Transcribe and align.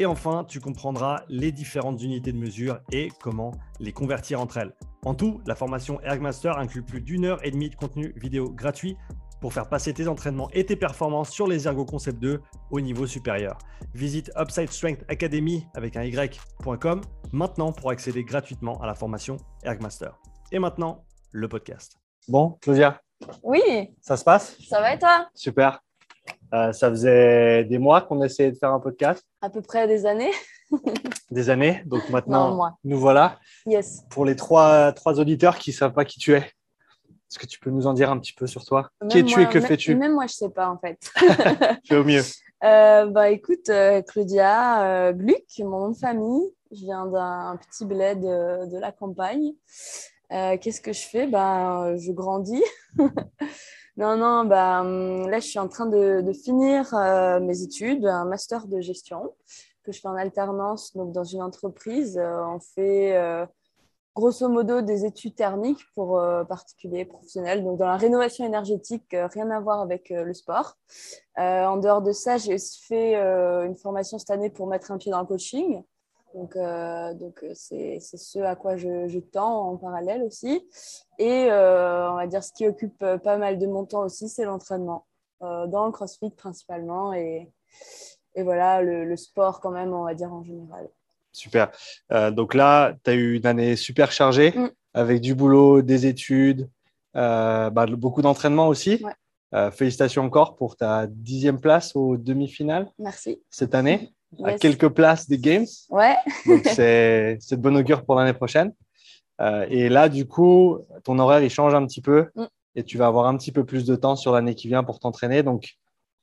Et 0.00 0.06
enfin, 0.06 0.44
tu 0.48 0.60
comprendras 0.60 1.24
les 1.28 1.52
différentes 1.52 2.02
unités 2.02 2.32
de 2.32 2.38
mesure 2.38 2.80
et 2.90 3.10
comment 3.22 3.52
les 3.80 3.92
convertir 3.92 4.40
entre 4.40 4.56
elles. 4.56 4.74
En 5.04 5.14
tout, 5.14 5.42
la 5.46 5.54
formation 5.54 6.00
Ergmaster 6.00 6.56
inclut 6.56 6.82
plus 6.82 7.02
d'une 7.02 7.26
heure 7.26 7.44
et 7.44 7.50
demie 7.50 7.68
de 7.68 7.74
contenu 7.74 8.14
vidéo 8.16 8.50
gratuit 8.50 8.96
pour 9.42 9.52
faire 9.52 9.68
passer 9.68 9.92
tes 9.92 10.08
entraînements 10.08 10.48
et 10.52 10.64
tes 10.64 10.74
performances 10.74 11.28
sur 11.28 11.46
les 11.46 11.68
Ergo 11.68 11.84
Concept 11.84 12.18
2 12.18 12.40
au 12.70 12.80
niveau 12.80 13.06
supérieur. 13.06 13.58
Visite 13.92 14.32
Upside 14.38 14.70
Strength 14.70 15.04
Academy 15.08 15.66
avec 15.74 15.98
un 15.98 16.04
y.com 16.04 17.02
maintenant 17.32 17.70
pour 17.70 17.90
accéder 17.90 18.24
gratuitement 18.24 18.80
à 18.80 18.86
la 18.86 18.94
formation 18.94 19.36
Ergmaster. 19.64 20.18
Et 20.50 20.58
maintenant, 20.58 21.04
le 21.30 21.46
podcast. 21.46 21.98
Bon, 22.26 22.56
Claudia? 22.62 23.02
Oui. 23.42 23.60
Ça 24.00 24.16
se 24.16 24.24
passe? 24.24 24.56
Ça 24.66 24.80
va 24.80 24.94
et 24.94 24.98
toi? 24.98 25.28
Super. 25.34 25.82
Euh, 26.52 26.72
ça 26.72 26.90
faisait 26.90 27.64
des 27.64 27.78
mois 27.78 28.00
qu'on 28.02 28.22
essayait 28.22 28.50
de 28.50 28.56
faire 28.56 28.72
un 28.72 28.80
podcast. 28.80 29.24
À 29.40 29.50
peu 29.50 29.62
près 29.62 29.86
des 29.86 30.06
années. 30.06 30.32
des 31.30 31.50
années. 31.50 31.82
Donc 31.86 32.08
maintenant, 32.10 32.56
non, 32.56 32.72
nous 32.84 32.98
voilà. 32.98 33.38
Yes. 33.66 34.04
Pour 34.10 34.24
les 34.24 34.36
trois, 34.36 34.92
trois 34.92 35.20
auditeurs 35.20 35.58
qui 35.58 35.70
ne 35.70 35.76
savent 35.76 35.92
pas 35.92 36.04
qui 36.04 36.18
tu 36.18 36.32
es, 36.34 36.38
est-ce 36.38 37.38
que 37.38 37.46
tu 37.46 37.60
peux 37.60 37.70
nous 37.70 37.86
en 37.86 37.92
dire 37.92 38.10
un 38.10 38.18
petit 38.18 38.32
peu 38.32 38.48
sur 38.48 38.64
toi? 38.64 38.90
Qui 39.08 39.18
es-tu 39.18 39.40
et 39.40 39.46
que 39.46 39.60
fais-tu? 39.60 39.94
Même 39.94 40.14
moi, 40.14 40.26
je 40.26 40.32
ne 40.32 40.48
sais 40.48 40.50
pas 40.50 40.68
en 40.68 40.78
fait. 40.78 40.98
Fais 41.86 41.96
au 41.96 42.04
mieux. 42.04 42.22
Euh, 42.64 43.06
bah, 43.06 43.30
écoute, 43.30 43.68
euh, 43.68 44.02
Claudia 44.02 45.12
Gluck, 45.12 45.44
mon 45.60 45.78
nom 45.78 45.88
de 45.90 45.96
famille. 45.96 46.52
Je 46.72 46.80
viens 46.80 47.06
d'un 47.06 47.58
petit 47.68 47.84
bled 47.84 48.20
de, 48.20 48.70
de 48.72 48.78
la 48.78 48.90
campagne. 48.90 49.52
Qu'est-ce 50.28 50.80
que 50.80 50.92
je 50.92 51.02
fais? 51.02 51.26
Bah, 51.26 51.96
Je 51.96 52.12
grandis. 52.12 52.62
non, 54.00 54.16
non, 54.16 54.44
bah, 54.44 54.82
là, 54.82 55.38
je 55.38 55.46
suis 55.46 55.58
en 55.58 55.68
train 55.68 55.86
de, 55.86 56.32
finir 56.32 56.92
mes 57.40 57.62
études, 57.62 58.06
un 58.06 58.24
master 58.24 58.66
de 58.66 58.80
gestion 58.80 59.34
que 59.82 59.92
je 59.92 60.00
fais 60.00 60.08
en 60.08 60.16
alternance 60.16 60.94
donc, 60.96 61.12
dans 61.12 61.24
une 61.24 61.42
entreprise. 61.42 62.18
on 62.18 62.58
fait 62.60 63.14
grosso 64.14 64.48
modo 64.48 64.82
des 64.82 65.04
études 65.04 65.34
thermiques 65.34 65.84
pour 65.94 66.18
euh, 66.18 66.44
particuliers 66.44 67.04
professionnels. 67.04 67.64
Donc, 67.64 67.78
dans 67.78 67.86
la 67.86 67.96
rénovation 67.96 68.44
énergétique, 68.44 69.14
euh, 69.14 69.28
rien 69.28 69.50
à 69.50 69.60
voir 69.60 69.80
avec 69.80 70.10
euh, 70.10 70.24
le 70.24 70.34
sport. 70.34 70.76
en 71.36 71.76
dehors 71.78 72.02
de 72.02 72.12
ça, 72.12 72.36
j'ai 72.36 72.58
fait 72.58 73.14
une 73.14 73.76
formation 73.76 74.18
cette 74.18 74.30
année 74.30 74.50
pour 74.50 74.66
mettre 74.66 74.90
un 74.92 74.98
pied 74.98 75.10
dans 75.10 75.20
le 75.20 75.26
coaching. 75.26 75.82
Donc, 76.34 76.56
donc 77.18 77.44
c'est, 77.54 77.98
ce 78.00 78.38
à 78.40 78.54
quoi 78.54 78.76
je, 78.76 79.08
je, 79.08 79.18
tends 79.18 79.72
en 79.72 79.76
parallèle 79.76 80.22
aussi. 80.22 80.66
Et 81.18 81.46
on 81.50 82.14
va 82.14 82.26
dire 82.28 82.44
ce 82.44 82.52
qui 82.52 82.66
occupe 82.66 82.98
pas 82.98 83.36
mal 83.36 83.58
de 83.58 83.66
mon 83.66 83.84
temps 83.84 84.02
aussi, 84.02 84.28
c'est 84.28 84.44
l'entraînement. 84.44 85.06
dans 85.40 85.86
le 85.86 85.92
crossfit 85.92 86.30
principalement 86.30 87.12
et, 87.12 87.50
et 88.34 88.42
voilà, 88.42 88.82
le, 88.82 89.04
le 89.04 89.16
sport 89.16 89.60
quand 89.60 89.70
même, 89.70 89.92
on 89.92 90.04
va 90.04 90.14
dire 90.14 90.32
en 90.32 90.44
général. 90.44 90.88
Super. 91.32 91.70
Euh, 92.12 92.30
donc 92.30 92.54
là, 92.54 92.94
tu 93.04 93.10
as 93.10 93.14
eu 93.14 93.36
une 93.36 93.46
année 93.46 93.76
super 93.76 94.12
chargée 94.12 94.52
mm. 94.52 94.70
avec 94.94 95.20
du 95.20 95.34
boulot, 95.34 95.82
des 95.82 96.06
études, 96.06 96.68
euh, 97.16 97.70
bah, 97.70 97.86
beaucoup 97.86 98.22
d'entraînement 98.22 98.68
aussi. 98.68 99.04
Euh, 99.52 99.70
félicitations 99.70 100.22
encore 100.22 100.56
pour 100.56 100.76
ta 100.76 101.06
dixième 101.08 101.60
place 101.60 101.96
aux 101.96 102.16
demi-finales. 102.16 102.88
Merci. 102.98 103.42
Cette 103.50 103.74
année, 103.74 104.12
à 104.44 104.54
quelques 104.54 104.88
places 104.88 105.28
des 105.28 105.38
Games. 105.38 105.66
Ouais. 105.90 106.16
donc 106.46 106.64
c'est 106.66 107.38
de 107.50 107.56
bonne 107.56 107.76
augure 107.76 108.04
pour 108.04 108.14
l'année 108.14 108.32
prochaine. 108.32 108.72
et 109.68 109.88
là, 109.88 110.08
du 110.08 110.26
coup, 110.26 110.78
ton 111.04 111.18
horaire, 111.18 111.42
il 111.42 111.50
change 111.50 111.74
un 111.74 111.86
petit 111.86 112.02
peu 112.02 112.28
mm. 112.34 112.44
et 112.76 112.84
tu 112.84 112.98
vas 112.98 113.06
avoir 113.06 113.26
un 113.26 113.36
petit 113.36 113.52
peu 113.52 113.64
plus 113.64 113.84
de 113.84 113.96
temps 113.96 114.16
sur 114.16 114.32
l'année 114.32 114.54
qui 114.54 114.68
vient 114.68 114.84
pour 114.84 114.98
t'entraîner. 115.00 115.42
Donc, 115.42 115.76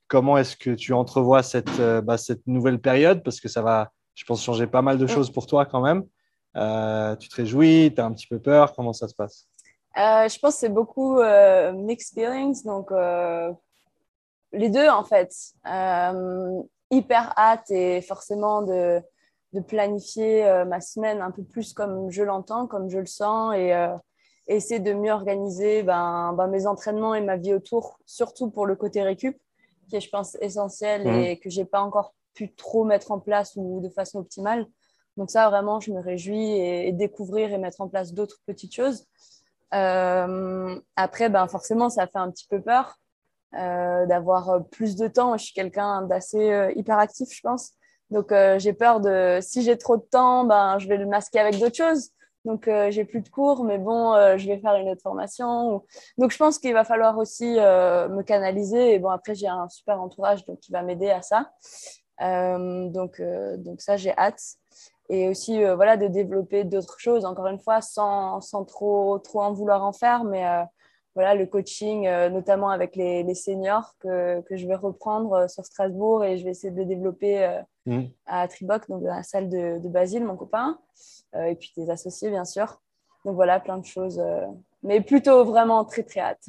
comment 0.06 0.38
est-ce 0.38 0.56
que 0.56 0.70
tu 0.70 0.92
entrevois 0.92 1.42
cette, 1.42 1.80
bah, 2.04 2.16
cette 2.16 2.46
nouvelle 2.46 2.80
période? 2.80 3.22
Parce 3.22 3.40
que 3.40 3.48
ça 3.48 3.62
va 3.62 3.92
je 4.18 4.24
pense, 4.24 4.42
changer 4.42 4.66
pas 4.66 4.82
mal 4.82 4.98
de 4.98 5.04
mm. 5.04 5.08
choses 5.08 5.30
pour 5.30 5.46
toi 5.46 5.64
quand 5.64 5.80
même. 5.80 6.04
Euh, 6.56 7.14
tu 7.16 7.28
te 7.28 7.36
réjouis, 7.36 7.92
tu 7.94 8.00
as 8.00 8.04
un 8.04 8.12
petit 8.12 8.26
peu 8.26 8.40
peur, 8.40 8.74
comment 8.74 8.92
ça 8.92 9.06
se 9.06 9.14
passe? 9.14 9.46
Euh, 9.96 10.28
Je 10.28 10.38
pense 10.40 10.54
que 10.54 10.60
c'est 10.60 10.68
beaucoup 10.68 11.20
euh, 11.20 11.72
mixed 11.72 12.14
feelings, 12.14 12.64
donc 12.64 12.90
les 14.52 14.70
deux 14.70 14.88
en 14.88 15.04
fait. 15.04 15.32
Hyper 16.90 17.32
hâte 17.36 17.70
et 17.70 18.00
forcément 18.00 18.62
de, 18.62 19.00
de 19.52 19.60
planifier 19.60 20.64
ma 20.66 20.80
semaine 20.80 21.20
un 21.20 21.30
peu 21.30 21.42
plus 21.42 21.72
comme 21.72 22.10
je 22.10 22.22
l'entends, 22.22 22.66
comme 22.66 22.88
je 22.88 22.98
le 22.98 23.06
sens 23.06 23.54
et 23.54 23.72
essayer 24.48 24.80
de 24.80 24.92
mieux 24.92 25.12
organiser 25.12 25.82
ben, 25.82 26.32
ben, 26.32 26.46
mes 26.48 26.66
entraînements 26.66 27.14
et 27.14 27.20
ma 27.20 27.36
vie 27.36 27.54
autour, 27.54 27.98
surtout 28.06 28.50
pour 28.50 28.66
le 28.66 28.76
côté 28.76 29.02
récup, 29.02 29.38
qui 29.88 29.96
est, 29.96 30.00
je 30.00 30.10
pense, 30.10 30.36
essentiel 30.40 31.06
mm. 31.06 31.20
et 31.20 31.38
que 31.38 31.50
j'ai 31.50 31.64
pas 31.64 31.80
encore 31.80 32.14
trop 32.56 32.84
mettre 32.84 33.10
en 33.10 33.18
place 33.18 33.54
ou 33.56 33.80
de 33.80 33.88
façon 33.88 34.20
optimale. 34.20 34.66
Donc 35.16 35.30
ça, 35.30 35.48
vraiment, 35.50 35.80
je 35.80 35.92
me 35.92 36.00
réjouis 36.00 36.52
et, 36.52 36.92
découvrir 36.92 37.52
et 37.52 37.58
mettre 37.58 37.80
en 37.80 37.88
place 37.88 38.14
d'autres 38.14 38.38
petites 38.46 38.74
choses. 38.74 39.06
Euh, 39.74 40.80
après, 40.96 41.28
ben, 41.28 41.46
forcément, 41.48 41.90
ça 41.90 42.06
fait 42.06 42.18
un 42.18 42.30
petit 42.30 42.46
peu 42.48 42.60
peur 42.60 42.96
euh, 42.96 43.07
d'avoir 43.52 44.64
plus 44.70 44.96
de 44.96 45.08
temps. 45.08 45.36
Je 45.36 45.44
suis 45.44 45.54
quelqu'un 45.54 46.02
d'assez 46.02 46.50
euh, 46.50 46.72
hyperactif, 46.76 47.28
je 47.30 47.40
pense. 47.40 47.72
Donc, 48.10 48.32
j'ai 48.56 48.72
peur 48.72 49.00
de, 49.00 49.38
si 49.42 49.62
j'ai 49.62 49.76
trop 49.76 49.98
de 49.98 50.02
temps, 50.02 50.44
ben, 50.44 50.78
je 50.78 50.88
vais 50.88 50.96
le 50.96 51.06
masquer 51.06 51.40
avec 51.40 51.58
d'autres 51.58 51.76
choses. 51.76 52.08
Donc, 52.46 52.70
j'ai 52.88 53.04
plus 53.04 53.20
de 53.20 53.28
cours, 53.28 53.64
mais 53.64 53.76
bon, 53.76 54.14
je 54.38 54.46
vais 54.46 54.58
faire 54.58 54.76
une 54.76 54.88
autre 54.88 55.02
formation. 55.02 55.84
Donc, 56.16 56.30
je 56.30 56.38
pense 56.38 56.58
qu'il 56.58 56.72
va 56.72 56.84
falloir 56.84 57.18
aussi 57.18 57.56
me 57.56 58.22
canaliser. 58.22 58.94
Et 58.94 58.98
bon, 58.98 59.10
après, 59.10 59.34
j'ai 59.34 59.48
un 59.48 59.68
super 59.68 60.00
entourage 60.00 60.46
donc, 60.46 60.58
qui 60.60 60.72
va 60.72 60.82
m'aider 60.82 61.10
à 61.10 61.20
ça. 61.20 61.50
Euh, 62.20 62.88
donc, 62.88 63.20
euh, 63.20 63.56
donc 63.56 63.80
ça, 63.80 63.96
j'ai 63.96 64.16
hâte. 64.16 64.42
Et 65.08 65.28
aussi, 65.28 65.62
euh, 65.64 65.74
voilà, 65.74 65.96
de 65.96 66.06
développer 66.06 66.64
d'autres 66.64 66.98
choses, 66.98 67.24
encore 67.24 67.46
une 67.46 67.58
fois, 67.58 67.80
sans, 67.80 68.40
sans 68.40 68.64
trop, 68.64 69.18
trop 69.18 69.40
en 69.40 69.52
vouloir 69.52 69.82
en 69.84 69.92
faire, 69.92 70.24
mais 70.24 70.44
voilà, 71.18 71.34
le 71.34 71.46
coaching, 71.46 72.08
notamment 72.30 72.70
avec 72.70 72.94
les, 72.94 73.24
les 73.24 73.34
seniors, 73.34 73.94
que, 73.98 74.40
que, 74.42 74.56
je 74.56 74.66
vais 74.68 74.76
reprendre 74.76 75.50
sur 75.50 75.64
Strasbourg 75.64 76.24
et 76.24 76.38
je 76.38 76.44
vais 76.44 76.50
essayer 76.50 76.70
de 76.70 76.78
le 76.78 76.84
développer 76.84 77.60
mmh. 77.86 78.02
à 78.26 78.46
Triboc, 78.46 78.88
donc 78.88 79.02
dans 79.02 79.14
la 79.14 79.24
salle 79.24 79.48
de, 79.48 79.78
de 79.80 79.88
Basile, 79.88 80.24
mon 80.24 80.36
copain, 80.36 80.78
et 81.34 81.56
puis 81.56 81.72
des 81.76 81.90
associés, 81.90 82.30
bien 82.30 82.44
sûr. 82.44 82.80
Donc 83.24 83.34
voilà, 83.34 83.58
plein 83.58 83.78
de 83.78 83.84
choses, 83.84 84.22
mais 84.84 85.00
plutôt 85.00 85.44
vraiment 85.44 85.84
très, 85.84 86.04
très 86.04 86.20
hâte. 86.20 86.46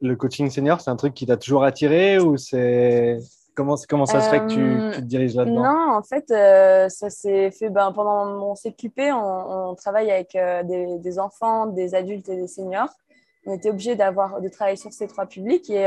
Le 0.00 0.14
coaching 0.14 0.48
senior, 0.48 0.80
c'est 0.80 0.90
un 0.90 0.96
truc 0.96 1.14
qui 1.14 1.26
t'a 1.26 1.36
toujours 1.36 1.64
attiré 1.64 2.20
ou 2.20 2.36
c'est 2.36 3.18
Comment, 3.56 3.76
comment 3.88 4.04
ça 4.04 4.20
se 4.20 4.28
fait 4.28 4.40
que 4.40 4.52
tu, 4.52 4.60
euh, 4.60 4.92
te 4.96 5.00
diriges 5.00 5.34
là-dedans? 5.34 5.62
Non, 5.62 5.96
en 5.96 6.02
fait, 6.02 6.30
euh, 6.30 6.90
ça 6.90 7.08
s'est 7.08 7.50
fait 7.50 7.70
ben, 7.70 7.90
pendant 7.90 8.26
mon 8.26 8.54
CQP. 8.54 9.12
On, 9.14 9.70
on 9.70 9.74
travaille 9.74 10.10
avec 10.10 10.36
euh, 10.36 10.62
des, 10.62 10.98
des, 10.98 11.18
enfants, 11.18 11.66
des 11.66 11.94
adultes 11.94 12.28
et 12.28 12.36
des 12.36 12.48
seniors. 12.48 12.90
On 13.46 13.54
était 13.54 13.70
obligé 13.70 13.94
d'avoir 13.94 14.40
de 14.40 14.48
travailler 14.48 14.76
sur 14.76 14.92
ces 14.92 15.06
trois 15.06 15.26
publics. 15.26 15.70
Et, 15.70 15.84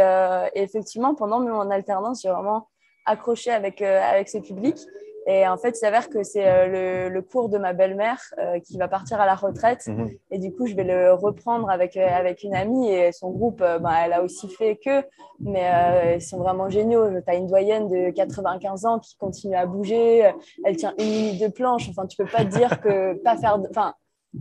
et 0.56 0.62
effectivement, 0.62 1.14
pendant 1.14 1.40
mon 1.40 1.70
alternance, 1.70 2.22
j'ai 2.22 2.30
vraiment 2.30 2.68
accroché 3.06 3.52
avec, 3.52 3.82
avec 3.82 4.30
ces 4.30 4.42
publics. 4.42 4.80
Et 5.28 5.48
en 5.48 5.58
fait, 5.58 5.70
il 5.70 5.76
s'avère 5.76 6.10
que 6.10 6.24
c'est 6.24 6.48
euh, 6.48 7.10
le, 7.10 7.22
cours 7.22 7.50
de 7.50 7.60
ma 7.60 7.74
belle-mère 7.74 8.20
euh, 8.40 8.60
qui 8.60 8.80
va 8.80 8.88
partir 8.88 9.22
à 9.22 9.28
la 9.28 9.36
retraite. 9.36 9.86
Mhm. 9.86 10.10
Et 10.32 10.40
du 10.40 10.52
coup, 10.52 10.66
je 10.66 10.76
vais 10.76 10.84
le 10.84 11.14
reprendre 11.14 11.70
avec, 11.70 11.98
euh, 11.98 12.08
avec 12.08 12.42
une 12.44 12.56
amie. 12.56 12.90
Et 12.90 13.12
son 13.12 13.30
groupe, 13.30 13.60
bah, 13.60 13.94
elle 14.04 14.14
a 14.14 14.24
aussi 14.24 14.50
fait 14.50 14.80
que. 14.84 15.04
Mais 15.40 16.16
ils 16.16 16.22
sont 16.22 16.40
vraiment 16.40 16.68
géniaux. 16.70 17.08
Tu 17.10 17.32
as 17.32 17.36
une 17.36 17.46
doyenne 17.46 17.88
de 17.88 18.10
95 18.10 18.86
ans 18.86 19.00
qui 19.00 19.16
continue 19.18 19.56
à 19.56 19.68
bouger. 19.68 20.32
Elle 20.66 20.76
tient 20.78 20.96
une 20.98 21.06
minute 21.06 21.42
de 21.42 21.48
planche. 21.48 21.88
Enfin, 21.90 22.08
tu 22.08 22.18
peux 22.18 22.30
pas 22.30 22.44
dire 22.44 22.82
que 22.82 23.14
pas 23.22 23.38
faire. 23.38 23.60
Enfin, 23.70 23.94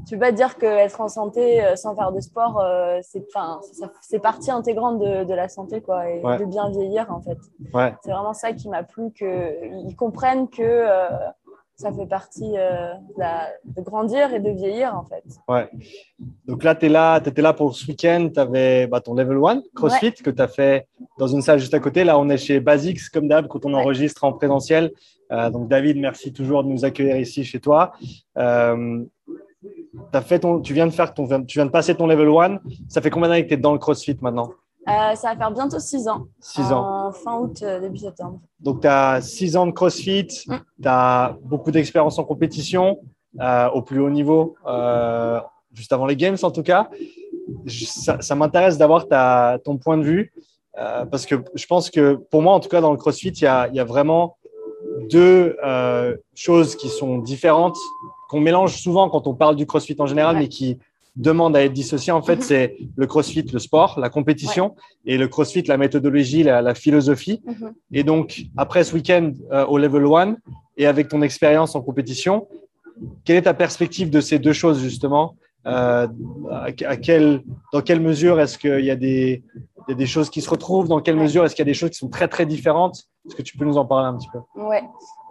tu 0.07 0.15
peux 0.15 0.21
pas 0.21 0.33
dire 0.33 0.59
qu'être 0.59 1.01
en 1.01 1.09
santé 1.09 1.65
euh, 1.65 1.75
sans 1.75 1.95
faire 1.95 2.13
de 2.13 2.21
sport, 2.21 2.61
euh, 2.61 2.99
c'est, 3.03 3.27
c'est 4.03 4.19
partie 4.19 4.51
intégrante 4.51 4.99
de, 4.99 5.25
de, 5.25 5.35
la 5.35 5.49
santé 5.49 5.81
quoi, 5.81 6.11
et 6.11 6.21
de 6.21 6.45
bien 6.45 6.69
vieillir 6.71 7.11
en 7.11 7.23
fait. 7.23 7.39
Ouais. 7.73 7.95
C'est 8.03 8.11
vraiment 8.11 8.35
ça 8.35 8.53
qui 8.53 8.69
m'a 8.69 8.83
plu, 8.83 9.11
qu'ils 9.13 9.97
comprennent 9.97 10.49
que 10.49 10.63
euh, 10.63 11.09
ça 11.77 11.91
fait 11.93 12.07
partie 12.07 12.51
de, 12.53 13.81
grandir 13.81 14.35
et 14.35 14.41
de 14.41 14.51
vieillir 14.51 14.95
en 14.95 15.05
fait. 15.05 15.25
Ouais. 15.49 15.71
Donc 16.45 16.65
là, 16.65 16.75
tu 16.75 16.87
étais 16.87 17.41
là 17.43 17.53
pour 17.53 17.75
ce 17.75 17.87
week-end, 17.87 18.29
tu 18.35 18.41
avais 18.41 18.89
bah, 18.89 19.01
ton 19.01 19.15
level 19.15 19.39
1 19.43 19.63
CrossFit 19.75 20.13
que 20.13 20.31
tu 20.31 20.43
as 20.43 20.49
fait 20.49 20.87
dans 21.19 21.29
une 21.29 21.41
salle 21.41 21.61
juste 21.61 21.75
à 21.75 21.81
côté. 21.81 22.05
Là, 22.05 22.19
on 22.19 22.29
est 22.29 22.37
chez 22.37 22.61
Basics, 22.61 23.09
comme 23.11 23.29
d'hab, 23.29 23.47
quand 23.47 23.65
on 23.65 23.73
enregistre 23.75 24.25
en 24.25 24.33
présentiel. 24.33 24.93
donc 25.31 25.69
David, 25.69 25.99
merci 25.99 26.33
toujours 26.33 26.65
de 26.65 26.69
nous 26.69 26.85
accueillir 26.85 27.17
ici 27.17 27.45
chez 27.45 27.61
toi. 27.61 27.93
As 30.13 30.21
fait 30.21 30.41
ton, 30.41 30.61
tu, 30.61 30.75
viens 30.75 30.87
de 30.87 30.93
faire 30.93 31.15
ton, 31.15 31.27
tu 31.45 31.59
viens 31.59 31.67
de 31.67 31.71
passer 31.71 31.95
ton 31.95 32.07
level 32.07 32.29
1. 32.29 32.61
Ça 32.89 33.01
fait 33.01 33.11
combien 33.11 33.29
d'années 33.29 33.45
que 33.45 33.49
tu 33.49 33.55
es 33.55 33.59
dans 33.59 33.73
le 33.73 33.79
CrossFit 33.79 34.17
maintenant? 34.21 34.51
Euh, 34.89 35.15
Ça 35.15 35.31
va 35.31 35.37
faire 35.37 35.51
bientôt 35.51 35.79
6 35.79 36.09
ans. 36.09 36.27
6 36.41 36.73
ans. 36.73 37.13
fin 37.13 37.39
août, 37.39 37.61
euh, 37.63 37.81
début 37.81 37.99
septembre. 37.99 38.41
Donc, 38.61 38.83
tu 38.83 38.89
as 38.89 39.21
6 39.21 39.57
ans 39.57 39.67
de 39.67 39.73
CrossFit. 39.73 40.29
Mm. 40.47 40.55
Tu 40.83 40.89
as 40.89 41.37
beaucoup 41.43 41.71
d'expérience 41.71 42.19
en 42.19 42.25
compétition 42.25 43.01
euh, 43.41 43.69
au 43.71 43.83
plus 43.83 44.01
haut 44.01 44.11
niveau, 44.11 44.57
juste 45.73 45.93
avant 45.93 46.07
les 46.07 46.17
Games 46.17 46.39
en 46.43 46.51
tout 46.51 46.63
cas. 46.63 46.89
Ça, 47.67 48.35
m'intéresse 48.35 48.79
d'avoir 48.79 49.07
ton 49.63 49.79
point 49.79 49.97
de 49.99 50.03
vue 50.03 50.33
parce 50.75 51.27
que 51.27 51.37
je 51.55 51.67
pense 51.67 51.91
que 51.91 52.15
pour 52.15 52.43
moi, 52.43 52.55
en 52.55 52.61
tout 52.61 52.69
cas, 52.69 52.81
dans 52.81 52.93
le 52.93 52.99
CrossFit, 52.99 53.29
il 53.29 53.43
y 53.43 53.47
a, 53.47 53.69
y 53.69 53.81
a 53.81 53.85
vraiment 53.85 54.39
deux 55.11 55.57
choses 56.35 56.77
qui 56.77 56.89
sont 56.89 57.19
différentes 57.19 57.77
qu'on 58.29 58.41
mélange 58.41 58.77
souvent 58.77 59.09
quand 59.09 59.27
on 59.27 59.35
parle 59.35 59.57
du 59.57 59.67
CrossFit 59.67 59.97
en 59.99 60.07
général, 60.07 60.37
mais 60.37 60.49
qui 60.49 60.79
demande 61.17 61.57
à 61.57 61.65
être 61.65 61.73
dissocié, 61.73 62.13
en 62.13 62.23
fait, 62.23 62.37
mhm. 62.37 62.43
c'est 62.43 62.77
le 62.97 63.07
CrossFit, 63.07 63.43
le 63.53 63.59
sport, 63.59 63.99
la 63.99 64.09
compétition, 64.09 64.77
et 65.05 65.19
le 65.19 65.27
CrossFit, 65.27 65.63
la 65.63 65.77
méthodologie, 65.77 66.45
la, 66.45 66.75
philosophie. 66.75 67.43
Mhm. 67.45 67.73
Et 67.93 68.05
donc, 68.05 68.45
après 68.57 68.85
ce 68.85 68.95
week-end 68.95 69.33
euh, 69.51 69.67
au 69.67 69.79
level 69.79 70.07
1, 70.07 70.37
et 70.77 70.87
avec 70.87 71.09
ton 71.09 71.23
expérience 71.23 71.75
en 71.75 71.83
compétition, 71.83 72.47
quelle 73.25 73.37
est 73.37 73.43
ta 73.43 73.55
perspective 73.55 74.11
de 74.11 74.21
ces 74.21 74.39
deux 74.39 74.53
choses, 74.53 74.81
justement 74.81 75.35
euh, 75.67 76.07
à, 76.51 76.71
Dans 77.73 77.83
quelle 77.83 78.01
mesure 78.01 78.41
est-ce 78.41 78.59
qu'il 78.59 78.85
y 78.85 78.91
a 78.91 78.97
des, 78.97 79.43
des 79.89 80.07
choses 80.07 80.31
qui 80.31 80.41
se 80.41 80.51
retrouvent 80.51 80.89
Dans 80.89 81.01
quelle 81.01 81.17
mesure 81.17 81.45
est-ce 81.45 81.55
qu'il 81.55 81.65
y 81.65 81.69
a 81.69 81.73
des 81.73 81.75
choses 81.75 81.91
qui 81.91 81.99
sont 81.99 82.09
très, 82.09 82.29
très 82.29 82.47
différentes 82.47 83.09
Est-ce 83.29 83.37
que 83.37 83.43
tu 83.43 83.59
peux 83.59 83.67
nous 83.67 83.77
en 83.77 83.85
parler 83.85 84.07
un 84.07 84.17
petit 84.17 84.29
peu? 84.31 84.39
Ouais. 84.55 84.83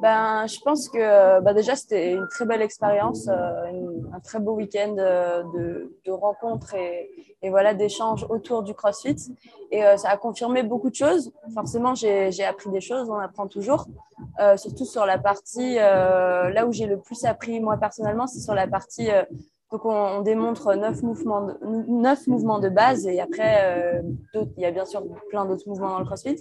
Ben, 0.02 0.46
je 0.46 0.60
pense 0.60 0.88
que 0.88 1.42
bah 1.42 1.54
déjà, 1.54 1.76
c'était 1.76 2.14
une 2.14 2.28
très 2.28 2.46
belle 2.46 2.62
expérience, 2.62 3.28
euh, 3.28 3.72
un 4.14 4.20
très 4.20 4.40
beau 4.40 4.54
week-end 4.54 4.96
euh, 5.00 5.44
de, 6.06 6.12
rencontres 6.12 6.76
et, 6.76 7.50
voilà, 7.50 7.74
d'échanges 7.74 8.26
autour 8.30 8.62
du 8.62 8.76
CrossFit. 8.76 9.16
Et 9.72 9.84
euh, 9.84 9.98
ça 9.98 10.10
a 10.10 10.18
confirmé 10.18 10.62
beaucoup 10.62 10.92
de 10.92 10.96
choses. 10.96 11.32
Forcément, 11.56 11.96
j'ai 11.96 12.46
appris 12.46 12.70
des 12.70 12.82
choses, 12.82 13.10
on 13.10 13.16
apprend 13.16 13.48
toujours. 13.48 13.88
surtout 14.58 14.86
sur 14.86 15.06
la 15.08 15.18
partie, 15.18 15.76
là 15.76 16.66
où 16.68 16.72
j'ai 16.72 16.86
le 16.86 17.00
plus 17.00 17.26
appris 17.26 17.60
moi 17.60 17.78
personnellement, 17.78 18.28
c'est 18.28 18.40
sur 18.40 18.54
la 18.54 18.68
partie 18.68 19.10
donc, 19.72 19.84
on, 19.84 19.92
on, 19.92 20.22
démontre 20.22 20.76
neuf 20.76 21.02
mouvements, 21.02 21.42
de, 21.42 21.58
neuf 21.90 22.26
mouvements 22.28 22.60
de 22.60 22.70
base 22.70 23.06
et 23.06 23.20
après, 23.20 24.02
il 24.34 24.62
y 24.62 24.66
a 24.66 24.72
bien 24.72 24.86
sûr 24.86 25.04
plein 25.30 25.46
d'autres 25.46 25.68
mouvements 25.68 25.90
dans 25.90 26.00
le 26.00 26.06
CrossFit. 26.06 26.38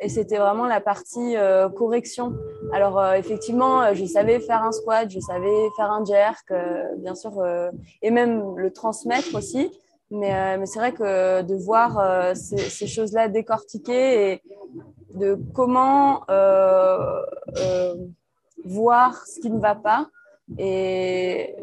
Et 0.00 0.08
c'était 0.08 0.38
vraiment 0.38 0.66
la 0.66 0.80
partie 0.80 1.36
euh, 1.36 1.68
correction. 1.68 2.36
Alors, 2.72 3.00
euh, 3.00 3.14
effectivement, 3.14 3.82
euh, 3.82 3.94
je 3.94 4.04
savais 4.04 4.38
faire 4.38 4.62
un 4.62 4.70
squat, 4.70 5.10
je 5.10 5.18
savais 5.18 5.68
faire 5.76 5.90
un 5.90 6.04
jerk, 6.04 6.52
bien 6.98 7.14
sûr, 7.14 7.32
et 8.02 8.10
même 8.10 8.56
le 8.56 8.72
transmettre 8.72 9.34
aussi. 9.34 9.70
Mais, 10.10 10.64
c'est 10.66 10.78
vrai 10.78 10.92
que 10.92 11.42
de 11.42 11.54
voir 11.54 12.34
ces, 12.34 12.86
choses-là 12.86 13.28
décortiquées 13.28 14.32
et 14.32 14.42
de 15.14 15.38
comment 15.54 16.22
voir 18.64 19.26
ce 19.26 19.40
qui 19.40 19.50
ne 19.50 19.60
va 19.60 19.74
pas 19.74 20.08
et 20.58 21.54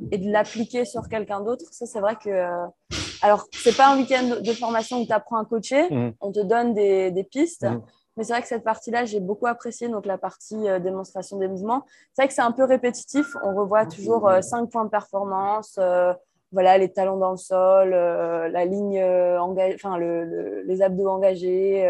de 0.00 0.30
l'appliquer 0.30 0.84
sur 0.84 1.08
quelqu'un 1.08 1.40
d'autre, 1.40 1.64
ça 1.72 1.86
c'est 1.86 2.00
vrai 2.00 2.16
que. 2.16 2.30
Euh, 3.22 3.26
alors, 3.26 3.46
c'est 3.52 3.76
pas 3.76 3.92
un 3.92 3.96
week-end 3.96 4.40
de 4.40 4.52
formation 4.52 5.00
où 5.00 5.06
tu 5.06 5.12
apprends 5.12 5.38
à 5.38 5.44
coacher, 5.44 5.88
mmh. 5.90 6.12
on 6.20 6.32
te 6.32 6.40
donne 6.40 6.74
des, 6.74 7.10
des 7.10 7.24
pistes. 7.24 7.64
Mmh. 7.64 7.82
Mais 8.16 8.24
c'est 8.24 8.32
vrai 8.32 8.42
que 8.42 8.48
cette 8.48 8.64
partie-là, 8.64 9.04
j'ai 9.04 9.20
beaucoup 9.20 9.46
apprécié, 9.46 9.88
donc 9.88 10.04
la 10.04 10.18
partie 10.18 10.68
euh, 10.68 10.78
démonstration 10.78 11.38
des 11.38 11.48
mouvements. 11.48 11.84
C'est 12.12 12.22
vrai 12.22 12.28
que 12.28 12.34
c'est 12.34 12.42
un 12.42 12.52
peu 12.52 12.64
répétitif. 12.64 13.36
On 13.44 13.54
revoit 13.54 13.86
toujours 13.86 14.28
euh, 14.28 14.40
cinq 14.40 14.70
points 14.70 14.84
de 14.84 14.90
performance, 14.90 15.78
voilà, 16.52 16.78
les 16.78 16.92
talons 16.92 17.16
dans 17.16 17.30
le 17.30 17.36
sol, 17.36 17.90
la 17.90 18.64
ligne 18.64 19.00
enfin 19.38 19.96
le, 19.98 20.62
les 20.62 20.82
abdos 20.82 21.06
engagés, 21.06 21.88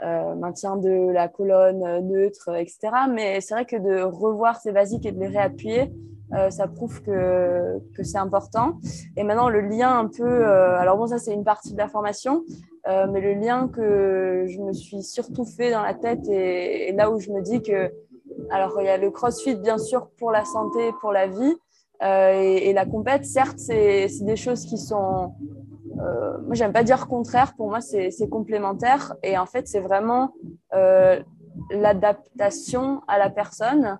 maintien 0.00 0.76
de 0.76 1.10
la 1.10 1.28
colonne 1.28 2.08
neutre, 2.08 2.56
etc. 2.56 2.78
Mais 3.10 3.42
c'est 3.42 3.52
vrai 3.52 3.66
que 3.66 3.76
de 3.76 4.00
revoir 4.00 4.58
ces 4.58 4.72
basiques 4.72 5.04
et 5.04 5.12
de 5.12 5.20
les 5.20 5.26
réappuyer, 5.26 5.92
euh, 6.34 6.50
ça 6.50 6.68
prouve 6.68 7.02
que, 7.02 7.78
que 7.96 8.04
c'est 8.04 8.18
important. 8.18 8.78
Et 9.16 9.24
maintenant, 9.24 9.48
le 9.48 9.60
lien 9.60 9.98
un 9.98 10.06
peu, 10.06 10.24
euh, 10.24 10.78
alors 10.78 10.96
bon, 10.96 11.06
ça 11.06 11.18
c'est 11.18 11.34
une 11.34 11.44
partie 11.44 11.72
de 11.72 11.78
la 11.78 11.88
formation, 11.88 12.44
euh, 12.88 13.06
mais 13.10 13.20
le 13.20 13.34
lien 13.34 13.68
que 13.68 14.44
je 14.46 14.58
me 14.60 14.72
suis 14.72 15.02
surtout 15.02 15.44
fait 15.44 15.72
dans 15.72 15.82
la 15.82 15.94
tête 15.94 16.28
et, 16.28 16.92
là 16.92 17.10
où 17.10 17.18
je 17.18 17.30
me 17.30 17.42
dis 17.42 17.62
que, 17.62 17.92
alors 18.50 18.76
il 18.80 18.86
y 18.86 18.88
a 18.88 18.96
le 18.96 19.10
CrossFit 19.10 19.56
bien 19.56 19.78
sûr 19.78 20.08
pour 20.18 20.30
la 20.30 20.44
santé, 20.44 20.92
pour 21.00 21.12
la 21.12 21.26
vie, 21.26 21.54
et, 22.02 22.70
et, 22.70 22.72
la 22.72 22.86
compète, 22.86 23.26
certes, 23.26 23.58
c'est 23.58 24.08
des 24.22 24.36
choses 24.36 24.64
qui 24.64 24.78
sont, 24.78 25.34
moi 25.96 26.54
j'aime 26.54 26.72
pas 26.72 26.82
dire 26.82 27.08
contraire, 27.08 27.54
pour 27.56 27.68
moi 27.68 27.80
c'est 27.80 28.28
complémentaire, 28.30 29.14
et 29.22 29.36
en 29.36 29.44
fait 29.46 29.68
c'est 29.68 29.80
vraiment 29.80 30.32
l'adaptation 31.70 33.02
à 33.08 33.18
la 33.18 33.30
personne 33.30 33.98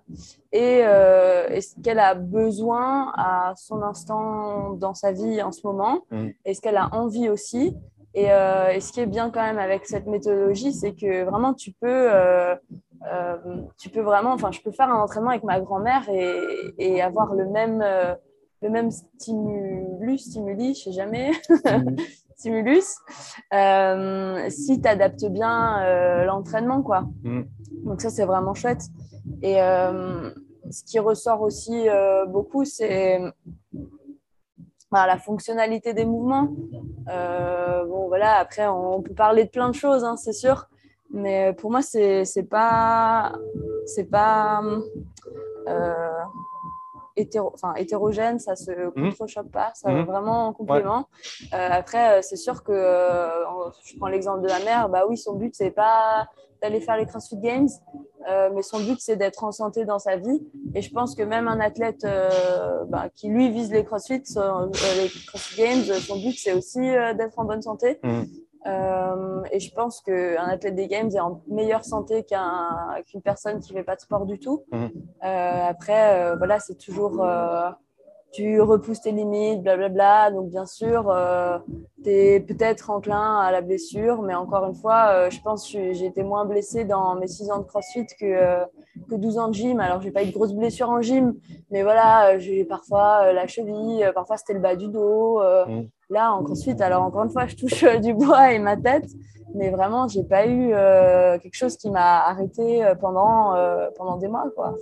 et, 0.51 0.85
euh, 0.85 1.59
ce 1.61 1.79
qu'elle 1.81 1.99
a 1.99 2.15
besoin 2.15 3.11
à 3.15 3.53
son 3.55 3.81
instant 3.81 4.71
dans 4.71 4.93
sa 4.93 5.11
vie 5.11 5.41
en 5.41 5.51
ce 5.51 5.65
moment 5.65 6.01
mm. 6.11 6.29
et 6.45 6.53
ce 6.53 6.61
qu'elle 6.61 6.77
a 6.77 6.93
envie 6.93 7.29
aussi. 7.29 7.75
Euh, 8.17 8.69
et, 8.69 8.81
ce 8.81 8.91
qui 8.91 8.99
est 8.99 9.05
bien 9.05 9.29
quand 9.29 9.41
même 9.41 9.59
avec 9.59 9.85
cette 9.85 10.05
méthodologie, 10.05 10.73
c'est 10.73 10.93
que 10.93 11.23
vraiment 11.23 11.53
tu 11.53 11.71
peux, 11.71 12.09
euh, 12.11 12.55
tu 13.77 13.89
peux 13.89 14.01
vraiment, 14.01 14.33
enfin 14.33 14.51
je 14.51 14.59
peux 14.61 14.71
faire 14.71 14.89
un 14.89 15.01
entraînement 15.01 15.29
avec 15.29 15.43
ma 15.43 15.61
grand-mère 15.61 16.09
et, 16.09 16.35
et, 16.77 17.01
avoir 17.01 17.33
le 17.33 17.45
même, 17.47 17.81
le 18.61 18.69
même 18.69 18.91
stimulus, 18.91 20.25
stimuli, 20.25 20.75
je 20.75 20.83
sais 20.83 20.91
jamais. 20.91 21.31
Mm. 21.63 21.95
stimulus 22.41 22.95
euh, 23.53 24.49
si 24.49 24.81
tu 24.81 24.87
adaptes 24.87 25.25
bien 25.25 25.83
euh, 25.83 26.25
l'entraînement. 26.25 26.81
quoi. 26.81 27.01
Mm. 27.23 27.41
Donc 27.83 28.01
ça, 28.01 28.09
c'est 28.09 28.25
vraiment 28.25 28.53
chouette. 28.53 28.83
Et 29.41 29.61
euh, 29.61 30.31
ce 30.69 30.83
qui 30.83 30.99
ressort 30.99 31.41
aussi 31.41 31.87
beaucoup, 32.27 32.65
c'est 32.65 33.19
la 34.91 35.17
fonctionnalité 35.17 35.93
des 35.93 36.05
mouvements. 36.05 36.49
bon, 37.07 38.07
voilà, 38.07 38.35
après, 38.35 38.67
on 38.67 39.01
peut 39.01 39.13
parler 39.13 39.45
de 39.45 39.49
plein 39.49 39.69
de 39.69 39.75
choses, 39.75 40.03
hein, 40.03 40.17
c'est 40.17 40.33
sûr. 40.33 40.67
Mais 41.11 41.53
pour 41.53 41.71
moi, 41.71 41.81
c'est 41.81 42.49
pas... 42.49 43.33
C'est 43.85 44.09
pas 44.09 44.61
enfin, 47.39 47.73
hétérogène, 47.75 48.39
ça 48.39 48.55
se 48.55 48.71
mhm. 48.71 49.09
contrechoque 49.09 49.51
pas, 49.51 49.71
ça 49.75 49.91
va 49.91 49.99
mhm. 49.99 50.05
vraiment 50.05 50.47
en 50.47 50.53
complément. 50.53 51.07
Euh, 51.53 51.67
après, 51.71 52.19
euh, 52.19 52.21
c'est 52.21 52.35
sûr 52.35 52.63
que 52.63 52.71
euh, 52.71 53.45
je 53.83 53.97
prends 53.97 54.07
l'exemple 54.07 54.41
de 54.41 54.47
ma 54.47 54.59
mère, 54.59 54.89
bah 54.89 55.03
oui, 55.07 55.17
son 55.17 55.35
but 55.35 55.53
c'est 55.55 55.71
pas 55.71 56.27
d'aller 56.61 56.81
faire 56.81 56.97
les 56.97 57.05
CrossFit 57.05 57.37
Games, 57.37 57.69
mais 58.53 58.61
son 58.61 58.79
but 58.79 58.99
c'est 58.99 59.15
d'être 59.15 59.43
en 59.43 59.51
santé 59.51 59.83
dans 59.85 59.99
sa 59.99 60.15
vie. 60.17 60.41
Et 60.75 60.81
je 60.81 60.91
pense 60.91 61.15
que 61.15 61.23
même 61.23 61.47
un 61.47 61.59
athlète 61.59 62.05
bah, 62.87 63.09
qui 63.15 63.29
lui 63.29 63.49
vise 63.49 63.71
les 63.71 63.83
CrossFit, 63.83 64.23
les 64.23 65.09
CrossFit 65.27 65.61
Games, 65.61 65.83
son 65.83 66.15
but 66.17 66.33
c'est 66.37 66.53
aussi 66.53 66.79
d'être 66.79 67.39
en 67.39 67.45
bonne 67.45 67.61
santé. 67.61 67.99
Euh, 68.67 69.41
et 69.51 69.59
je 69.59 69.73
pense 69.73 70.01
qu'un 70.01 70.47
athlète 70.47 70.75
des 70.75 70.87
Games 70.87 71.09
est 71.09 71.19
en 71.19 71.41
meilleure 71.47 71.83
santé 71.83 72.23
qu'une 72.23 73.21
personne 73.21 73.59
qui 73.59 73.73
ne 73.73 73.79
fait 73.79 73.83
pas 73.83 73.95
de 73.95 74.01
sport 74.01 74.25
du 74.25 74.39
tout. 74.39 74.63
Euh, 74.73 74.87
après, 75.23 76.19
euh, 76.19 76.35
voilà, 76.35 76.59
c'est 76.59 76.77
toujours. 76.77 77.25
Tu 78.33 78.61
repousses 78.61 79.01
tes 79.01 79.11
limites, 79.11 79.61
blablabla. 79.61 80.31
Donc, 80.31 80.49
bien 80.49 80.65
sûr, 80.65 81.13
tu 82.03 82.09
es 82.09 82.39
peut-être 82.39 82.89
enclin 82.89 83.39
à 83.39 83.51
la 83.51 83.61
blessure. 83.61 84.21
Mais 84.21 84.35
encore 84.35 84.65
une 84.65 84.75
fois, 84.75 85.29
je 85.29 85.39
pense 85.41 85.71
que 85.71 85.93
j'ai 85.93 86.05
été 86.05 86.23
moins 86.23 86.45
blessée 86.45 86.85
dans 86.85 87.15
mes 87.15 87.27
6 87.27 87.51
ans 87.51 87.59
de 87.59 87.63
CrossFit 87.63 88.07
que, 88.19 88.63
que 89.09 89.15
12 89.15 89.37
ans 89.37 89.47
de 89.49 89.53
gym. 89.53 89.79
Alors, 89.79 90.01
j'ai 90.01 90.11
pas 90.11 90.23
eu 90.23 90.27
de 90.27 90.31
grosses 90.33 90.53
blessures 90.53 90.89
en 90.89 91.01
gym. 91.01 91.35
Mais 91.69 91.83
voilà, 91.83 92.37
j'ai 92.39 92.63
parfois 92.63 93.33
la 93.33 93.47
cheville, 93.47 94.09
parfois 94.13 94.37
c'était 94.37 94.53
le 94.53 94.59
bas 94.59 94.75
du 94.75 94.87
dos. 94.87 95.41
Mhm. 95.67 95.89
Là, 96.11 96.33
ensuite, 96.33 96.81
alors 96.81 97.03
encore 97.03 97.23
une 97.23 97.29
fois, 97.29 97.47
je 97.47 97.55
touche 97.55 97.83
euh, 97.83 97.97
du 97.97 98.13
bois 98.13 98.51
et 98.51 98.59
ma 98.59 98.75
tête, 98.75 99.09
mais 99.55 99.69
vraiment, 99.69 100.09
j'ai 100.09 100.25
pas 100.25 100.45
eu 100.45 100.73
euh, 100.73 101.39
quelque 101.39 101.55
chose 101.55 101.77
qui 101.77 101.89
m'a 101.89 102.25
arrêté 102.25 102.83
euh, 102.83 102.95
pendant, 102.95 103.55
pendant 103.95 104.17
des 104.17 104.27
mois. 104.27 104.43
Quoi. 104.53 104.75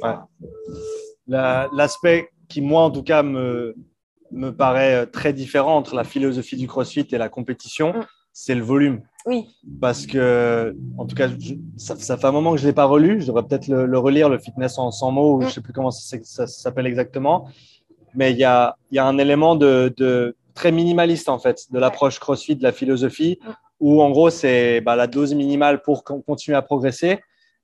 L'aspect 1.27 2.29
qui, 2.49 2.61
moi, 2.61 2.83
en 2.83 2.91
tout 2.91 3.03
cas, 3.03 3.23
me, 3.23 3.75
me 4.31 4.49
paraît 4.51 5.05
très 5.07 5.33
différent 5.33 5.77
entre 5.77 5.95
la 5.95 6.03
philosophie 6.03 6.57
du 6.57 6.67
CrossFit 6.67 7.07
et 7.11 7.17
la 7.17 7.29
compétition, 7.29 7.93
mm. 7.93 8.05
c'est 8.33 8.55
le 8.55 8.63
volume. 8.63 9.01
Oui. 9.25 9.47
Parce 9.79 10.05
que, 10.05 10.75
en 10.97 11.05
tout 11.05 11.15
cas, 11.15 11.29
ça, 11.77 12.17
fait 12.17 12.25
un 12.25 12.31
moment 12.31 12.51
que 12.51 12.57
je 12.57 12.63
ne 12.63 12.69
l'ai 12.69 12.73
pas 12.73 12.85
relu. 12.85 13.21
Je 13.21 13.27
devrais 13.27 13.43
peut-être 13.43 13.67
le, 13.67 13.97
relire, 13.97 14.29
le 14.29 14.39
fitness 14.39 14.77
en 14.77 14.91
100 14.91 15.11
mots, 15.11 15.37
ou 15.37 15.41
je 15.41 15.47
ne 15.47 15.51
sais 15.51 15.61
plus 15.61 15.73
comment 15.73 15.91
ça, 15.91 16.47
s'appelle 16.47 16.87
exactement. 16.87 17.47
Mais 18.15 18.31
il 18.31 18.37
y 18.37 18.43
a, 18.43 18.75
y 18.91 18.99
a, 18.99 19.05
un 19.05 19.17
élément 19.17 19.55
de, 19.55 19.93
de, 19.97 20.35
très 20.55 20.71
minimaliste, 20.71 21.29
en 21.29 21.37
fait, 21.37 21.71
de 21.71 21.79
l'approche 21.79 22.19
CrossFit, 22.19 22.55
de 22.55 22.63
la 22.63 22.71
philosophie, 22.71 23.39
où 23.79 24.01
en 24.01 24.09
gros, 24.09 24.29
c'est 24.29 24.81
bah, 24.81 24.95
la 24.95 25.07
dose 25.07 25.33
minimale 25.33 25.81
pour 25.81 26.03
continuer 26.03 26.57
à 26.57 26.61
progresser. 26.61 27.19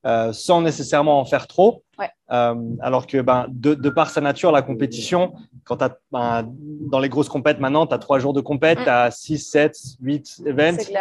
Euh, 0.06 0.32
sans 0.34 0.62
nécessairement 0.62 1.20
en 1.20 1.26
faire 1.26 1.48
trop. 1.48 1.84
Euh, 2.32 2.56
alors 2.82 3.08
que 3.08 3.22
ben, 3.22 3.46
de, 3.50 3.90
par 3.90 4.10
sa 4.10 4.22
nature, 4.22 4.52
la 4.52 4.62
compétition, 4.62 5.34
quand 5.64 5.78
ben, 6.12 6.52
dans 6.92 7.00
les 7.00 7.10
grosses 7.10 7.30
compètes 7.30 7.60
maintenant, 7.60 7.88
tu 7.88 7.94
as 7.94 7.98
trois 7.98 8.20
jours 8.20 8.34
de 8.34 8.42
compète, 8.42 8.80
tu 8.84 8.90
as 8.90 9.12
6, 9.12 9.40
7, 9.40 9.78
8 10.02 10.44
events. 10.46 10.92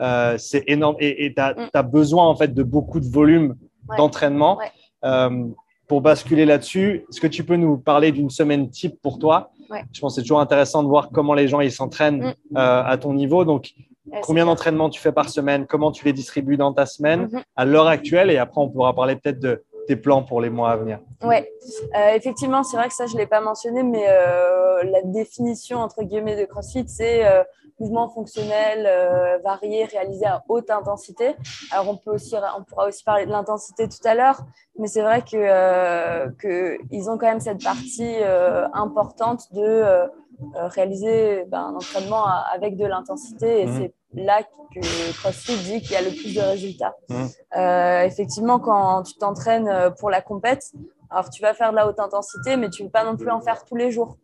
Euh, 0.00 0.36
c'est 0.38 0.64
énorme. 0.66 0.96
Et 0.98 1.32
tu 1.34 1.40
as, 1.40 1.54
mm. 1.54 1.90
besoin 1.90 2.26
en 2.26 2.36
fait 2.36 2.54
de 2.54 2.62
beaucoup 2.62 3.00
de 3.00 3.08
volume 3.08 3.56
d'entraînement. 3.96 4.58
pour 5.88 6.00
basculer 6.00 6.44
là-dessus, 6.44 7.04
est-ce 7.10 7.20
que 7.20 7.26
tu 7.26 7.42
peux 7.42 7.56
nous 7.56 7.76
parler 7.76 8.12
d'une 8.12 8.30
semaine 8.30 8.70
type 8.70 9.00
pour 9.02 9.18
toi? 9.18 9.50
Je 9.92 10.00
pense 10.00 10.14
que 10.14 10.16
c'est 10.16 10.22
toujours 10.22 10.40
intéressant 10.40 10.82
de 10.82 10.88
voir 10.88 11.10
comment 11.10 11.34
les 11.34 11.48
gens 11.48 11.60
ils 11.60 11.72
s'entraînent 11.72 12.34
mm. 12.50 12.56
à 12.56 12.96
ton 12.98 13.12
niveau. 13.12 13.44
Donc, 13.44 13.72
Combien 14.22 14.44
d'entraînements 14.46 14.90
tu 14.90 15.00
fais 15.00 15.12
par 15.12 15.28
semaine? 15.28 15.66
Comment 15.66 15.92
tu 15.92 16.04
les 16.04 16.12
distribues 16.12 16.56
dans 16.56 16.72
ta 16.72 16.86
semaine? 16.86 17.28
Mhm. 17.32 17.42
à 17.56 17.64
l'heure 17.64 17.86
actuelle 17.86 18.30
Et 18.30 18.38
après, 18.38 18.60
on 18.60 18.68
pourra 18.68 18.94
parler 18.94 19.16
peut-être 19.16 19.40
de 19.40 19.62
tes 19.86 19.96
plans 19.96 20.22
pour 20.22 20.40
les 20.40 20.50
mois 20.50 20.70
à 20.70 20.76
venir. 20.76 21.00
Oui, 21.22 21.36
euh, 21.36 22.14
effectivement, 22.14 22.62
c'est 22.62 22.76
vrai 22.76 22.88
que 22.88 22.94
ça, 22.94 23.06
je 23.06 23.14
ne 23.14 23.18
l'ai 23.18 23.26
pas 23.26 23.40
mentionné, 23.40 23.82
mais 23.82 24.04
euh, 24.08 24.82
la 24.84 25.02
définition, 25.02 25.78
entre 25.78 26.02
guillemets, 26.02 26.36
de 26.36 26.44
CrossFit, 26.44 26.88
c'est 26.88 27.26
euh, 27.26 27.42
mouvement 27.78 28.08
fonctionnel 28.08 29.40
varié, 29.42 29.84
réalisé 29.86 30.26
à 30.26 30.42
haute 30.48 30.70
intensité. 30.70 31.34
Alors, 31.70 31.88
on, 31.88 31.96
peut 31.96 32.10
aussi, 32.10 32.34
on 32.58 32.62
pourra 32.62 32.86
aussi 32.86 33.02
parler 33.02 33.24
de 33.24 33.30
l'intensité 33.30 33.88
tout 33.88 34.06
à 34.06 34.14
l'heure, 34.14 34.40
mais 34.78 34.86
c'est 34.86 35.02
vrai 35.02 35.22
qu'ils 35.22 37.10
ont 37.10 37.16
quand 37.16 37.26
même 37.26 37.40
cette 37.40 37.62
partie 37.62 38.16
importante 38.74 39.52
de 39.52 39.82
réaliser 40.54 41.44
ben, 41.48 41.60
un 41.60 41.74
entraînement 41.74 42.24
avec 42.26 42.76
de 42.76 42.86
l'intensité 42.86 43.62
et 43.62 43.66
mhm. 43.66 43.74
c'est 43.78 43.94
là 44.14 44.42
que 44.42 45.20
CrossFit 45.20 45.56
dit 45.58 45.80
qu'il 45.80 45.92
y 45.92 45.96
a 45.96 46.02
le 46.02 46.10
plus 46.10 46.34
de 46.34 46.40
résultats. 46.40 46.94
Mmh. 47.08 47.14
Euh, 47.56 48.02
effectivement, 48.02 48.58
quand 48.58 49.02
tu 49.02 49.14
t'entraînes 49.14 49.68
euh, 49.68 49.90
pour 49.90 50.10
la 50.10 50.20
compète, 50.20 50.72
alors 51.10 51.28
tu 51.30 51.42
vas 51.42 51.54
faire 51.54 51.70
de 51.70 51.76
la 51.76 51.88
haute 51.88 51.98
intensité, 51.98 52.56
mais 52.56 52.70
tu 52.70 52.82
ne 52.82 52.86
veux 52.86 52.92
pas 52.92 53.04
non 53.04 53.16
plus 53.16 53.30
en 53.30 53.40
faire 53.40 53.64
tous 53.64 53.76
les 53.76 53.90
jours. 53.90 54.16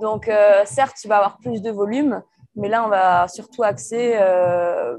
Donc, 0.00 0.28
euh, 0.28 0.62
certes, 0.64 0.96
tu 1.00 1.08
vas 1.08 1.18
avoir 1.18 1.38
plus 1.38 1.62
de 1.62 1.70
volume, 1.70 2.22
mais 2.56 2.68
là, 2.68 2.84
on 2.84 2.88
va 2.88 3.28
surtout 3.28 3.62
axer 3.62 4.18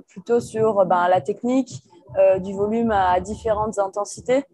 plutôt 0.08 0.40
sur 0.40 0.86
ben, 0.86 1.08
la 1.08 1.22
technique, 1.22 1.84
du 2.40 2.54
volume 2.54 2.92
à 2.92 3.20
différentes 3.20 3.80
intensités. 3.80 4.46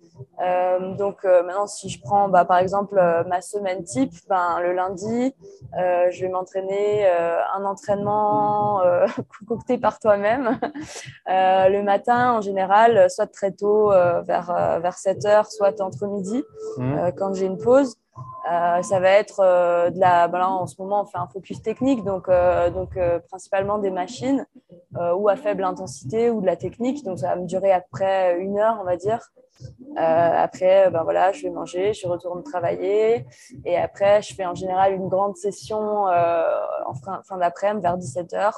Euh, 0.42 0.96
donc 0.96 1.26
euh, 1.26 1.44
maintenant, 1.44 1.68
si 1.68 1.90
je 1.90 2.02
prends 2.02 2.30
bah, 2.30 2.46
par 2.46 2.58
exemple 2.58 2.98
euh, 2.98 3.24
ma 3.26 3.42
semaine 3.42 3.84
type, 3.84 4.14
ben, 4.28 4.60
le 4.62 4.74
lundi, 4.74 5.36
je 5.74 6.22
vais 6.22 6.30
m'entraîner 6.30 7.08
un 7.08 7.64
entraînement 7.66 8.82
concocté 9.40 9.78
par 9.78 10.00
toi-même. 10.00 10.60
le 11.28 11.82
matin, 11.82 12.34
en 12.34 12.42
général, 12.42 13.10
soit 13.10 13.28
très 13.28 13.52
tôt, 13.52 13.90
vers, 13.90 14.80
vers 14.82 14.98
7 14.98 15.26
heures, 15.26 15.52
soit 15.52 15.80
entre 15.82 16.08
midi, 16.08 16.44
mmh. 16.78 17.12
quand 17.18 17.34
j'ai 17.34 17.46
une 17.46 17.58
pause. 17.58 17.96
ça 18.46 19.00
va 19.00 19.10
être 19.10 19.42
de 19.92 20.00
la. 20.00 20.28
Ben 20.28 20.46
en 20.46 20.66
ce 20.66 20.82
moment, 20.82 21.02
on 21.02 21.06
fait 21.06 21.18
un 21.18 21.28
focus 21.28 21.62
technique, 21.62 22.04
donc, 22.04 22.30
donc 22.74 22.98
principalement 23.30 23.78
des 23.78 23.92
machines 23.92 24.46
ou 25.16 25.30
à 25.30 25.36
faible 25.36 25.64
intensité 25.64 26.30
ou 26.30 26.42
de 26.42 26.46
la 26.46 26.56
technique. 26.56 27.04
Donc, 27.04 27.20
ça 27.20 27.30
va 27.30 27.36
me 27.36 27.46
durer 27.46 27.72
après 27.72 28.38
une 28.40 28.58
heure, 28.58 28.78
on 28.82 28.86
va 28.86 28.98
dire. 28.98 29.20
Euh, 29.98 30.44
après, 30.44 30.90
ben 30.92 31.04
voilà, 31.04 31.32
je 31.32 31.44
vais 31.44 31.50
manger, 31.50 31.94
je 31.94 32.08
retourne 32.08 32.44
travailler. 32.44 33.26
Et 33.66 33.78
après, 33.78 34.22
je 34.22 34.34
fais 34.34 34.46
en 34.46 34.56
général 34.56 34.94
une 34.94 35.08
grande 35.10 35.36
session 35.36 36.08
euh, 36.08 36.44
en 36.86 36.94
fin, 36.94 37.22
fin 37.28 37.38
d'après-midi 37.38 37.82
vers 37.82 37.98
17h, 37.98 38.52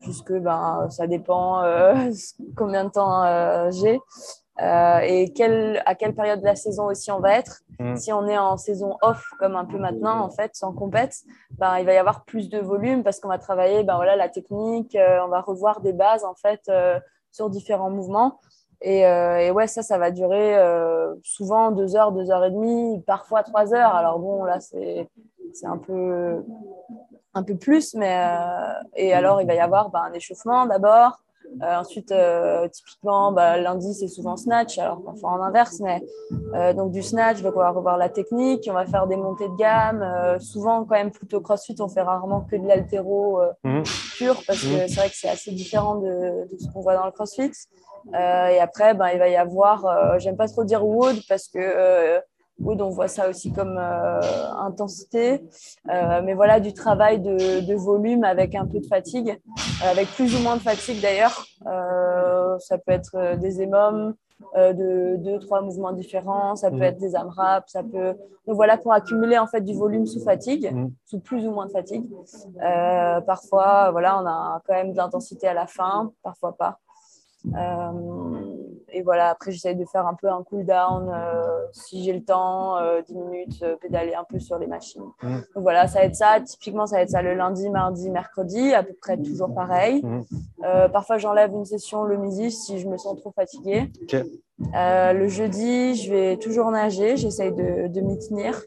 puisque 0.00 0.32
ben, 0.32 0.88
ça 0.90 1.06
dépend 1.06 1.62
euh, 1.62 2.10
combien 2.56 2.84
de 2.84 2.90
temps 2.90 3.70
j'ai. 3.70 4.00
et 4.60 5.32
quelle, 5.34 5.82
à 5.84 5.94
quelle 5.94 6.14
période 6.14 6.40
de 6.40 6.46
la 6.46 6.56
saison 6.56 6.86
aussi 6.86 7.10
on 7.10 7.20
va 7.20 7.36
être. 7.38 7.60
Mm. 7.80 7.96
Si 7.96 8.12
on 8.12 8.26
est 8.26 8.38
en 8.38 8.56
saison 8.56 8.96
off, 9.02 9.24
comme 9.38 9.56
un 9.56 9.64
peu 9.64 9.78
maintenant, 9.78 10.20
en 10.20 10.30
fait, 10.30 10.52
sans 10.54 10.72
compète, 10.72 11.16
ben, 11.58 11.78
il 11.78 11.86
va 11.86 11.92
y 11.92 11.98
avoir 11.98 12.24
plus 12.24 12.48
de 12.48 12.58
volume 12.58 13.02
parce 13.02 13.20
qu'on 13.20 13.28
va 13.28 13.38
travailler 13.38 13.82
ben, 13.82 13.96
voilà, 13.96 14.16
la 14.16 14.28
technique, 14.28 14.96
on 14.96 15.28
va 15.28 15.40
revoir 15.40 15.80
des 15.80 15.92
bases, 15.92 16.24
en 16.24 16.34
fait, 16.34 16.70
sur 17.30 17.50
différents 17.50 17.90
mouvements. 17.90 18.40
Euh, 18.86 19.38
et, 19.38 19.50
ouais, 19.50 19.66
ça, 19.66 19.82
ça 19.82 19.98
va 19.98 20.10
durer 20.10 20.56
euh, 20.56 21.14
souvent 21.22 21.72
deux 21.72 21.96
heures, 21.96 22.12
deux 22.12 22.30
heures 22.30 22.44
et 22.44 22.50
demie, 22.50 23.02
parfois 23.06 23.42
trois 23.42 23.74
heures. 23.74 23.94
Alors 23.94 24.18
bon, 24.18 24.44
là, 24.44 24.60
c'est 24.60 25.08
un 25.64 25.78
peu, 25.78 26.44
un 27.34 27.42
peu 27.42 27.56
plus. 27.56 27.94
Mais, 27.94 28.16
euh, 28.16 28.72
et 28.96 29.12
alors, 29.12 29.40
il 29.40 29.46
va 29.46 29.54
y 29.54 29.60
avoir 29.60 29.90
bah, 29.90 30.04
un 30.08 30.12
échauffement 30.12 30.66
d'abord. 30.66 31.20
ensuite, 31.62 32.14
typiquement, 32.70 33.32
bah, 33.32 33.56
lundi, 33.56 33.94
c'est 33.94 34.06
souvent 34.06 34.36
snatch, 34.36 34.78
alors 34.78 35.02
parfois 35.02 35.30
en 35.30 35.42
inverse, 35.42 35.80
mais 35.80 36.02
donc 36.74 36.92
du 36.92 37.02
snatch, 37.02 37.38
on 37.42 37.50
va 37.50 37.70
revoir 37.70 37.96
la 37.96 38.10
technique, 38.10 38.68
on 38.70 38.74
va 38.74 38.84
faire 38.84 39.06
des 39.06 39.16
montées 39.16 39.48
de 39.48 39.56
gamme. 39.56 40.38
souvent, 40.40 40.84
quand 40.84 40.94
même, 40.94 41.10
plutôt 41.10 41.40
crossfit, 41.40 41.74
on 41.80 41.88
fait 41.88 42.02
rarement 42.02 42.42
que 42.42 42.54
de 42.54 42.66
l'altéro 42.66 43.40
mmh. 43.64 43.82
pur, 44.18 44.42
parce 44.46 44.62
que 44.62 44.84
mmh. 44.84 44.88
c'est 44.88 45.00
vrai 45.00 45.08
que 45.08 45.16
c'est 45.16 45.30
assez 45.30 45.50
différent 45.50 45.96
de, 45.96 46.46
de 46.52 46.58
ce 46.58 46.70
qu'on 46.70 46.82
voit 46.82 46.94
dans 46.94 47.06
le 47.06 47.12
crossfit. 47.12 47.50
Euh, 48.14 48.48
et 48.48 48.58
après, 48.58 48.94
ben, 48.94 49.08
il 49.08 49.18
va 49.18 49.28
y 49.28 49.36
avoir, 49.36 49.86
euh, 49.86 50.18
j'aime 50.18 50.36
pas 50.36 50.48
trop 50.48 50.64
dire 50.64 50.84
wood 50.86 51.16
parce 51.28 51.48
que 51.48 51.58
euh, 51.58 52.20
wood, 52.58 52.80
on 52.80 52.88
voit 52.88 53.08
ça 53.08 53.28
aussi 53.28 53.52
comme 53.52 53.78
intensité, 53.78 55.44
mais 55.86 56.34
voilà, 56.34 56.58
du 56.58 56.72
travail 56.72 57.20
de, 57.20 57.74
volume 57.74 58.24
avec 58.24 58.56
un 58.56 58.66
peu 58.66 58.80
de 58.80 58.86
fatigue, 58.86 59.38
avec 59.84 60.08
plus 60.08 60.34
ou 60.34 60.42
moins 60.42 60.56
de 60.56 60.62
fatigue 60.62 61.00
d'ailleurs. 61.00 61.46
ça 62.58 62.78
peut 62.78 62.90
être 62.92 63.36
des 63.36 63.62
émums, 63.62 64.14
de 64.56 65.16
deux, 65.18 65.38
trois 65.38 65.60
mouvements 65.60 65.92
différents, 65.92 66.56
ça 66.56 66.70
peut 66.70 66.78
mmh. 66.78 66.82
être 66.82 66.98
des 66.98 67.14
AMRAP, 67.14 67.68
ça 67.68 67.84
peut. 67.84 68.16
Donc 68.48 68.56
voilà, 68.56 68.76
pour 68.76 68.92
accumuler 68.92 69.38
en 69.38 69.46
fait 69.46 69.60
du 69.60 69.74
volume 69.74 70.06
sous 70.06 70.20
fatigue, 70.24 70.72
mmh. 70.72 70.90
sous 71.04 71.20
plus 71.20 71.46
ou 71.46 71.52
moins 71.52 71.66
de 71.66 71.70
fatigue. 71.70 72.10
parfois, 73.24 73.92
voilà, 73.92 74.20
on 74.20 74.26
a 74.26 74.60
quand 74.66 74.74
même 74.74 74.90
de 74.90 74.96
l'intensité 74.96 75.46
à 75.46 75.54
la 75.54 75.68
fin, 75.68 76.10
parfois 76.24 76.56
pas. 76.56 76.80
Euh, 77.46 77.92
et 78.90 79.02
voilà, 79.02 79.30
après, 79.30 79.52
j'essaye 79.52 79.76
de 79.76 79.84
faire 79.84 80.06
un 80.06 80.14
peu 80.14 80.28
un 80.28 80.42
cool 80.42 80.64
down 80.64 81.10
euh, 81.12 81.66
si 81.72 82.02
j'ai 82.02 82.12
le 82.12 82.24
temps, 82.24 82.76
10 83.06 83.14
euh, 83.14 83.24
minutes, 83.24 83.64
pédaler 83.80 84.14
un 84.14 84.24
peu 84.24 84.38
sur 84.38 84.58
les 84.58 84.66
machines. 84.66 85.02
Mmh. 85.22 85.34
Donc 85.54 85.62
voilà, 85.62 85.86
ça 85.86 86.00
va 86.00 86.06
être 86.06 86.16
ça. 86.16 86.40
Typiquement, 86.40 86.86
ça 86.86 86.96
va 86.96 87.02
être 87.02 87.10
ça 87.10 87.22
le 87.22 87.34
lundi, 87.34 87.68
mardi, 87.70 88.10
mercredi, 88.10 88.72
à 88.72 88.82
peu 88.82 88.94
près 89.00 89.16
toujours 89.18 89.54
pareil. 89.54 90.02
Mmh. 90.02 90.22
parfois, 90.92 91.18
j'enlève 91.18 91.52
une 91.52 91.64
session 91.64 92.04
le 92.04 92.16
midi 92.16 92.50
si 92.50 92.78
je 92.78 92.88
me 92.88 92.96
sens 92.96 93.18
trop 93.18 93.30
fatiguée. 93.32 93.90
le 94.74 95.28
jeudi, 95.28 95.94
je 95.94 96.10
vais 96.10 96.36
toujours 96.38 96.70
nager, 96.70 97.16
j'essaye 97.16 97.52
de, 97.52 97.88
de 97.88 98.00
m'y 98.00 98.18
tenir. 98.18 98.60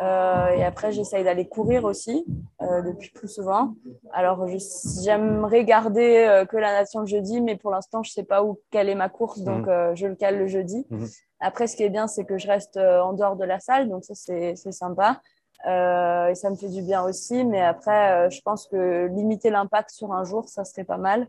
Euh, 0.00 0.48
et 0.56 0.64
après, 0.64 0.92
j'essaye 0.92 1.24
d'aller 1.24 1.46
courir 1.46 1.84
aussi, 1.84 2.24
euh, 2.62 2.82
depuis 2.82 3.10
plus 3.10 3.28
souvent. 3.28 3.74
Alors, 4.12 4.46
j'aimerais 5.04 5.64
garder 5.64 6.26
euh, 6.26 6.44
que 6.46 6.56
la 6.56 6.72
natation 6.72 7.00
le 7.00 7.06
jeudi, 7.06 7.40
mais 7.40 7.56
pour 7.56 7.70
l'instant, 7.70 8.02
je 8.02 8.10
ne 8.10 8.12
sais 8.14 8.24
pas 8.24 8.42
où 8.42 8.58
caler 8.70 8.94
ma 8.94 9.08
course, 9.08 9.40
donc 9.40 9.66
mhm. 9.66 9.94
je 9.94 10.06
le 10.06 10.14
cale 10.14 10.38
le 10.38 10.46
jeudi. 10.46 10.86
Mhm. 10.90 11.06
Après, 11.40 11.66
ce 11.66 11.76
qui 11.76 11.82
est 11.82 11.90
bien, 11.90 12.06
c'est 12.06 12.24
que 12.24 12.38
je 12.38 12.46
reste 12.46 12.76
en 12.76 13.12
dehors 13.12 13.36
de 13.36 13.44
la 13.44 13.60
salle, 13.60 13.88
donc 13.88 14.04
ça, 14.04 14.14
c'est 14.14 14.54
sympa. 14.72 15.20
Euh, 15.68 16.28
et 16.28 16.34
ça 16.34 16.48
me 16.48 16.54
fait 16.54 16.68
du 16.68 16.80
bien 16.80 17.02
aussi. 17.02 17.44
Mais 17.44 17.60
après, 17.60 18.12
euh, 18.12 18.30
je 18.30 18.40
pense 18.40 18.66
que 18.66 19.08
limiter 19.08 19.50
l'impact 19.50 19.90
sur 19.90 20.12
un 20.12 20.24
jour, 20.24 20.48
ça 20.48 20.64
serait 20.64 20.84
pas 20.84 20.96
mal. 20.96 21.28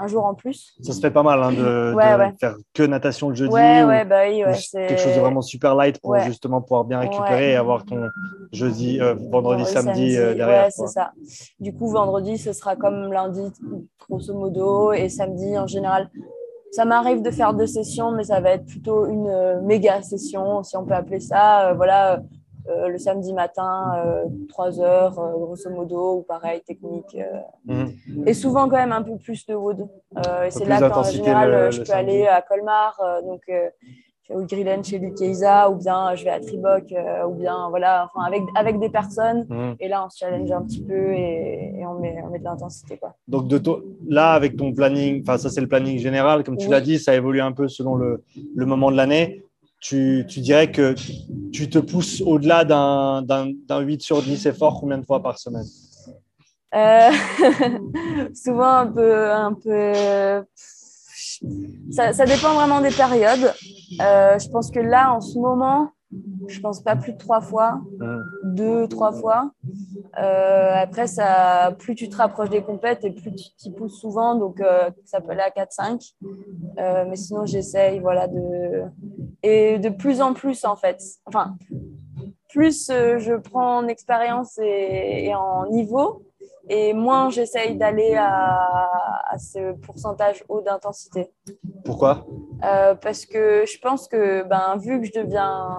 Un 0.00 0.06
jour 0.06 0.24
en 0.24 0.34
plus. 0.34 0.74
Ça 0.82 0.92
se 0.92 1.00
fait 1.00 1.10
pas 1.10 1.22
mal 1.22 1.42
hein, 1.42 1.52
de, 1.52 1.94
faire 2.40 2.56
que 2.72 2.82
natation 2.82 3.28
le 3.28 3.34
jeudi. 3.34 3.52
Ouais, 3.52 4.04
bah 4.04 4.22
oui, 4.28 4.42
quelque 4.72 4.98
chose 4.98 5.14
de 5.14 5.20
vraiment 5.20 5.42
super 5.42 5.74
light 5.74 6.00
pour 6.00 6.18
justement 6.20 6.62
pouvoir 6.62 6.84
bien 6.84 7.00
récupérer 7.00 7.52
et 7.52 7.56
avoir 7.56 7.84
ton 7.84 8.08
jeudi, 8.52 9.00
euh, 9.00 9.14
vendredi, 9.30 9.66
samedi, 9.66 10.16
derrière. 10.16 10.64
Ouais, 10.64 10.70
c'est 10.70 10.86
ça. 10.86 11.12
Du 11.60 11.74
coup, 11.74 11.88
vendredi, 11.88 12.38
ce 12.38 12.52
sera 12.52 12.76
comme 12.76 13.12
lundi, 13.12 13.52
grosso 14.08 14.32
modo. 14.32 14.92
Et 14.92 15.08
samedi, 15.10 15.58
en 15.58 15.66
général, 15.66 16.08
ça 16.72 16.84
m'arrive 16.86 17.22
de 17.22 17.30
faire 17.30 17.52
deux 17.52 17.66
sessions, 17.66 18.10
mais 18.10 18.24
ça 18.24 18.40
va 18.40 18.50
être 18.52 18.64
plutôt 18.64 19.06
une 19.06 19.60
méga 19.62 20.00
session, 20.02 20.62
si 20.62 20.76
on 20.76 20.84
peut 20.84 20.94
appeler 20.94 21.20
ça. 21.20 21.74
voilà 21.74 22.20
euh, 22.68 22.88
le 22.88 22.98
samedi 22.98 23.32
matin, 23.32 23.92
3 24.48 24.80
euh, 24.80 24.82
heures, 24.82 25.18
euh, 25.18 25.32
grosso 25.32 25.70
modo, 25.70 26.16
ou 26.18 26.22
pareil, 26.22 26.60
technique. 26.66 27.16
Mhm. 27.64 27.92
Et 28.26 28.34
souvent, 28.34 28.68
quand 28.68 28.76
même, 28.76 28.92
un 28.92 29.02
peu 29.02 29.16
plus 29.16 29.46
de 29.46 29.54
wood. 29.54 29.86
et 30.44 30.50
c'est 30.50 30.64
là 30.64 30.88
qu'en 30.90 31.04
général, 31.04 31.70
je 31.72 31.82
peux 31.82 31.92
aller 31.92 32.26
à 32.26 32.42
Colmar, 32.42 33.00
donc 33.24 33.42
au 34.28 34.42
Grillen 34.42 34.82
chez 34.82 34.98
Lucaiza, 34.98 35.70
ou 35.70 35.76
bien 35.76 36.16
je 36.16 36.24
vais 36.24 36.30
à 36.30 36.40
Triboc, 36.40 36.92
ou 37.28 37.34
bien 37.34 37.68
voilà, 37.70 38.10
enfin, 38.12 38.26
avec, 38.26 38.42
avec 38.56 38.80
des 38.80 38.90
personnes. 38.90 39.46
Mhm. 39.48 39.76
Et 39.78 39.88
là, 39.88 40.04
on 40.04 40.08
se 40.08 40.18
challenge 40.18 40.50
un 40.50 40.62
petit 40.62 40.82
peu 40.82 41.12
et, 41.12 41.84
on, 41.86 42.00
met, 42.00 42.16
on 42.24 42.30
met 42.30 42.40
de 42.40 42.44
l'intensité. 42.44 42.98
Donc, 43.28 43.46
de, 43.46 43.60
là, 44.08 44.32
avec 44.32 44.56
ton 44.56 44.72
planning, 44.72 45.22
enfin, 45.22 45.38
ça, 45.38 45.50
c'est 45.50 45.60
le 45.60 45.68
planning 45.68 45.98
général, 45.98 46.42
comme 46.42 46.56
tu 46.56 46.68
l'as 46.68 46.80
dit, 46.80 46.98
ça 46.98 47.14
évolue 47.14 47.40
un 47.40 47.52
peu 47.52 47.68
selon 47.68 47.94
le, 47.94 48.24
le 48.54 48.66
moment 48.66 48.90
de 48.90 48.96
l'année. 48.96 49.45
Tu, 49.80 50.24
tu, 50.28 50.40
dirais 50.40 50.72
que 50.72 50.94
tu 51.52 51.68
te 51.68 51.78
pousses 51.78 52.20
au-delà 52.20 52.64
d'un 52.64 53.80
8 53.80 54.02
sur 54.02 54.22
10 54.22 54.46
effort 54.46 54.80
combien 54.80 54.98
de 54.98 55.04
fois 55.04 55.22
par 55.22 55.38
semaine? 55.38 55.66
Euh, 56.74 57.10
Souvent 58.34 58.72
un 58.72 58.86
peu. 58.86 59.30
Un 59.30 59.54
peu... 59.54 60.44
Ça, 61.90 62.12
ça, 62.12 62.24
dépend 62.24 62.54
vraiment 62.54 62.80
des 62.80 62.90
périodes. 62.90 63.54
Euh, 64.00 64.38
je 64.38 64.48
pense 64.48 64.70
que 64.70 64.80
là, 64.80 65.12
en 65.12 65.20
ce 65.20 65.38
moment, 65.38 65.90
je 66.48 66.60
pense 66.60 66.82
pas 66.82 66.96
plus 66.96 67.12
de 67.12 67.18
trois 67.18 67.40
fois, 67.40 67.80
deux, 68.44 68.86
trois 68.88 69.12
fois. 69.12 69.50
Euh, 70.18 70.74
après, 70.74 71.06
ça, 71.06 71.74
plus 71.78 71.94
tu 71.94 72.08
te 72.08 72.16
rapproches 72.16 72.50
des 72.50 72.62
compètes 72.62 73.04
et 73.04 73.10
plus 73.10 73.34
tu 73.34 73.50
t'y 73.56 73.70
pousses 73.70 74.00
souvent, 74.00 74.36
donc 74.36 74.60
euh, 74.60 74.90
ça 75.04 75.20
peut 75.20 75.32
aller 75.32 75.42
à 75.42 75.50
4-5. 75.50 76.14
Euh, 76.78 77.04
mais 77.08 77.16
sinon, 77.16 77.44
j'essaye, 77.44 77.98
voilà, 77.98 78.28
de 78.28 78.84
et 79.42 79.78
de 79.78 79.88
plus 79.88 80.20
en 80.20 80.32
plus 80.32 80.64
en 80.64 80.76
fait. 80.76 81.02
Enfin, 81.26 81.56
plus 82.48 82.88
je 82.88 83.36
prends 83.36 83.78
en 83.78 83.88
expérience 83.88 84.58
et, 84.58 85.34
en 85.34 85.68
niveau, 85.70 86.24
et 86.68 86.92
moins 86.94 87.30
j'essaye 87.30 87.76
d'aller 87.76 88.14
à, 88.18 88.90
ce 89.38 89.72
pourcentage 89.72 90.42
haut 90.48 90.62
d'intensité. 90.62 91.30
Pourquoi? 91.84 92.26
Parce 92.60 93.26
que 93.26 93.64
je 93.66 93.78
pense 93.80 94.08
que 94.08 94.42
ben, 94.44 94.76
vu 94.78 95.00
que 95.00 95.06
je 95.06 95.12
deviens 95.20 95.78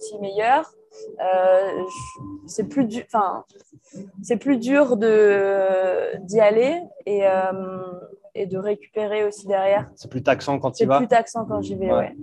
petit 0.00 0.18
meilleur, 0.18 0.72
euh, 1.20 1.84
c'est 2.46 2.68
plus 2.68 2.88
c'est 4.22 4.36
plus 4.36 4.58
dur 4.58 4.96
de 4.96 6.16
d'y 6.24 6.40
aller 6.40 6.82
et, 7.06 7.26
euh, 7.26 7.82
et 8.34 8.46
de 8.46 8.58
récupérer 8.58 9.24
aussi 9.24 9.46
derrière. 9.46 9.88
C'est 9.94 10.10
plus 10.10 10.22
taxant 10.22 10.58
quand 10.58 10.72
tu 10.72 10.86
vas? 10.86 10.94
c'est 10.94 10.98
plus 11.00 11.08
taxant 11.08 11.44
quand 11.44 11.60
j'y 11.62 11.76
vais 11.76 11.92
ouais. 11.92 12.16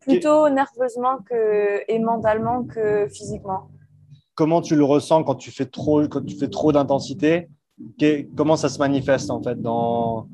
plutôt 0.00 0.48
nerveusement 0.48 1.18
que 1.18 1.82
et 1.88 1.98
mentalement 1.98 2.64
que 2.64 3.06
physiquement 3.08 3.68
comment 4.34 4.60
tu 4.60 4.76
le 4.76 4.84
ressens 4.84 5.24
quand 5.24 5.34
tu 5.34 5.50
fais 5.50 5.66
trop 5.66 6.06
quand 6.08 6.24
tu 6.24 6.36
fais 6.36 6.48
trop 6.48 6.72
d'intensité? 6.72 7.48
Comment 8.36 8.56
ça 8.56 8.68
se 8.68 8.78
manifeste 8.78 9.30
en 9.30 9.42
fait 9.42 9.60
dans 9.60 10.28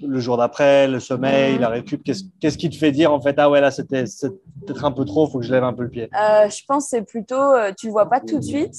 le 0.00 0.20
jour 0.20 0.36
d'après, 0.36 0.86
le 0.86 1.00
sommeil, 1.00 1.54
mhm. 1.54 1.60
la 1.60 1.68
récup? 1.68 2.02
Qu'est-ce 2.04 2.58
qui 2.58 2.70
te 2.70 2.76
fait 2.76 2.92
dire 2.92 3.12
en 3.12 3.20
fait, 3.20 3.34
ah 3.38 3.50
ouais, 3.50 3.60
là 3.60 3.70
c'était 3.70 4.04
peut-être 4.04 4.84
un 4.84 4.92
peu 4.92 5.04
trop, 5.04 5.26
il 5.26 5.30
faut 5.30 5.38
que 5.38 5.44
je 5.44 5.52
lève 5.52 5.64
un 5.64 5.72
peu 5.72 5.82
le 5.82 5.90
pied 5.90 6.08
euh, 6.14 6.48
Je 6.48 6.62
pense 6.66 6.86
c'est 6.88 7.02
plutôt, 7.02 7.34
euh, 7.34 7.72
tu 7.76 7.86
le 7.86 7.92
vois 7.92 8.08
pas 8.08 8.20
tout 8.20 8.38
de 8.38 8.44
suite. 8.44 8.74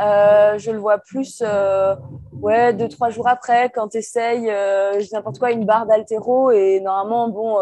Euh, 0.00 0.58
je 0.58 0.70
le 0.70 0.78
vois 0.78 0.98
plus, 0.98 1.42
ouais, 2.40 2.72
deux, 2.74 2.88
trois 2.88 3.10
jours 3.10 3.28
après, 3.28 3.70
quand 3.70 3.88
tu 3.88 3.98
essayes, 3.98 4.50
n'importe 5.12 5.38
quoi, 5.38 5.52
une 5.52 5.64
barre 5.64 5.86
d'altéro 5.86 6.50
et 6.50 6.80
normalement, 6.80 7.28
bon, 7.28 7.58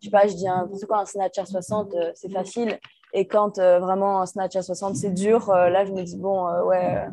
je 0.00 0.04
sais 0.06 0.10
pas, 0.10 0.26
je 0.26 0.34
dis 0.34 0.44
n'importe 0.44 0.84
quoi, 0.86 1.00
un 1.00 1.06
snatch 1.06 1.38
à 1.38 1.46
60, 1.46 1.94
c'est 2.14 2.30
facile. 2.30 2.78
Et 3.14 3.26
quand 3.26 3.58
vraiment 3.58 4.20
un 4.20 4.26
snatch 4.26 4.56
à 4.56 4.62
60, 4.62 4.96
c'est 4.96 5.14
dur, 5.14 5.48
là 5.48 5.84
je 5.84 5.92
me 5.92 6.02
dis, 6.02 6.18
bon, 6.18 6.46
ouais, 6.66 7.06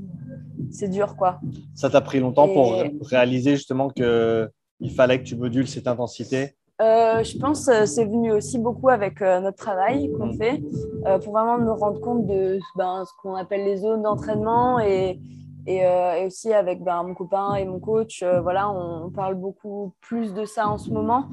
c'est 0.72 0.90
dur 0.90 1.16
quoi. 1.16 1.40
Ça 1.76 1.90
t'a 1.90 2.02
pris 2.02 2.20
longtemps 2.20 2.48
pour 2.48 2.84
réaliser 3.02 3.56
justement 3.56 3.90
que 3.90 4.50
il 4.82 4.92
fallait 4.92 5.20
que 5.20 5.24
tu 5.24 5.36
modules 5.36 5.68
cette 5.68 5.88
intensité? 5.88 6.56
Euh, 6.82 7.24
je 7.24 7.38
pense 7.38 7.68
que 7.68 7.86
c'est 7.86 8.06
venu 8.06 8.32
aussi 8.32 8.58
beaucoup 8.58 8.90
avec 8.90 9.22
euh, 9.22 9.40
notre 9.40 9.58
travail 9.58 10.12
qu'on 10.18 10.34
fait 10.34 10.64
euh, 11.06 11.20
pour 11.20 11.34
vraiment 11.34 11.60
me 11.60 11.72
rendre 11.72 12.02
compte 12.02 12.26
de 12.26 12.58
ben, 12.76 13.04
ce 13.06 13.12
qu'on 13.22 13.36
appelle 13.36 13.64
les 13.64 13.78
zones 13.78 14.02
d'entraînement 14.02 14.80
et, 14.80 15.20
et, 15.68 15.86
aussi 16.26 16.54
avec 16.54 16.84
ben, 16.84 17.04
mon 17.04 17.14
copain 17.14 17.56
et 17.56 17.66
mon 17.66 17.80
coach. 17.80 18.24
voilà, 18.24 18.70
on, 18.70 19.10
parle 19.10 19.36
beaucoup 19.36 19.94
plus 20.02 20.34
de 20.34 20.46
ça 20.46 20.68
en 20.68 20.78
ce 20.78 20.90
moment. 20.90 21.30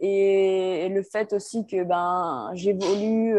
Et, 0.00 0.88
le 0.88 1.02
fait 1.02 1.32
aussi 1.32 1.66
que 1.66 1.84
ben, 1.84 2.50
j'évolue 2.54 3.38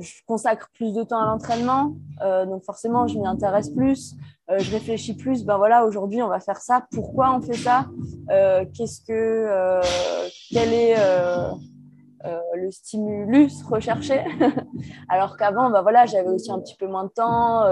je 0.00 0.14
consacre 0.26 0.68
plus 0.74 0.92
de 0.94 1.04
temps 1.04 1.20
à 1.20 1.26
l'entraînement, 1.26 1.94
donc 2.20 2.64
forcément 2.64 3.06
je 3.06 3.18
m'y 3.18 3.26
intéresse 3.26 3.70
plus. 3.70 4.16
Euh, 4.48 4.60
je 4.60 4.70
réfléchis 4.70 5.14
plus, 5.14 5.44
ben 5.44 5.56
voilà, 5.56 5.84
aujourd'hui 5.84 6.22
on 6.22 6.28
va 6.28 6.38
faire 6.38 6.58
ça, 6.58 6.86
pourquoi 6.92 7.34
on 7.34 7.40
fait 7.40 7.56
ça, 7.56 7.86
euh, 8.30 8.64
qu'est-ce 8.72 9.00
que, 9.00 9.12
euh, 9.12 9.82
quel 10.52 10.72
est 10.72 10.94
le 12.54 12.70
stimulus 12.70 13.62
recherché, 13.62 14.24
alors 15.08 15.36
qu'avant, 15.36 15.70
ben 15.70 15.82
voilà, 15.82 16.06
j'avais 16.06 16.28
aussi 16.28 16.50
un 16.50 16.60
petit 16.60 16.76
peu 16.76 16.86
moins 16.86 17.04
de 17.04 17.10
temps, 17.10 17.64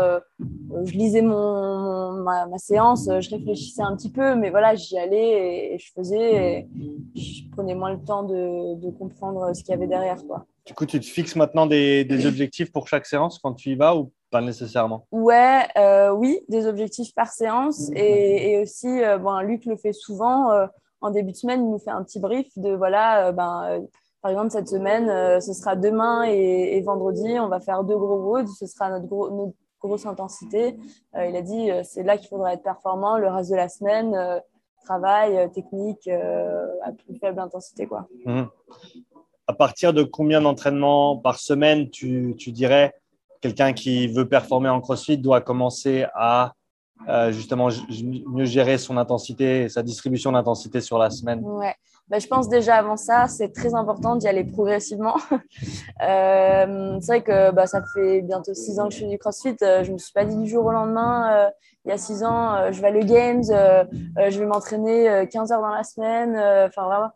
je 0.84 0.92
lisais 0.92 1.22
mon, 1.22 2.12
ma, 2.22 2.46
séance, 2.58 3.08
je 3.08 3.30
réfléchissais 3.30 3.82
un 3.82 3.96
petit 3.96 4.10
peu, 4.10 4.34
mais 4.34 4.50
voilà, 4.50 4.74
j'y 4.74 4.98
allais 4.98 5.74
et, 5.74 5.78
je 5.78 5.92
faisais, 5.92 6.58
et 6.58 6.68
je 7.14 7.50
prenais 7.52 7.74
moins 7.74 7.92
le 7.92 8.02
temps 8.02 8.22
de, 8.22 8.74
de 8.80 8.90
comprendre 8.90 9.54
ce 9.54 9.62
qu'il 9.62 9.70
y 9.70 9.74
avait 9.74 9.86
derrière, 9.86 10.24
quoi. 10.26 10.46
Du 10.66 10.72
coup, 10.72 10.86
tu 10.86 10.98
te 10.98 11.04
fixes 11.04 11.36
maintenant 11.36 11.66
des, 11.66 12.04
des 12.04 12.24
objectifs 12.26 12.72
pour 12.72 12.88
chaque 12.88 13.04
séance 13.04 13.38
quand 13.38 13.52
tu 13.52 13.70
y 13.70 13.74
vas 13.74 13.94
ou 13.96 14.12
pas 14.30 14.40
nécessairement? 14.40 15.06
Ouais, 15.12 15.62
euh, 15.76 16.10
oui, 16.10 16.40
des 16.48 16.66
objectifs 16.66 17.14
par 17.14 17.28
séance. 17.28 17.90
Et, 17.94 18.58
aussi, 18.58 18.88
euh, 18.88 19.18
bon, 19.18 19.38
Luc 19.40 19.66
le 19.66 19.76
fait 19.76 19.92
souvent. 19.92 20.50
Euh, 20.50 20.66
en 21.00 21.10
début 21.10 21.32
de 21.32 21.36
semaine, 21.36 21.64
il 21.64 21.70
nous 21.70 21.78
fait 21.78 21.90
un 21.90 22.02
petit 22.02 22.18
brief 22.18 22.46
de 22.56 22.70
voilà, 22.70 23.30
ben, 23.30 23.82
par 24.24 24.30
exemple, 24.30 24.52
cette 24.52 24.68
semaine, 24.68 25.06
ce 25.42 25.52
sera 25.52 25.76
demain 25.76 26.22
et, 26.22 26.80
vendredi, 26.80 27.38
on 27.38 27.48
va 27.48 27.60
faire 27.60 27.84
deux 27.84 27.98
gros 27.98 28.22
woods. 28.22 28.46
Ce 28.58 28.66
sera 28.66 28.88
notre, 28.88 29.04
notre 29.30 29.52
grosse 29.78 30.06
intensité. 30.06 30.78
il 31.14 31.36
a 31.36 31.42
dit 31.42 31.68
c'est 31.82 32.02
là 32.02 32.16
qu'il 32.16 32.28
faudra 32.28 32.54
être 32.54 32.62
performant. 32.62 33.18
Le 33.18 33.28
reste 33.28 33.50
de 33.50 33.56
la 33.56 33.68
semaine, 33.68 34.16
travail, 34.82 35.52
technique 35.52 36.08
à 36.08 36.92
plus 36.92 37.18
faible 37.18 37.38
intensité. 37.38 37.86
Quoi. 37.86 38.08
Mmh. 38.24 38.44
À 39.46 39.52
partir 39.52 39.92
de 39.92 40.02
combien 40.02 40.40
d'entraînements 40.40 41.18
par 41.18 41.38
semaine 41.38 41.90
tu, 41.90 42.34
tu 42.38 42.50
dirais 42.50 42.94
quelqu'un 43.42 43.74
qui 43.74 44.08
veut 44.08 44.26
performer 44.26 44.70
en 44.70 44.80
CrossFit 44.80 45.18
doit 45.18 45.42
commencer 45.42 46.06
à 46.14 46.54
euh, 47.08 47.30
justement 47.30 47.68
mieux 48.28 48.46
gérer 48.46 48.78
son 48.78 48.96
intensité, 48.96 49.68
sa 49.68 49.82
distribution 49.82 50.32
d'intensité 50.32 50.80
sur 50.80 50.96
la 50.96 51.10
semaine? 51.10 51.40
Ouais. 51.44 51.74
Ben, 52.08 52.20
je 52.20 52.26
pense 52.26 52.48
déjà 52.48 52.76
avant 52.76 52.98
ça, 52.98 53.28
c'est 53.28 53.50
très 53.52 53.74
important 53.74 54.16
d'y 54.16 54.28
aller 54.28 54.44
progressivement. 54.44 55.16
euh, 56.02 56.98
c'est 57.00 57.06
vrai 57.06 57.22
que 57.22 57.50
bah, 57.50 57.66
ça 57.66 57.82
fait 57.94 58.20
bientôt 58.20 58.52
six 58.52 58.78
ans 58.78 58.88
que 58.88 58.94
je 58.94 59.00
fais 59.00 59.06
du 59.06 59.18
CrossFit. 59.18 59.56
Euh, 59.62 59.82
je 59.84 59.88
ne 59.88 59.94
me 59.94 59.98
suis 59.98 60.12
pas 60.12 60.26
dit 60.26 60.36
du 60.36 60.46
jour 60.46 60.66
au 60.66 60.72
lendemain, 60.72 61.46
euh, 61.46 61.50
il 61.86 61.90
y 61.90 61.92
a 61.92 61.98
six 61.98 62.22
ans, 62.22 62.72
je 62.72 62.80
vais 62.80 62.88
aller 62.88 63.00
aux 63.00 63.06
Games, 63.06 63.42
je 63.44 64.38
vais 64.38 64.46
m'entraîner 64.46 65.28
15 65.30 65.52
heures 65.52 65.60
dans 65.60 65.68
la 65.68 65.84
semaine. 65.84 66.34
Enfin, 66.66 67.10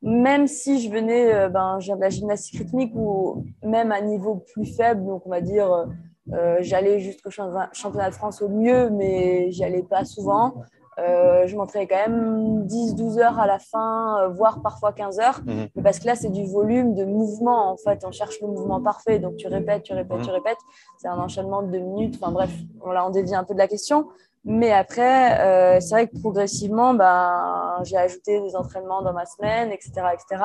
même 0.00 0.46
si 0.46 0.80
je 0.80 0.90
venais, 0.90 1.50
ben, 1.50 1.78
je 1.78 1.92
de 1.92 2.00
la 2.00 2.08
gymnastique 2.08 2.58
rythmique 2.58 2.92
ou 2.94 3.44
même 3.62 3.92
à 3.92 4.00
niveau 4.00 4.36
plus 4.54 4.64
faible, 4.64 5.04
donc 5.04 5.26
on 5.26 5.30
va 5.30 5.42
dire, 5.42 5.86
euh, 6.32 6.56
j'allais 6.60 7.00
jusqu'au 7.00 7.30
championnat 7.30 8.10
de 8.10 8.14
France 8.14 8.40
au 8.40 8.48
mieux, 8.48 8.88
mais 8.90 9.50
j'y 9.50 9.64
allais 9.64 9.82
pas 9.82 10.04
souvent. 10.04 10.54
Je 10.98 11.56
m'entraînais 11.56 11.86
quand 11.86 12.08
même 12.08 12.66
10-12 12.66 13.20
heures 13.20 13.38
à 13.38 13.46
la 13.46 13.58
fin, 13.58 14.28
voire 14.28 14.62
parfois 14.62 14.92
15 14.92 15.20
heures. 15.20 15.40
Mhm. 15.44 15.82
Parce 15.82 15.98
que 15.98 16.06
là, 16.06 16.14
c'est 16.14 16.30
du 16.30 16.46
volume 16.46 16.94
de 16.94 17.04
mouvement. 17.04 17.70
En 17.72 17.76
fait, 17.76 18.04
on 18.06 18.12
cherche 18.12 18.40
le 18.40 18.48
mouvement 18.48 18.80
parfait. 18.80 19.18
Donc, 19.18 19.36
tu 19.36 19.46
répètes, 19.48 19.82
tu 19.82 19.92
répètes, 19.92 20.22
tu 20.22 20.28
mhm. 20.28 20.34
répètes. 20.34 20.58
C'est 20.98 21.08
un 21.08 21.18
enchaînement 21.18 21.62
de 21.62 21.70
deux 21.72 21.80
minutes. 21.80 22.16
Enfin, 22.20 22.32
bref, 22.32 22.50
on 22.82 23.10
dévie 23.10 23.34
un 23.34 23.44
peu 23.44 23.54
de 23.54 23.58
la 23.58 23.68
question. 23.68 24.06
Mais 24.46 24.72
après, 24.72 25.40
euh, 25.40 25.80
c'est 25.80 25.94
vrai 25.94 26.06
que 26.06 26.18
progressivement, 26.18 26.92
ben, 26.92 27.80
j'ai 27.82 27.96
ajouté 27.96 28.40
des 28.42 28.54
entraînements 28.54 29.00
dans 29.00 29.14
ma 29.14 29.24
semaine, 29.24 29.72
etc. 29.72 29.92
etc. 30.12 30.42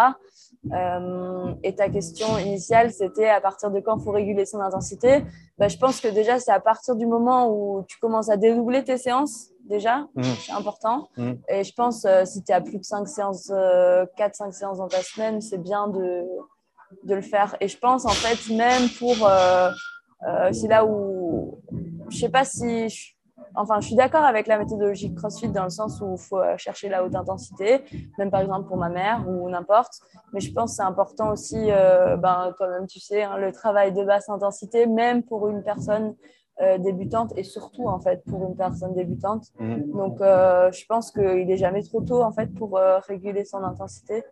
Euh, 0.72 1.54
et 1.64 1.76
ta 1.76 1.90
question 1.90 2.38
initiale, 2.38 2.92
c'était 2.92 3.28
à 3.28 3.42
partir 3.42 3.72
de 3.72 3.82
quand 3.82 3.98
il 3.98 4.04
faut 4.04 4.12
réguler 4.12 4.46
son 4.46 4.62
intensité? 4.62 5.26
Ben, 5.58 5.70
Je 5.70 5.78
pense 5.78 6.00
que 6.00 6.08
déjà, 6.08 6.40
c'est 6.40 6.52
à 6.52 6.62
partir 6.62 6.96
du 6.96 7.06
moment 7.06 7.50
où 7.52 7.84
tu 7.90 8.00
commences 8.00 8.30
à 8.30 8.38
dédoubler 8.38 8.86
tes 8.86 8.98
séances, 8.98 9.50
déjà, 9.70 10.08
mmh. 10.16 10.24
c'est 10.24 10.52
important. 10.52 11.10
Mmh. 11.16 11.32
Et 11.48 11.64
je 11.64 11.74
pense, 11.74 12.04
euh, 12.06 12.26
si 12.26 12.44
tu 12.44 12.52
as 12.52 12.60
plus 12.60 12.80
de 12.80 12.84
5 12.84 13.08
séances, 13.08 13.50
4-5 13.50 14.52
séances 14.52 14.78
dans 14.80 14.88
ta 14.88 15.02
semaine, 15.02 15.40
c'est 15.40 15.58
bien 15.58 15.88
de, 15.88 16.26
de 17.04 17.16
le 17.16 17.22
faire. 17.22 17.56
Et 17.62 17.68
je 17.68 17.78
pense, 17.78 18.06
en 18.06 18.10
fait, 18.10 18.54
même 18.54 18.90
pour... 19.00 19.16
c'est 20.52 20.68
là 20.68 20.86
où... 20.86 21.62
Je 22.10 22.18
sais 22.18 22.30
pas 22.30 22.44
si... 22.44 22.90
Je, 22.90 23.14
Enfin, 23.56 23.80
je 23.82 23.88
suis 23.88 23.96
d'accord 23.96 24.24
avec 24.24 24.48
la 24.48 24.58
méthodologie 24.58 25.14
CrossFit 25.14 25.50
dans 25.50 25.64
le 25.64 25.70
sens 25.70 26.00
où 26.02 26.16
il 26.16 26.22
faut 26.22 26.40
euh, 26.40 26.56
chercher 26.58 26.90
la 26.90 27.04
haute 27.04 27.16
intensité, 27.16 27.84
même 28.18 28.32
par 28.32 28.42
exemple 28.42 28.68
pour 28.68 28.78
ma 28.78 28.90
mère 28.90 29.26
ou 29.28 29.50
n'importe. 29.50 29.94
Mais 30.34 30.40
je 30.40 30.54
pense 30.54 30.72
que 30.72 30.76
c'est 30.78 30.84
important 30.84 31.32
aussi, 31.32 31.72
euh, 31.72 32.16
ben, 32.18 32.54
toi-même 32.58 32.88
tu 32.88 33.00
sais, 33.00 33.24
hein, 33.24 33.38
le 33.38 33.52
travail 33.52 33.94
de 33.94 34.04
basse 34.04 34.30
intensité, 34.30 34.86
même 34.86 35.24
pour 35.24 35.50
une 35.50 35.64
personne 35.64 36.16
euh, 36.62 36.78
débutante 36.78 37.34
et 37.38 37.44
surtout 37.44 37.88
en 37.88 38.00
fait 38.00 38.24
pour 38.26 38.48
une 38.48 38.56
personne 38.56 38.94
débutante. 38.94 39.48
Mhm. 39.60 39.92
Donc, 39.92 40.18
je 40.20 40.86
pense 40.86 41.12
qu'il 41.12 41.48
n'est 41.48 41.58
jamais 41.58 41.84
trop 41.84 42.02
tôt 42.02 42.22
en 42.22 42.32
fait 42.32 42.54
pour 42.54 42.80
réguler 43.08 43.46
son 43.46 43.64
intensité. 43.64 44.24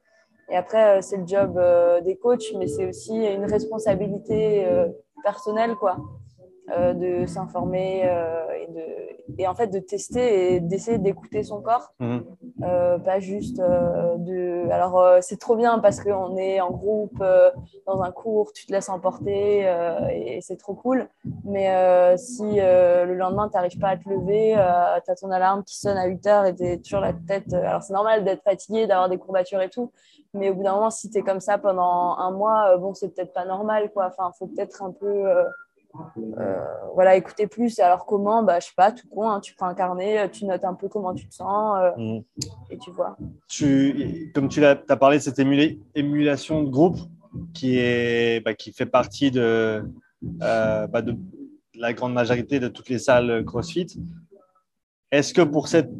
Et 0.49 0.55
après, 0.55 1.01
c'est 1.01 1.17
le 1.17 1.27
job 1.27 1.59
des 2.03 2.17
coachs, 2.17 2.53
mais 2.57 2.67
c'est 2.67 2.87
aussi 2.87 3.15
une 3.15 3.45
responsabilité 3.45 4.65
personnelle, 5.23 5.75
quoi. 5.75 5.97
Euh, 6.69 6.93
de 6.93 7.25
s'informer 7.27 8.01
euh, 8.03 8.43
et, 8.51 8.67
de, 8.73 9.37
et 9.37 9.47
en 9.47 9.55
fait 9.55 9.67
de 9.67 9.79
tester 9.79 10.55
et 10.55 10.59
d'essayer 10.59 10.97
d'écouter 10.97 11.41
son 11.43 11.61
corps. 11.61 11.93
Mhm. 12.01 12.25
Euh, 12.63 12.97
pas 12.99 13.19
juste 13.19 13.57
de. 13.57 14.69
Alors, 14.71 15.01
c'est 15.21 15.39
trop 15.39 15.55
bien 15.55 15.79
parce 15.79 16.01
qu'on 16.01 16.35
est 16.35 16.59
en 16.59 16.71
groupe, 16.71 17.23
dans 17.85 18.01
un 18.01 18.11
cours, 18.11 18.51
tu 18.51 18.65
te 18.65 18.73
laisses 18.73 18.89
emporter 18.89 19.61
et, 20.11 20.39
c'est 20.41 20.57
trop 20.57 20.73
cool. 20.73 21.07
Mais 21.45 22.17
si 22.17 22.43
le 22.55 23.13
lendemain, 23.13 23.47
tu 23.47 23.55
n'arrives 23.55 23.79
pas 23.79 23.89
à 23.89 23.97
te 23.97 24.09
lever, 24.09 24.53
tu 25.05 25.11
as 25.11 25.15
ton 25.15 25.31
alarme 25.31 25.63
qui 25.63 25.77
sonne 25.77 25.97
à 25.97 26.05
8 26.05 26.27
heures 26.27 26.45
et 26.45 26.55
tu 26.55 26.63
es 26.63 26.77
toujours 26.79 26.99
la 26.99 27.13
tête. 27.13 27.53
Alors, 27.53 27.83
c'est 27.83 27.93
normal 27.93 28.25
d'être 28.25 28.43
fatigué, 28.43 28.87
d'avoir 28.87 29.07
des 29.07 29.17
courbatures 29.17 29.61
et 29.61 29.69
tout. 29.69 29.91
Mais 30.33 30.49
au 30.49 30.55
bout 30.55 30.63
d'un 30.63 30.73
moment, 30.73 30.89
si 30.89 31.09
tu 31.09 31.19
es 31.19 31.21
comme 31.21 31.39
ça 31.39 31.57
pendant 31.57 32.17
un 32.17 32.31
mois, 32.31 32.77
bon, 32.77 32.93
c'est 32.93 33.09
peut-être 33.09 33.33
pas 33.33 33.45
normal. 33.45 33.91
Quoi. 33.93 34.07
Enfin, 34.07 34.31
faut 34.37 34.47
peut-être 34.47 34.83
un 34.83 34.91
peu 34.91 35.05
euh, 35.07 35.43
voilà, 36.93 37.15
écouter 37.15 37.47
plus. 37.47 37.79
Alors 37.79 38.05
comment 38.05 38.43
bah, 38.43 38.59
Je 38.59 38.65
sais 38.67 38.73
pas, 38.75 38.91
tout 38.91 39.07
con, 39.07 39.29
hein. 39.29 39.39
tu 39.39 39.53
prends 39.53 39.67
un 39.67 39.75
carnet, 39.75 40.19
euh, 40.19 40.27
tu 40.27 40.45
notes 40.45 40.63
un 40.63 40.73
peu 40.73 40.87
comment 40.87 41.13
tu 41.13 41.27
te 41.27 41.35
sens 41.35 41.77
euh, 41.79 41.91
mm. 41.95 42.23
et 42.71 42.77
tu 42.77 42.91
vois. 42.91 43.17
Tu, 43.47 44.31
comme 44.33 44.49
tu 44.49 44.65
as, 44.65 44.81
as, 44.87 44.97
parlé 44.97 45.17
de 45.17 45.23
cette 45.23 45.39
émulation 45.39 46.63
de 46.63 46.69
groupe 46.69 46.97
qui, 47.53 47.77
est, 47.77 48.43
bah, 48.43 48.53
qui 48.53 48.73
fait 48.73 48.85
partie 48.85 49.31
de, 49.31 49.83
bah, 50.21 51.01
de 51.01 51.15
la 51.75 51.93
grande 51.93 52.13
majorité 52.13 52.59
de 52.59 52.67
toutes 52.67 52.89
les 52.89 52.99
salles 52.99 53.45
CrossFit. 53.45 53.87
Est-ce 55.11 55.33
que 55.33 55.41
pour 55.41 55.67
cette, 55.67 55.91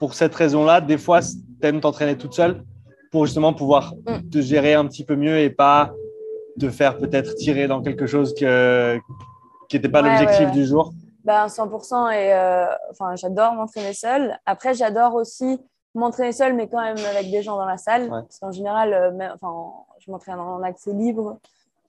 pour 0.00 0.14
cette 0.14 0.34
raison-là, 0.34 0.80
des 0.80 0.98
fois, 0.98 1.20
tu 1.20 1.66
aimes 1.66 1.80
t'entraîner 1.80 2.16
toute 2.16 2.34
seule 2.34 2.64
pour 3.12 3.26
justement 3.26 3.52
pouvoir 3.52 3.94
mm. 4.06 4.30
te 4.30 4.40
gérer 4.40 4.74
un 4.74 4.86
petit 4.86 5.04
peu 5.04 5.16
mieux 5.16 5.38
et 5.38 5.50
pas 5.50 5.92
te 6.58 6.68
faire 6.68 6.98
peut-être 6.98 7.34
tirer 7.36 7.68
dans 7.68 7.82
quelque 7.82 8.06
chose 8.06 8.34
que, 8.34 8.98
qui 9.70 9.76
n'était 9.76 9.88
pas 9.88 10.02
l'objectif 10.02 10.50
du 10.50 10.66
jour 10.66 10.92
ben, 11.24 11.46
100% 11.46 12.12
et 12.12 12.32
euh, 12.32 12.66
enfin, 12.90 13.14
j'adore 13.16 13.54
m'entraîner 13.54 13.92
seule. 13.92 14.38
Après, 14.46 14.74
j'adore 14.74 15.14
aussi 15.14 15.60
m'entraîner 15.94 16.32
seule, 16.32 16.54
mais 16.54 16.68
quand 16.68 16.80
même 16.80 16.98
avec 17.10 17.30
des 17.30 17.42
gens 17.42 17.56
dans 17.56 17.66
la 17.66 17.76
salle. 17.76 18.08
Parce 18.08 18.38
qu'en 18.38 18.52
général, 18.52 18.92
euh, 18.92 19.34
enfin, 19.34 19.72
je 19.98 20.10
m'entraîne 20.10 20.38
en 20.38 20.62
accès 20.62 20.92
libre. 20.92 21.38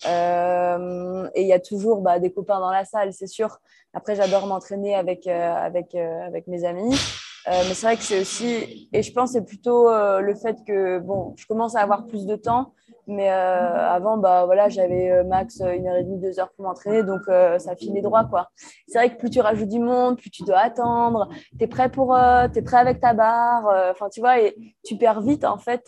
Euh, 0.07 1.29
et 1.35 1.43
il 1.43 1.47
y 1.47 1.53
a 1.53 1.59
toujours 1.59 2.01
bah, 2.01 2.19
des 2.19 2.31
copains 2.31 2.59
dans 2.59 2.71
la 2.71 2.85
salle, 2.85 3.13
c'est 3.13 3.27
sûr. 3.27 3.59
Après, 3.93 4.15
j'adore 4.15 4.47
m'entraîner 4.47 4.95
avec, 4.95 5.27
avec, 5.27 5.95
avec 5.95 6.47
mes 6.47 6.65
amis. 6.65 6.97
Mais 7.47 7.73
c'est 7.73 7.85
vrai 7.85 7.97
que 7.97 8.03
c'est 8.03 8.21
aussi, 8.21 8.89
et 8.93 9.01
je 9.01 9.11
pense 9.13 9.31
c'est 9.31 9.45
plutôt 9.45 9.89
le 9.89 10.35
fait 10.35 10.57
que 10.65 10.99
bon, 10.99 11.33
je 11.37 11.45
commence 11.45 11.75
à 11.75 11.81
avoir 11.81 12.05
plus 12.05 12.25
de 12.25 12.35
temps 12.35 12.73
mais 13.07 13.29
euh, 13.29 13.89
avant, 13.89 14.17
bah, 14.17 14.45
voilà, 14.45 14.69
j'avais 14.69 15.11
euh, 15.11 15.23
max 15.23 15.61
euh, 15.61 15.71
une 15.73 15.87
heure 15.87 15.95
et 15.95 16.03
demie, 16.03 16.19
deux 16.19 16.39
heures 16.39 16.51
pour 16.55 16.65
m'entraîner, 16.65 17.03
donc 17.03 17.21
ça 17.59 17.75
filait 17.75 18.01
droit. 18.01 18.25
quoi. 18.25 18.49
C'est 18.87 18.97
vrai 18.97 19.09
que 19.13 19.17
plus 19.17 19.29
tu 19.29 19.41
rajoutes 19.41 19.69
du 19.69 19.79
monde, 19.79 20.17
plus 20.17 20.29
tu 20.29 20.43
dois 20.43 20.59
attendre, 20.59 21.29
tu 21.57 21.63
es 21.63 21.67
prêt, 21.67 21.89
pour, 21.89 22.17
es 22.17 22.61
prêt 22.61 22.77
avec 22.77 22.99
ta 22.99 23.13
barre, 23.13 23.91
enfin 23.91 24.09
tu 24.09 24.19
vois, 24.19 24.39
et 24.39 24.55
tu 24.83 24.97
perds 24.97 25.21
vite 25.21 25.43
en 25.45 25.57
fait 25.57 25.83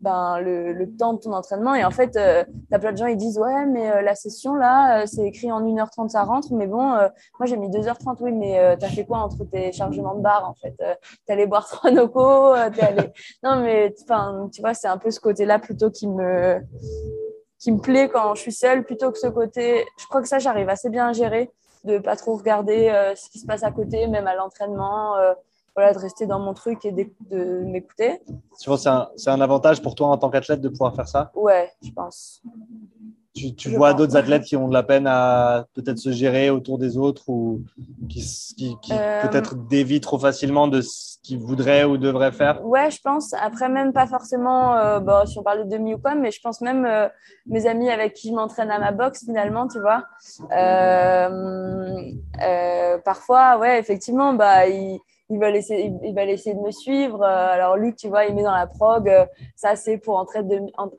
ben, 0.00 0.40
le, 0.40 0.72
le, 0.72 0.96
temps 0.96 1.14
de 1.14 1.18
ton 1.18 1.32
entraînement. 1.32 1.74
Et 1.74 1.84
en 1.84 1.90
fait, 1.90 2.12
tu 2.12 2.18
as 2.74 2.78
plein 2.78 2.92
de 2.92 2.96
gens, 2.96 3.06
ils 3.06 3.16
disent 3.16 3.38
Ouais, 3.38 3.66
mais 3.66 4.02
la 4.02 4.14
session 4.14 4.54
là, 4.54 5.06
c'est 5.06 5.26
écrit 5.26 5.50
en 5.52 5.62
1h30, 5.62 6.08
ça 6.08 6.22
rentre, 6.24 6.52
mais 6.52 6.66
bon, 6.66 6.82
moi 6.82 7.46
j'ai 7.46 7.56
mis 7.56 7.68
2h30, 7.68 8.16
oui, 8.20 8.32
mais 8.32 8.76
tu 8.78 8.84
as 8.84 8.88
fait 8.88 9.04
quoi 9.04 9.18
entre 9.18 9.44
tes 9.44 9.72
chargements 9.72 10.11
de 10.14 10.22
barre 10.22 10.48
en 10.48 10.54
fait 10.54 10.74
Tu 11.26 11.32
allé 11.32 11.46
boire 11.46 11.66
trois 11.68 11.90
nocos, 11.90 12.52
allé. 12.52 13.12
Non, 13.42 13.56
mais 13.60 13.94
tu 13.94 14.60
vois, 14.60 14.74
c'est 14.74 14.88
un 14.88 14.98
peu 14.98 15.10
ce 15.10 15.20
côté-là 15.20 15.58
plutôt 15.58 15.90
qui 15.90 16.06
me, 16.06 16.60
qui 17.58 17.72
me 17.72 17.78
plaît 17.78 18.08
quand 18.08 18.34
je 18.34 18.42
suis 18.42 18.52
seule, 18.52 18.84
plutôt 18.84 19.12
que 19.12 19.18
ce 19.18 19.28
côté. 19.28 19.84
Je 19.98 20.06
crois 20.06 20.20
que 20.20 20.28
ça, 20.28 20.38
j'arrive 20.38 20.68
assez 20.68 20.90
bien 20.90 21.08
à 21.08 21.12
gérer, 21.12 21.50
de 21.84 21.98
pas 21.98 22.16
trop 22.16 22.36
regarder 22.36 22.88
euh, 22.88 23.14
ce 23.14 23.30
qui 23.30 23.38
se 23.38 23.46
passe 23.46 23.62
à 23.62 23.70
côté, 23.70 24.06
même 24.08 24.26
à 24.26 24.34
l'entraînement. 24.34 25.16
Euh, 25.16 25.32
voilà, 25.74 25.94
de 25.94 25.98
rester 25.98 26.26
dans 26.26 26.38
mon 26.38 26.52
truc 26.52 26.84
et 26.84 26.92
de 26.92 27.64
m'écouter. 27.64 28.20
Tu 28.60 28.68
vois, 28.68 28.76
c'est 28.76 28.90
un, 28.90 29.08
un, 29.26 29.40
avantage 29.40 29.80
pour 29.80 29.94
toi 29.94 30.08
en 30.08 30.18
tant 30.18 30.28
qu'athlète 30.28 30.60
de 30.60 30.68
pouvoir 30.68 30.94
faire 30.94 31.08
ça? 31.08 31.32
Ouais, 31.34 31.72
je 31.82 31.90
pense. 31.92 32.42
Tu, 33.34 33.70
vois 33.70 33.94
d'autres 33.94 34.16
athlètes 34.16 34.44
qui 34.44 34.56
ont 34.56 34.68
de 34.68 34.74
la 34.74 34.82
peine 34.82 35.06
à 35.06 35.66
peut-être 35.74 35.96
se 35.96 36.12
gérer 36.12 36.50
autour 36.50 36.76
des 36.76 36.98
autres 36.98 37.30
ou 37.30 37.62
qui, 38.10 38.20
qui, 38.82 38.92
euh, 38.92 39.22
peut-être 39.22 39.54
dévient 39.68 40.02
trop 40.02 40.18
facilement 40.18 40.68
de 40.68 40.82
ce 40.82 41.16
qu'ils 41.22 41.38
voudraient 41.38 41.84
ou 41.84 41.96
devraient 41.96 42.32
faire? 42.32 42.62
Ouais, 42.62 42.90
je 42.90 43.00
pense. 43.00 43.32
Après, 43.32 43.70
même 43.70 43.94
pas 43.94 44.06
forcément, 44.06 44.76
euh, 44.76 45.00
bon, 45.00 45.24
si 45.24 45.38
on 45.38 45.42
parle 45.42 45.64
de 45.64 45.70
demi 45.70 45.94
ou 45.94 45.98
pas, 45.98 46.14
mais 46.14 46.30
je 46.30 46.40
pense 46.42 46.60
même 46.60 46.84
euh, 46.84 47.08
mes 47.46 47.66
amis 47.66 47.88
avec 47.88 48.12
qui 48.12 48.28
je 48.28 48.34
m'entraîne 48.34 48.70
à 48.70 48.78
ma 48.78 48.92
boxe, 48.92 49.24
finalement, 49.24 49.66
tu 49.66 49.80
vois. 49.80 50.04
parfois, 53.02 53.56
ouais, 53.58 53.80
effectivement, 53.80 54.34
bah, 54.34 54.68
ils 54.68 55.00
il 55.32 55.38
va 55.38 55.50
laisser, 55.50 55.90
il, 56.02 56.14
va 56.14 56.24
essayer 56.24 56.54
de 56.54 56.60
me 56.60 56.70
suivre. 56.70 57.22
Euh, 57.22 57.52
alors 57.52 57.76
Luc, 57.76 57.96
tu 57.96 58.08
vois, 58.08 58.26
il 58.26 58.34
met 58.34 58.42
dans 58.42 58.54
la 58.54 58.66
prog, 58.66 59.08
euh, 59.08 59.24
ça 59.56 59.76
c'est 59.76 59.96
pour 59.96 60.20
athlète, 60.20 60.46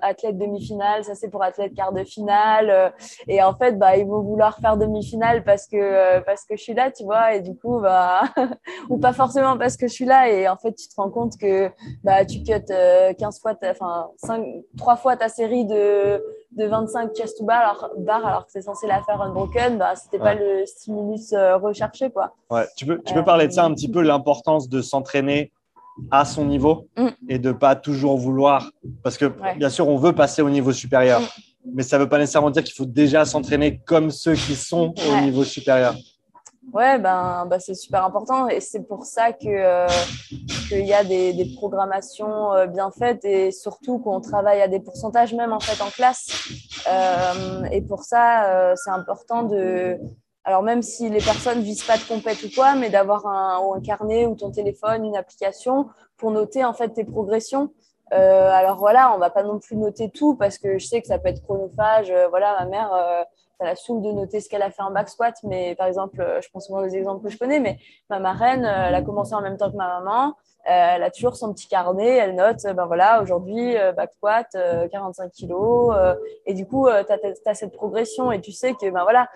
athlète 0.02 0.38
demi-finale, 0.39 1.04
ça 1.04 1.13
c'est 1.13 1.30
pour 1.30 1.43
athlète 1.43 1.76
quart 1.76 1.93
de 1.93 2.04
finale. 2.04 2.69
Euh, 2.72 2.89
et 3.28 3.43
en 3.43 3.54
fait, 3.54 3.78
bah, 3.78 3.96
ils 3.96 4.08
vont 4.08 4.22
vouloir 4.22 4.58
faire 4.58 4.76
demi-finale 4.78 5.43
parce 5.43 5.67
que, 5.67 6.19
parce 6.22 6.46
que 6.46 6.56
je 6.58 6.63
suis 6.63 6.74
là, 6.74 6.89
tu 6.89 7.04
vois, 7.04 7.36
et 7.36 7.41
du 7.41 7.56
coup, 7.56 7.80
bah, 7.80 8.24
ou 8.89 8.98
pas 8.98 9.13
forcément 9.13 9.56
parce 9.58 9.78
que 9.78 9.88
je 9.88 9.93
suis 9.93 10.06
là. 10.06 10.28
Et 10.30 10.50
en 10.50 10.58
fait, 10.58 10.74
tu 10.74 10.88
te 10.88 10.96
rends 10.98 11.12
compte 11.12 11.38
que 11.38 11.69
bah, 12.04 12.26
tu 12.26 12.41
cut 12.41 12.74
15 13.19 13.39
fois, 13.39 13.54
enfin, 13.69 14.10
5, 14.17 14.43
3 14.78 14.96
fois 14.96 15.15
ta 15.15 15.30
série 15.30 15.65
de 15.65 16.24
de 16.58 16.66
25 16.66 17.16
chest 17.16 17.38
to 17.38 17.46
bar 17.46 17.62
alors, 17.62 17.89
bar, 17.98 18.26
alors 18.26 18.46
que 18.46 18.52
c'est 18.52 18.62
censé 18.62 18.88
la 18.88 19.02
faire 19.04 19.22
unbroken, 19.22 19.78
bah, 19.78 19.96
c'était 19.96 20.20
pas 20.20 20.36
le 20.36 20.66
stimulus 20.66 21.34
euh, 21.34 21.58
recherché. 21.58 22.10
Quoi. 22.10 22.36
Ouais. 22.50 22.66
Tu 22.76 22.86
peux, 22.86 23.02
tu 23.04 23.13
peux 23.13 23.24
parler 23.24 23.48
de 23.48 23.54
ça 23.54 23.66
un 23.66 23.74
petit 23.74 23.89
peu, 23.89 24.02
l'importance 24.02 24.70
de 24.70 24.82
s'entraîner 24.82 25.52
à 26.12 26.26
son 26.26 26.46
niveau 26.46 26.88
mm. 26.98 27.08
et 27.30 27.39
de 27.39 27.52
pas 27.52 27.76
toujours 27.76 28.18
vouloir. 28.18 28.72
Parce 29.04 29.18
que 29.18 29.32
bien 29.58 29.70
sûr, 29.70 29.88
on 29.88 29.98
veut 29.98 30.13
passer 30.13 30.42
au 30.42 30.50
niveau 30.50 30.72
supérieur, 30.72 31.22
mm. 31.22 31.72
mais 31.74 31.84
ça 31.84 31.98
veut 31.98 32.10
pas 32.10 32.18
nécessairement 32.18 32.52
dire 32.52 32.63
qu'il 32.63 32.76
faut 32.76 32.86
déjà 32.86 33.26
s'entraîner 33.26 33.80
comme 33.86 34.12
ceux 34.12 34.34
qui 34.34 34.56
sont 34.56 34.94
au 35.12 35.22
niveau 35.22 35.44
supérieur. 35.44 35.96
Ouais, 36.73 36.97
ben, 36.97 37.45
ben, 37.45 37.59
c'est 37.59 37.75
super 37.75 38.03
important 38.03 38.47
et 38.47 38.59
c'est 38.59 38.81
pour 38.88 39.05
ça 39.05 39.31
que 39.31 39.45
euh, 39.47 39.88
qu'il 40.67 40.88
y 40.88 40.93
a 40.93 41.03
des, 41.03 41.31
des 41.33 41.53
programmations 41.53 42.51
euh, 42.53 42.65
bien 42.65 42.89
faites 42.89 43.23
et 43.25 43.51
surtout 43.51 43.99
qu'on 43.99 44.19
travaille 44.21 44.59
à 44.59 44.67
des 44.67 44.79
pourcentages 44.79 45.36
même 45.36 45.53
en 45.53 45.59
fait 45.59 45.83
en 45.83 45.91
classe. 45.91 46.49
Euh, 46.88 47.63
et 47.71 47.83
pour 47.83 48.01
ça, 48.01 48.45
euh, 48.45 48.73
c'est 48.75 48.89
important 48.89 49.43
de 49.43 49.99
alors 50.45 50.63
même 50.63 50.81
si 50.81 51.09
les 51.09 51.19
personnes 51.19 51.62
visent 51.62 51.83
pas 51.83 51.97
de 51.97 52.03
compète 52.03 52.41
ou 52.43 52.49
quoi, 52.53 52.73
mais 52.73 52.89
d'avoir 52.89 53.27
un, 53.27 53.62
un 53.75 53.79
carnet 53.79 54.25
ou 54.25 54.33
ton 54.36 54.49
téléphone, 54.49 55.05
une 55.05 55.15
application 55.15 55.89
pour 56.17 56.31
noter 56.31 56.65
en 56.65 56.73
fait 56.73 56.89
tes 56.89 57.05
progressions. 57.05 57.69
Euh, 58.13 58.49
alors 58.49 58.77
voilà, 58.77 59.13
on 59.13 59.19
va 59.19 59.29
pas 59.29 59.43
non 59.43 59.59
plus 59.59 59.77
noter 59.77 60.09
tout 60.09 60.36
parce 60.36 60.57
que 60.57 60.79
je 60.79 60.88
sais 60.88 61.01
que 61.01 61.07
ça 61.07 61.19
peut 61.19 61.29
être 61.29 61.43
chronophage. 61.43 62.12
voilà, 62.31 62.57
ma 62.59 62.65
mère 62.65 63.25
ça 63.60 63.66
la 63.66 63.76
saoule 63.76 64.02
de 64.02 64.12
noter 64.12 64.39
ce 64.39 64.50
qu'elle 64.50 64.62
a 64.62 64.72
fait 64.72 64.82
en 64.82 64.92
back 64.92 65.10
squat, 65.10 65.36
mais 65.44 65.76
par 65.76 65.88
exemple, 65.88 66.22
euh, 66.22 66.42
je 66.42 66.50
pense 66.50 66.68
souvent 66.68 66.82
aux 66.82 66.89
exemples 66.89 67.24
que 67.24 67.30
je 67.30 67.38
connais, 67.38 67.60
mais 67.60 67.78
ma 68.10 68.20
marraine, 68.20 68.66
euh, 68.66 68.88
elle 68.88 68.96
a 68.96 69.02
commencé 69.02 69.34
en 69.34 69.42
même 69.42 69.58
temps 69.58 69.72
que 69.72 69.78
ma 69.78 70.00
maman. 70.00 70.34
Euh, 70.66 70.96
elle 70.96 71.04
a 71.04 71.12
toujours 71.12 71.36
son 71.36 71.54
petit 71.54 71.68
carnet, 71.68 72.18
elle 72.18 72.36
note, 72.36 72.63
ben 72.63 72.86
voilà, 72.86 73.22
aujourd'hui, 73.22 73.76
back 73.98 74.13
squat, 74.13 74.48
45 74.92 75.30
kilos. 75.32 75.94
et 76.46 76.54
du 76.54 76.66
coup, 76.66 76.88
tu 76.88 77.50
as, 77.50 77.54
cette 77.54 77.74
progression 77.74 78.32
et 78.32 78.39
tu 78.39 78.54
sais 78.54 78.74
que, 78.74 78.89
ben 78.89 79.04
voilà, 79.04 79.28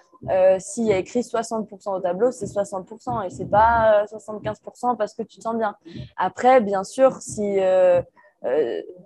s'il 0.59 0.85
y 0.85 0.93
a 0.93 0.97
écrit 0.97 1.19
60% 1.19 1.97
au 1.97 1.99
tableau, 1.99 2.31
c'est 2.31 2.45
60% 2.45 3.25
et 3.25 3.29
c'est 3.29 3.49
pas 3.49 4.05
75% 4.05 4.95
parce 4.95 5.13
que 5.15 5.21
tu 5.21 5.39
te 5.39 5.43
sens 5.43 5.57
bien. 5.57 5.75
Après, 6.15 6.61
bien 6.61 6.85
sûr, 6.85 7.17
si 7.21 7.59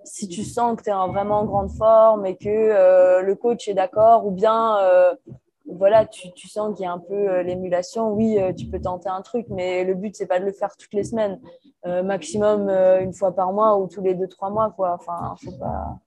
si 0.04 0.28
tu 0.28 0.44
sens 0.44 0.76
que 0.78 0.84
tu 0.84 0.90
es 0.90 0.94
en 0.94 1.10
vraiment 1.10 1.46
grande 1.46 1.72
forme 1.72 2.26
et 2.26 2.36
que 2.36 2.50
euh, 2.50 3.22
le 3.22 3.36
coach 3.36 3.68
est 3.68 3.74
d'accord, 3.74 4.26
ou 4.26 4.32
bien 4.32 4.78
euh, 4.80 5.14
voilà, 5.66 6.06
tu, 6.06 6.32
tu 6.34 6.48
sens 6.48 6.76
qu'il 6.76 6.86
y 6.86 6.88
a 6.88 6.92
un 6.92 7.00
peu 7.00 7.42
l'émulation, 7.42 8.12
oui, 8.12 8.38
tu 8.58 8.66
peux 8.66 8.82
tenter 8.82 9.10
un 9.10 9.22
truc, 9.22 9.46
mais 9.50 9.84
le 9.84 9.96
but, 9.96 10.16
c'est 10.16 10.28
pas 10.28 10.40
de 10.40 10.46
le 10.46 10.52
faire 10.52 10.76
toutes 10.78 10.94
les 10.94 11.06
semaines, 11.06 11.40
maximum 11.86 12.70
une 12.70 13.14
fois 13.14 13.34
par 13.34 13.54
mois 13.54 13.78
ou 13.78 13.88
tous 13.88 14.02
les 14.02 14.14
deux, 14.14 14.28
trois 14.28 14.50
mois. 14.50 14.74
Quoi. 14.76 14.98
Enfin, 15.00 15.36
faut 15.42 15.58
pas. 15.58 15.98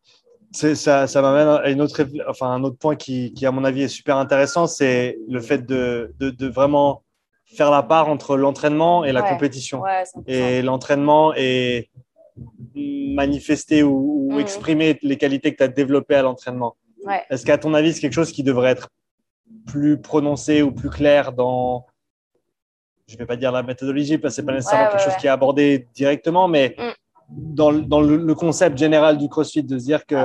Ça, 0.54 1.06
ça 1.08 1.22
m'amène 1.22 1.48
à 1.48 1.70
une 1.70 1.80
autre, 1.80 2.06
enfin, 2.28 2.50
un 2.50 2.62
autre 2.62 2.76
point 2.78 2.94
qui, 2.94 3.32
qui, 3.34 3.44
à 3.44 3.50
mon 3.50 3.64
avis, 3.64 3.82
est 3.82 3.88
super 3.88 4.16
intéressant, 4.18 4.68
c'est 4.68 5.18
le 5.28 5.40
fait 5.40 5.66
de, 5.66 6.14
de, 6.20 6.30
de, 6.30 6.46
vraiment 6.46 7.02
faire 7.44 7.72
la 7.72 7.82
part 7.82 8.08
entre 8.08 8.36
l'entraînement 8.36 9.04
et 9.04 9.10
la 9.10 9.22
compétition. 9.22 9.82
et 10.26 10.62
l'entraînement 10.62 11.32
est 11.34 11.90
manifester 12.74 13.82
ou, 13.82 14.30
mm. 14.32 14.40
exprimer 14.40 14.98
les 15.02 15.16
qualités 15.16 15.52
que 15.52 15.58
tu 15.58 15.62
as 15.62 15.68
développées 15.68 16.16
à 16.16 16.22
l'entraînement. 16.22 16.76
Est-ce 17.30 17.44
qu'à 17.44 17.58
ton 17.58 17.74
avis, 17.74 17.92
c'est 17.92 18.00
quelque 18.00 18.14
chose 18.14 18.32
qui 18.32 18.42
devrait 18.42 18.70
être 18.70 18.88
plus 19.66 20.00
prononcé 20.00 20.62
ou 20.62 20.72
plus 20.72 20.88
clair 20.88 21.32
dans, 21.32 21.86
je 23.06 23.14
ne 23.14 23.18
vais 23.18 23.26
pas 23.26 23.36
dire 23.36 23.52
la 23.52 23.62
méthodologie 23.62 24.16
parce 24.16 24.34
que 24.34 24.36
ce 24.36 24.40
n'est 24.40 24.46
pas 24.46 24.52
nécessairement 24.54 24.90
quelque 24.90 25.04
chose 25.04 25.16
qui 25.16 25.26
est 25.26 25.30
abordé 25.30 25.86
directement, 25.94 26.48
mais 26.48 26.74
mm. 26.78 26.92
dans, 27.28 27.72
dans 27.72 28.00
le, 28.00 28.34
concept 28.34 28.78
général 28.78 29.18
du 29.18 29.28
CrossFit, 29.28 29.62
de 29.62 29.78
se 29.78 29.84
dire 29.84 30.06
que, 30.06 30.16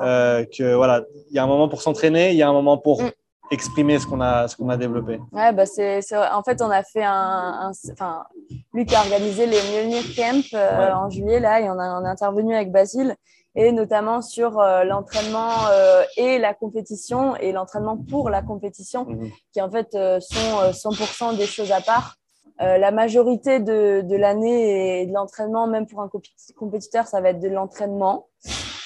euh, 0.00 0.44
que 0.46 0.74
voilà, 0.74 1.04
il 1.30 1.36
y 1.36 1.38
a 1.38 1.44
un 1.44 1.46
moment 1.46 1.68
pour 1.68 1.80
s'entraîner, 1.80 2.32
il 2.32 2.36
y 2.36 2.42
a 2.42 2.48
un 2.48 2.52
moment 2.52 2.76
pour 2.76 3.02
mm. 3.02 3.10
Exprimer 3.50 3.98
ce 3.98 4.06
qu'on 4.06 4.20
a, 4.20 4.46
qu'on 4.56 4.68
a 4.68 4.76
développé 4.76 5.20
Ouais, 5.32 5.52
bah 5.52 5.66
c'est, 5.66 6.00
en 6.14 6.42
fait, 6.42 6.62
on 6.62 6.70
a 6.70 6.82
fait 6.82 7.04
un, 7.04 7.70
enfin, 7.92 8.24
Luc 8.72 8.92
a 8.92 9.00
organisé 9.00 9.46
les 9.46 9.58
Mjolnir 9.58 10.02
Camp 10.16 10.44
euh, 10.54 10.92
en 10.92 11.10
juillet 11.10 11.40
là, 11.40 11.60
et 11.60 11.70
on, 11.70 11.78
a, 11.78 12.00
on 12.00 12.04
est 12.04 12.08
intervenu 12.08 12.54
avec 12.54 12.72
Basile 12.72 13.16
et 13.54 13.72
notamment 13.72 14.20
sur 14.20 14.60
euh, 14.60 14.84
l'entraînement 14.84 15.50
euh, 15.70 16.02
et 16.18 16.38
la 16.38 16.52
compétition 16.52 17.36
et 17.36 17.52
l'entraînement 17.52 17.96
pour 17.96 18.28
la 18.28 18.42
compétition, 18.42 19.06
mhm. 19.06 19.30
qui 19.52 19.62
en 19.62 19.70
fait 19.70 19.92
sont 19.92 20.90
100% 20.92 21.36
des 21.36 21.46
choses 21.46 21.72
à 21.72 21.80
part. 21.80 22.16
la 22.58 22.90
majorité 22.90 23.60
de, 23.60 24.02
de 24.02 24.16
l'année 24.16 25.02
et 25.02 25.06
de 25.06 25.12
l'entraînement, 25.12 25.66
même 25.66 25.86
pour 25.86 26.00
un 26.02 26.10
compétiteur, 26.56 27.06
ça 27.06 27.20
va 27.20 27.30
être 27.30 27.40
de 27.40 27.48
l'entraînement. 27.48 28.26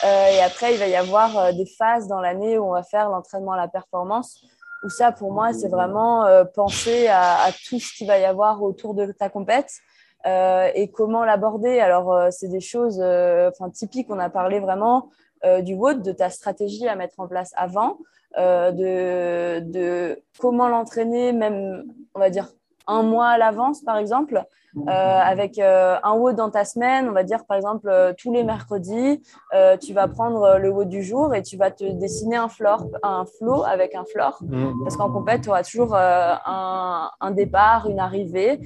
Et 0.03 0.41
après, 0.43 0.75
il 0.75 0.79
va 0.79 0.89
y 0.89 0.97
avoir 0.97 1.53
des 1.55 1.67
phases 1.67 2.07
dans 2.07 2.21
l'année 2.21 2.59
où 2.59 2.65
on 2.65 2.73
va 2.73 2.83
faire 2.83 3.11
l'entraînement 3.11 3.53
à 3.53 3.57
la 3.57 3.69
performance 3.69 4.43
où 4.83 4.89
ça, 4.89 5.13
pour 5.13 5.33
moi, 5.33 5.53
c'est 5.53 5.69
vraiment 5.69 6.25
euh, 6.25 6.45
penser 6.45 7.09
à, 7.09 7.51
tout 7.69 7.79
ce 7.79 7.93
qu'il 7.95 8.07
va 8.07 8.19
y 8.19 8.25
avoir 8.25 8.63
autour 8.63 8.95
de 8.95 9.13
ta 9.13 9.29
compète 9.29 9.71
euh, 10.27 10.71
et 10.75 10.91
comment 10.91 11.25
l'aborder. 11.25 11.81
Alors, 11.81 12.13
euh, 12.13 12.29
c'est 12.31 12.49
des 12.49 12.61
choses 12.61 13.03
typiques. 13.75 14.09
On 14.11 14.19
a 14.19 14.31
parlé 14.31 14.61
vraiment 14.61 15.11
du 15.63 15.73
WOD, 15.75 16.03
de 16.03 16.13
ta 16.13 16.29
stratégie 16.29 16.87
à 16.87 16.97
mettre 16.97 17.19
en 17.19 17.27
place 17.27 17.53
avant, 17.57 17.97
de 18.37 20.23
comment 20.39 20.69
l'entraîner, 20.69 21.33
même, 21.33 21.85
on 22.15 22.21
va 22.21 22.29
dire, 22.29 22.49
un 22.91 23.03
mois 23.03 23.29
à 23.29 23.39
l'avance, 23.39 23.83
par 23.83 23.97
exemple. 23.97 24.45
Euh, 24.77 24.83
avec 24.87 25.59
euh, 25.59 25.97
un 26.05 26.15
WOD 26.15 26.37
dans 26.37 26.51
ta 26.51 26.65
semaine, 26.65 27.09
on 27.09 27.13
va 27.13 27.25
dire 27.25 27.45
par 27.45 27.57
exemple 27.57 27.89
euh, 27.89 28.13
tous 28.17 28.33
les 28.33 28.45
mercredis, 28.45 29.21
tu 29.81 29.93
vas 29.93 30.07
prendre 30.07 30.59
le 30.59 30.71
WOD 30.71 30.89
du 30.89 31.03
jour 31.03 31.35
et 31.35 31.43
tu 31.43 31.57
vas 31.57 31.71
te 31.71 31.85
dessiner 31.85 32.37
un, 32.37 32.49
floor, 32.49 32.87
un 33.03 33.25
flow 33.39 33.65
avec 33.65 33.95
un 33.95 34.05
floor. 34.05 34.39
Mmh. 34.43 34.85
Parce 34.85 34.97
qu'en 34.97 35.11
compète, 35.11 35.43
tu 35.43 35.49
auras 35.49 35.63
toujours 35.63 35.95
un, 35.95 37.11
un, 37.21 37.31
départ, 37.33 37.89
une 37.89 37.99
arrivée. 37.99 38.61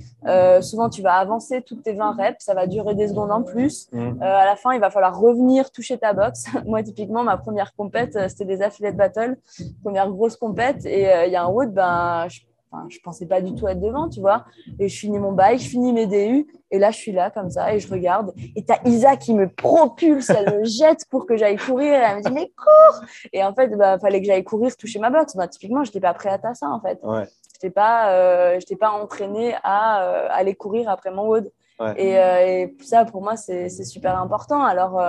souvent, 0.60 0.90
tu 0.90 1.02
vas 1.02 1.14
avancer 1.14 1.62
toutes 1.62 1.82
tes 1.82 1.94
20 1.94 2.12
reps, 2.12 2.44
ça 2.44 2.54
va 2.54 2.66
durer 2.66 2.94
des 2.94 3.08
secondes 3.08 3.30
en 3.30 3.42
plus. 3.42 3.88
Mmh. 3.92 4.22
à 4.22 4.44
la 4.44 4.56
fin, 4.56 4.72
il 4.72 4.80
va 4.80 4.90
falloir 4.90 5.18
revenir 5.18 5.70
toucher 5.70 5.98
ta 5.98 6.12
box. 6.12 6.46
Moi, 6.66 6.82
typiquement, 6.82 7.24
ma 7.24 7.36
première 7.36 7.74
compète, 7.74 8.18
c'était 8.28 8.44
des 8.44 8.62
affiliate 8.62 8.96
battle, 8.96 9.36
première 9.82 10.10
grosse 10.10 10.36
compète. 10.36 10.84
Et 10.84 11.08
il 11.26 11.32
y 11.32 11.36
a 11.36 11.44
un 11.44 11.48
WOD, 11.48 11.72
ben, 11.72 12.26
je 12.28 12.40
je 12.88 12.98
pensais 13.00 13.26
pas 13.26 13.40
du 13.40 13.54
tout 13.54 13.68
être 13.68 13.80
devant, 13.80 14.08
tu 14.08 14.20
vois. 14.20 14.44
Et 14.78 14.88
je 14.88 14.98
finis 14.98 15.18
mon 15.18 15.32
bail, 15.32 15.58
je 15.58 15.68
finis 15.68 15.92
mes 15.92 16.06
DU, 16.06 16.46
et 16.70 16.78
là, 16.78 16.90
je 16.90 16.96
suis 16.96 17.12
là 17.12 17.30
comme 17.30 17.50
ça, 17.50 17.74
et 17.74 17.80
je 17.80 17.90
regarde. 17.90 18.32
Et 18.56 18.64
tu 18.64 18.72
as 18.72 18.80
Isa 18.88 19.16
qui 19.16 19.34
me 19.34 19.48
propulse, 19.48 20.30
elle 20.30 20.60
me 20.60 20.64
jette 20.64 21.04
pour 21.10 21.26
que 21.26 21.36
j'aille 21.36 21.56
courir, 21.56 21.92
et 21.92 21.96
elle 21.96 22.16
me 22.16 22.22
dit, 22.22 22.32
mais 22.32 22.52
cours 22.56 23.00
Et 23.32 23.44
en 23.44 23.54
fait, 23.54 23.68
il 23.70 23.76
bah, 23.76 23.98
fallait 23.98 24.20
que 24.20 24.26
j'aille 24.26 24.44
courir, 24.44 24.76
toucher 24.76 24.98
ma 24.98 25.10
boxe. 25.10 25.36
Bah, 25.36 25.48
typiquement, 25.48 25.84
je 25.84 25.90
n'étais 25.90 26.00
pas 26.00 26.14
prêt 26.14 26.30
à 26.30 26.54
ça, 26.54 26.68
en 26.68 26.80
fait. 26.80 26.98
Ouais. 27.02 27.24
Je 27.24 27.66
n'étais 27.66 27.70
pas, 27.70 28.10
euh, 28.12 28.60
pas 28.78 28.90
entraînée 28.90 29.54
à 29.62 30.04
euh, 30.04 30.28
aller 30.30 30.54
courir 30.54 30.88
après 30.88 31.10
mon 31.10 31.28
WOD. 31.28 31.52
Et, 31.96 32.18
euh, 32.18 32.46
et, 32.46 32.76
ça, 32.82 33.04
pour 33.04 33.22
moi, 33.22 33.36
c'est 33.36 33.68
super 33.68 34.18
important. 34.18 34.62
Alors, 34.64 35.00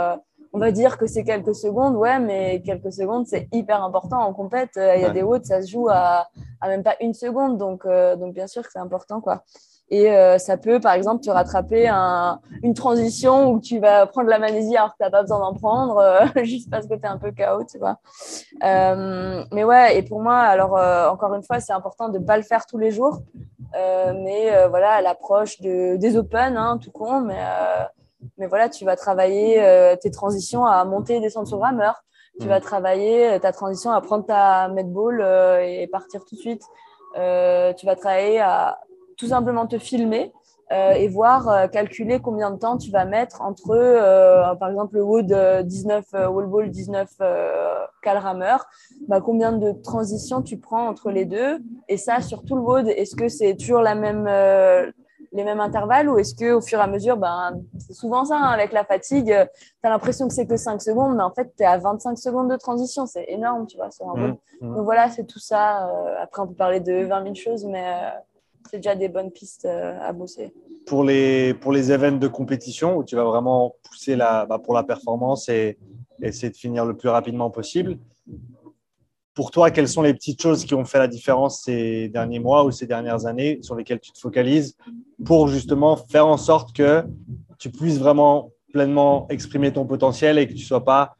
on 0.56 0.58
va 0.58 0.72
dire 0.72 0.98
que 0.98 1.06
c'est 1.06 1.26
quelques 1.26 1.54
secondes, 1.54 1.98
ouais, 1.98 2.18
mais 2.18 2.62
quelques 2.62 2.94
secondes, 2.94 3.28
c'est 3.28 3.50
hyper 3.52 3.84
important 3.84 4.22
en 4.22 4.34
compète. 4.34 4.70
Il 4.78 5.02
y 5.02 5.04
a 5.04 5.10
des 5.10 5.22
hauts, 5.22 5.38
ça 5.44 5.62
se 5.62 5.70
joue 5.70 5.90
à, 5.90 6.30
même 6.66 6.82
pas 6.82 6.96
une 7.02 7.14
seconde, 7.14 7.58
donc, 7.58 7.86
euh, 7.86 8.16
donc 8.16 8.34
bien 8.34 8.48
sûr 8.48 8.64
que 8.64 8.70
c'est 8.72 8.80
important, 8.80 9.20
quoi. 9.20 9.44
Et 9.90 10.10
euh, 10.10 10.38
ça 10.38 10.56
peut, 10.56 10.80
par 10.80 10.94
exemple, 10.94 11.26
te 11.26 11.30
rattraper 11.30 11.90
une 12.64 12.74
transition 12.74 13.52
où 13.52 13.60
tu 13.60 13.80
vas 13.80 14.06
prendre 14.06 14.30
la 14.30 14.40
magnésie 14.40 14.78
alors 14.78 14.92
que 14.92 14.98
tu 14.98 15.04
n'as 15.04 15.10
pas 15.10 15.24
besoin 15.24 15.40
d'en 15.40 15.54
prendre, 15.54 15.98
euh, 15.98 16.26
juste 16.44 16.72
parce 16.72 16.88
que 16.88 16.94
tu 16.94 17.02
es 17.02 17.06
un 17.06 17.18
peu 17.18 17.32
KO, 17.32 17.66
tu 17.70 17.78
vois. 17.78 18.00
mais 19.52 19.64
ouais, 19.66 19.98
et 19.98 20.04
pour 20.04 20.22
moi, 20.22 20.38
alors, 20.38 20.72
encore 21.12 21.36
une 21.36 21.44
fois, 21.44 21.60
c'est 21.60 21.74
important 21.74 22.08
de 22.08 22.18
ne 22.18 22.24
pas 22.24 22.38
le 22.38 22.44
faire 22.44 22.66
tous 22.66 22.78
les 22.78 22.92
jours. 22.92 23.20
mais 23.74 24.68
voilà, 24.70 24.92
à 24.94 25.02
l'approche 25.02 25.60
de, 25.60 25.98
des 25.98 26.16
Open, 26.16 26.56
hein, 26.56 26.80
tout 26.82 26.92
con, 26.92 27.20
mais 27.20 27.44
mais 28.38 28.48
voilà, 28.48 28.70
tu 28.70 28.86
vas 28.86 28.96
travailler 28.96 29.62
euh, 29.62 29.96
tes 29.96 30.12
transitions 30.12 30.66
à 30.66 30.84
monter 30.86 31.16
et 31.16 31.20
descendre 31.20 31.48
sur 31.48 31.60
rameur. 31.60 32.04
Tu 32.40 32.48
vas 32.48 32.60
mm. 32.60 32.64
travailler 32.64 33.30
euh, 33.30 33.40
ta 33.40 33.52
transition 33.52 33.92
à 33.92 34.02
prendre 34.02 34.26
ta 34.26 34.68
medball 34.70 35.22
euh, 35.22 35.62
et 35.62 35.88
partir 35.88 36.26
tout 36.26 36.36
de 36.36 36.40
suite. 36.40 36.64
tu 37.14 37.86
vas 37.86 37.96
travailler 37.96 38.40
à 38.40 38.80
tout 39.18 39.28
simplement 39.28 39.68
te 39.68 39.78
filmer 39.78 40.34
et 40.72 41.08
voir, 41.08 41.70
calculer 41.70 42.20
combien 42.20 42.50
de 42.50 42.58
temps 42.58 42.78
tu 42.78 42.90
vas 42.90 43.06
mettre 43.06 43.42
entre, 43.44 44.56
par 44.60 44.70
exemple, 44.70 44.96
le 44.96 45.04
wood 45.04 45.32
19, 45.64 46.06
wall 46.28 46.48
ball 46.48 46.70
19 46.72 47.08
cal 48.02 48.18
rameur, 48.18 48.66
bah, 49.08 49.22
combien 49.22 49.54
de 49.54 49.72
transitions 49.84 50.42
tu 50.42 50.58
prends 50.58 50.88
entre 50.88 51.12
les 51.12 51.26
deux? 51.26 51.60
Et 51.88 51.98
ça, 51.98 52.20
sur 52.20 52.44
tout 52.44 52.56
le 52.56 52.62
wood, 52.62 52.88
est-ce 52.88 53.16
que 53.16 53.30
c'est 53.30 53.56
toujours 53.56 53.82
la 53.82 53.94
même, 53.94 54.28
les 55.36 55.44
mêmes 55.44 55.60
intervalles 55.60 56.10
ou 56.10 56.18
est-ce 56.18 56.34
qu'au 56.34 56.62
fur 56.62 56.80
et 56.80 56.82
à 56.82 56.88
mesure, 56.88 57.18
ben, 57.18 57.62
c'est 57.78 57.94
souvent 57.94 58.24
ça, 58.26 58.38
hein, 58.38 58.50
avec 58.50 58.72
la 58.72 58.86
fatigue, 58.86 59.32
euh, 59.32 59.46
tu 59.46 59.88
as 59.88 59.90
l'impression 59.90 60.28
que 60.28 60.34
c'est 60.34 60.48
que 60.48 60.56
5 60.56 60.82
secondes, 60.82 61.16
mais 61.16 61.24
en 61.24 61.32
fait, 61.32 61.54
tu 61.58 61.64
es 61.64 61.66
à 61.66 61.78
25 61.78 62.18
secondes 62.18 62.50
de 62.50 62.56
transition. 62.56 63.06
C'est 63.06 63.26
énorme, 63.28 63.68
tu 63.68 63.76
vois, 63.76 63.92
sur 63.92 64.10
un 64.10 64.16
mmh, 64.16 64.38
mmh. 64.62 64.76
Donc 64.76 64.86
voilà, 64.86 65.10
c'est 65.10 65.26
tout 65.26 65.40
ça. 65.40 65.90
Euh, 65.90 66.16
après, 66.22 66.42
on 66.42 66.48
peut 66.48 66.56
parler 66.56 66.80
de 66.80 67.06
20 67.06 67.24
000 67.24 67.36
choses, 67.36 67.66
mais 67.66 67.86
euh, 67.86 68.10
c'est 68.72 68.78
déjà 68.78 68.96
des 68.96 69.10
bonnes 69.10 69.32
pistes 69.32 69.66
à 69.66 70.12
bosser. 70.14 70.54
Pour 70.86 71.04
les, 71.04 71.54
pour 71.54 71.72
les 71.72 71.92
événements 71.92 72.20
de 72.20 72.28
compétition 72.28 72.98
où 72.98 73.04
tu 73.04 73.16
vas 73.16 73.26
vraiment 73.26 73.76
pousser 73.84 74.16
la, 74.16 74.46
bah, 74.46 74.60
pour 74.60 74.74
la 74.74 74.84
performance 74.84 75.50
et 75.50 75.78
essayer 76.22 76.50
de 76.50 76.58
finir 76.58 76.86
le 76.86 76.96
plus 76.96 77.10
rapidement 77.10 77.50
possible, 77.50 77.98
pour 79.36 79.52
toi, 79.52 79.70
quelles 79.70 79.90
sont 79.90 80.02
les 80.02 80.14
petites 80.14 80.42
choses 80.42 80.64
qui 80.66 80.74
ont 80.74 80.86
fait 80.86 80.98
la 80.98 81.08
différence 81.08 81.64
ces 81.64 82.08
derniers 82.08 82.40
mois 82.40 82.64
ou 82.64 82.72
ces 82.72 82.88
dernières 82.88 83.26
années 83.26 83.60
sur 83.62 83.76
lesquelles 83.76 84.00
tu 84.00 84.12
te 84.12 84.20
focalises 84.20 84.78
pour 85.26 85.50
justement 85.50 85.98
faire 85.98 86.26
en 86.26 86.38
sorte 86.38 86.74
que 86.74 87.04
tu 87.60 87.70
puisses 87.70 88.00
vraiment 88.00 88.52
pleinement 88.72 89.28
exprimer 89.30 89.74
ton 89.74 89.86
potentiel 89.86 90.38
et 90.40 90.48
que 90.48 90.54
tu 90.54 90.60
ne 90.60 90.66
sois 90.66 90.84
pas 90.84 91.18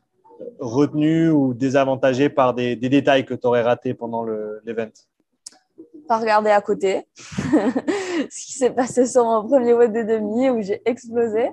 retenu 0.60 1.30
ou 1.30 1.54
désavantagé 1.54 2.30
par 2.30 2.54
des, 2.54 2.76
détails 2.76 3.26
que 3.26 3.34
tu 3.34 3.48
aurais 3.48 3.62
ratés 3.62 3.94
pendant 3.94 4.24
l'event? 4.24 4.92
Pas 6.08 6.20
regarder 6.20 6.52
à 6.52 6.62
côté. 6.62 7.08
Ce 7.18 8.46
qui 8.46 8.54
s'est 8.54 8.72
passé 8.72 9.06
sur 9.08 9.26
mon 9.26 9.48
premier 9.48 9.74
WOD 9.74 9.92
de 9.92 10.04
demi 10.04 10.50
où 10.50 10.62
j'ai 10.62 10.82
explosé. 10.86 11.50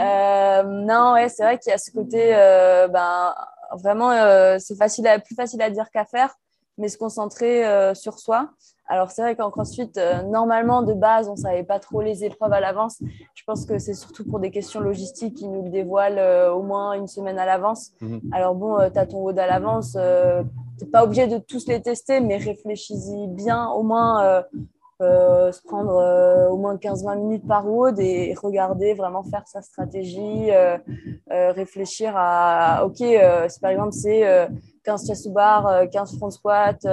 Euh, 0.00 0.62
non, 0.62 1.14
ouais, 1.14 1.28
c'est 1.28 1.42
vrai 1.42 1.58
qu'il 1.58 1.70
y 1.70 1.74
a 1.74 1.78
ce 1.78 1.90
côté. 1.90 2.34
Euh, 2.34 2.88
ben, 2.88 3.34
vraiment, 3.72 4.10
euh, 4.10 4.56
c'est 4.58 4.76
facile 4.76 5.08
plus 5.24 5.34
facile 5.34 5.62
à 5.62 5.70
dire 5.70 5.90
qu'à 5.90 6.04
faire, 6.04 6.34
mais 6.78 6.88
se 6.88 6.98
concentrer 6.98 7.66
euh, 7.66 7.94
sur 7.94 8.18
soi. 8.18 8.50
Alors, 8.88 9.10
c'est 9.10 9.22
vrai 9.22 9.34
qu'en 9.34 9.50
CrossFit, 9.50 9.90
euh, 9.96 10.22
normalement, 10.22 10.82
de 10.82 10.92
base, 10.92 11.28
on 11.28 11.32
ne 11.32 11.38
savait 11.38 11.64
pas 11.64 11.80
trop 11.80 12.02
les 12.02 12.24
épreuves 12.24 12.52
à 12.52 12.60
l'avance. 12.60 13.02
Je 13.34 13.42
pense 13.44 13.66
que 13.66 13.78
c'est 13.78 13.94
surtout 13.94 14.24
pour 14.24 14.38
des 14.38 14.50
questions 14.50 14.78
logistiques 14.78 15.34
qui 15.34 15.48
nous 15.48 15.64
le 15.64 15.70
dévoilent 15.70 16.50
au 16.50 16.62
moins 16.62 16.92
une 16.92 17.08
semaine 17.08 17.38
à 17.38 17.46
l'avance. 17.46 17.92
Mhm. 18.00 18.20
Alors, 18.32 18.54
bon, 18.54 18.78
tu 18.90 18.98
as 18.98 19.06
ton 19.06 19.18
WOD 19.22 19.38
à 19.38 19.46
l'avance. 19.46 19.92
tu 20.78 20.84
n'es 20.84 20.90
pas 20.90 21.02
obligé 21.02 21.26
de 21.26 21.38
tous 21.38 21.66
les 21.66 21.82
tester, 21.82 22.20
mais 22.20 22.36
réfléchis-y 22.36 23.26
bien, 23.26 23.68
au 23.70 23.82
moins 23.82 24.44
euh, 25.02 25.52
se 25.52 25.60
prendre 25.60 25.94
euh, 25.98 26.48
au 26.48 26.56
moins 26.56 26.76
15-20 26.76 27.18
minutes 27.18 27.46
par 27.46 27.68
WOD 27.68 28.00
et 28.00 28.34
regarder, 28.34 28.94
vraiment 28.94 29.22
faire 29.24 29.46
sa 29.46 29.60
stratégie, 29.60 30.50
euh, 30.50 30.78
réfléchir 31.28 32.14
à, 32.16 32.86
ok, 32.86 32.96
si 32.96 33.60
par 33.60 33.70
exemple 33.72 33.92
c'est 33.92 34.48
15 34.84 35.06
chest 35.06 35.28
bar, 35.32 35.90
15 35.90 36.16
front 36.16 36.30
squat, 36.30 36.86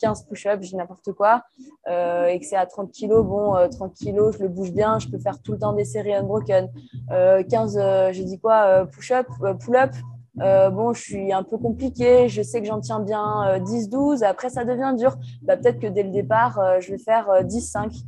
15 0.00 0.26
push-up, 0.28 0.58
j'ai 0.60 0.76
n'importe 0.76 1.12
quoi, 1.12 1.44
et 1.86 2.38
que 2.38 2.44
c'est 2.44 2.56
à 2.56 2.66
30 2.66 2.92
kg, 2.92 3.22
bon, 3.22 3.54
30 3.70 3.94
kg, 3.94 4.30
je 4.32 4.42
le 4.42 4.48
bouge 4.48 4.72
bien, 4.72 4.98
je 4.98 5.08
peux 5.08 5.18
faire 5.18 5.40
tout 5.40 5.52
le 5.52 5.58
temps 5.58 5.72
des 5.72 5.86
séries 5.86 6.14
unbroken. 6.14 6.68
15, 7.08 8.10
j'ai 8.10 8.24
dit 8.24 8.38
quoi, 8.38 8.86
push-up, 8.86 9.26
pull-up, 9.60 9.92
euh, 10.40 10.70
bon, 10.70 10.92
je 10.92 11.00
suis 11.00 11.32
un 11.32 11.42
peu 11.42 11.58
compliquée, 11.58 12.28
je 12.28 12.42
sais 12.42 12.60
que 12.60 12.66
j'en 12.66 12.80
tiens 12.80 13.00
bien 13.00 13.58
10-12, 13.58 14.22
euh, 14.22 14.26
après 14.28 14.48
ça 14.50 14.64
devient 14.64 14.94
dur. 14.96 15.16
Bah, 15.42 15.56
Peut-être 15.56 15.80
que 15.80 15.86
dès 15.86 16.02
le 16.02 16.10
départ, 16.10 16.58
euh, 16.58 16.80
je 16.80 16.92
vais 16.92 16.98
faire 16.98 17.26
10-5. 17.44 18.04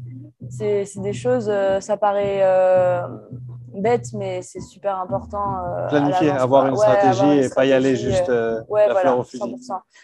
C'est 0.49 0.85
des 0.97 1.13
choses, 1.13 1.53
ça 1.81 1.97
paraît 1.97 2.43
bête, 3.75 4.07
mais 4.15 4.43
c'est 4.43 4.61
super 4.61 4.99
important. 4.99 5.65
Euh, 5.65 5.89
Planifier, 5.89 6.31
avoir 6.31 6.67
une 6.67 6.77
stratégie 6.77 7.41
et 7.41 7.49
pas 7.49 7.65
y 7.67 7.73
aller 7.73 7.97
juste 7.97 8.29
euh, 8.29 8.63
la 8.71 8.95
fleur 8.95 9.19
au 9.19 9.25
fusil. 9.25 9.57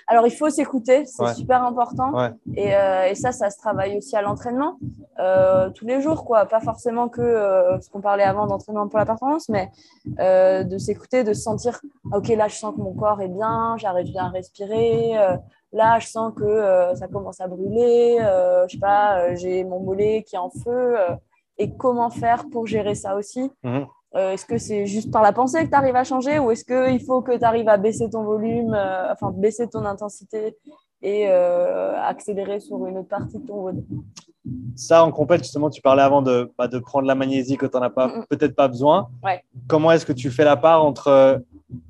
Alors, 0.07 0.27
il 0.27 0.33
faut 0.33 0.51
s'écouter, 0.51 1.05
c'est 1.07 1.35
super 1.35 1.63
important. 1.65 2.13
Et, 2.55 2.75
euh, 2.75 3.07
et, 3.09 3.15
ça, 3.15 3.33
ça 3.33 3.51
se 3.51 3.59
travaille 3.59 3.99
aussi 3.99 4.17
à 4.17 4.23
l'entraînement, 4.23 4.79
tous 5.75 5.87
les 5.87 6.01
jours, 6.01 6.25
quoi. 6.25 6.47
Pas 6.47 6.61
forcément 6.61 7.09
que 7.09 7.79
ce 7.81 7.91
qu'on 7.91 8.01
parlait 8.01 8.25
avant 8.25 8.47
d'entraînement 8.47 8.89
pour 8.89 8.99
la 8.99 9.07
performance, 9.07 9.49
mais 9.49 9.71
de 10.07 10.79
s'écouter, 10.79 11.25
de 11.25 11.33
se 11.33 11.43
sentir, 11.43 11.81
ok, 12.13 12.29
là, 12.29 12.49
je 12.49 12.57
sens 12.57 12.75
que 12.75 12.81
mon 12.81 12.95
corps 12.95 13.21
est 13.21 13.29
bien, 13.29 13.77
j'arrive 13.79 14.11
bien 14.11 14.27
à 14.27 14.29
respirer. 14.31 15.15
Là, 15.73 15.99
je 15.99 16.07
sens 16.07 16.33
que 16.35 16.95
ça 16.95 17.09
commence 17.09 17.41
à 17.41 17.49
brûler. 17.49 18.19
je 18.21 18.73
sais 18.73 18.81
pas, 18.81 19.35
j'ai 19.35 19.65
mon 19.65 19.81
mollet 19.81 20.23
qui 20.23 20.37
est 20.37 20.39
en 20.39 20.51
feu 20.51 20.97
et 21.59 21.77
comment 21.77 22.11
faire 22.11 22.47
pour 22.51 22.67
gérer 22.67 22.95
ça 22.95 23.17
aussi. 23.17 23.51
Mhm. 23.63 23.87
Euh, 24.15 24.33
est-ce 24.33 24.47
que 24.47 24.57
c'est 24.57 24.87
juste 24.87 25.11
par 25.11 25.23
la 25.23 25.33
pensée 25.33 25.65
que 25.65 25.69
tu 25.69 25.75
arrives 25.75 25.97
à 25.97 26.05
changer 26.05 26.39
ou 26.39 26.51
est-ce 26.51 26.65
qu'il 26.65 27.05
faut 27.05 27.21
que 27.23 27.37
tu 27.37 27.45
arrives 27.45 27.69
à 27.69 27.77
baisser 27.77 28.09
ton 28.09 28.25
volume, 28.25 28.73
euh, 28.73 29.13
enfin 29.13 29.31
baisser 29.31 29.69
ton 29.69 29.85
intensité 29.85 30.57
et 31.03 31.29
accélérer 31.29 32.59
sur 32.59 32.85
une 32.87 32.99
autre 32.99 33.09
partie 33.09 33.39
de 33.39 33.47
ton 33.47 33.61
WOD. 33.61 33.85
Ça, 34.75 35.05
en 35.05 35.13
compète, 35.13 35.43
justement, 35.43 35.71
tu 35.71 35.83
parlais 35.83 36.03
avant 36.03 36.23
de, 36.23 36.51
bah, 36.57 36.69
de 36.69 36.79
prendre 36.79 37.07
la 37.07 37.15
magnésie 37.15 37.57
quand 37.57 37.69
tu 37.69 37.77
n'en 37.77 37.83
as 37.83 37.91
pas, 37.91 38.25
peut-être 38.31 38.57
pas 38.57 38.67
besoin. 38.67 39.09
Comment 39.69 39.93
est-ce 39.93 40.07
que 40.07 40.15
tu 40.15 40.31
fais 40.31 40.45
la 40.45 40.57
part 40.57 40.85
entre 40.85 41.43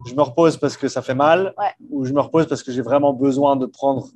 je 0.06 0.14
me 0.14 0.22
repose 0.22 0.56
parce 0.56 0.76
que 0.76 0.88
ça 0.88 1.02
fait 1.02 1.14
mal 1.14 1.54
ou 1.90 2.04
je 2.04 2.12
me 2.12 2.20
repose 2.20 2.46
parce 2.46 2.62
que 2.62 2.72
j'ai 2.72 2.82
vraiment 2.82 3.12
besoin 3.12 3.56
de 3.56 3.66
prendre 3.66 4.06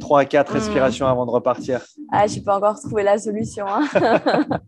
3 0.00 0.20
à 0.20 0.24
4 0.24 0.52
respirations 0.52 1.06
avant 1.06 1.26
de 1.26 1.30
repartir 1.30 1.80
Ah, 2.12 2.26
je 2.26 2.36
n'ai 2.36 2.42
pas 2.42 2.56
encore 2.56 2.78
trouvé 2.80 3.02
la 3.02 3.18
solution. 3.18 3.66
Hein. 3.66 3.86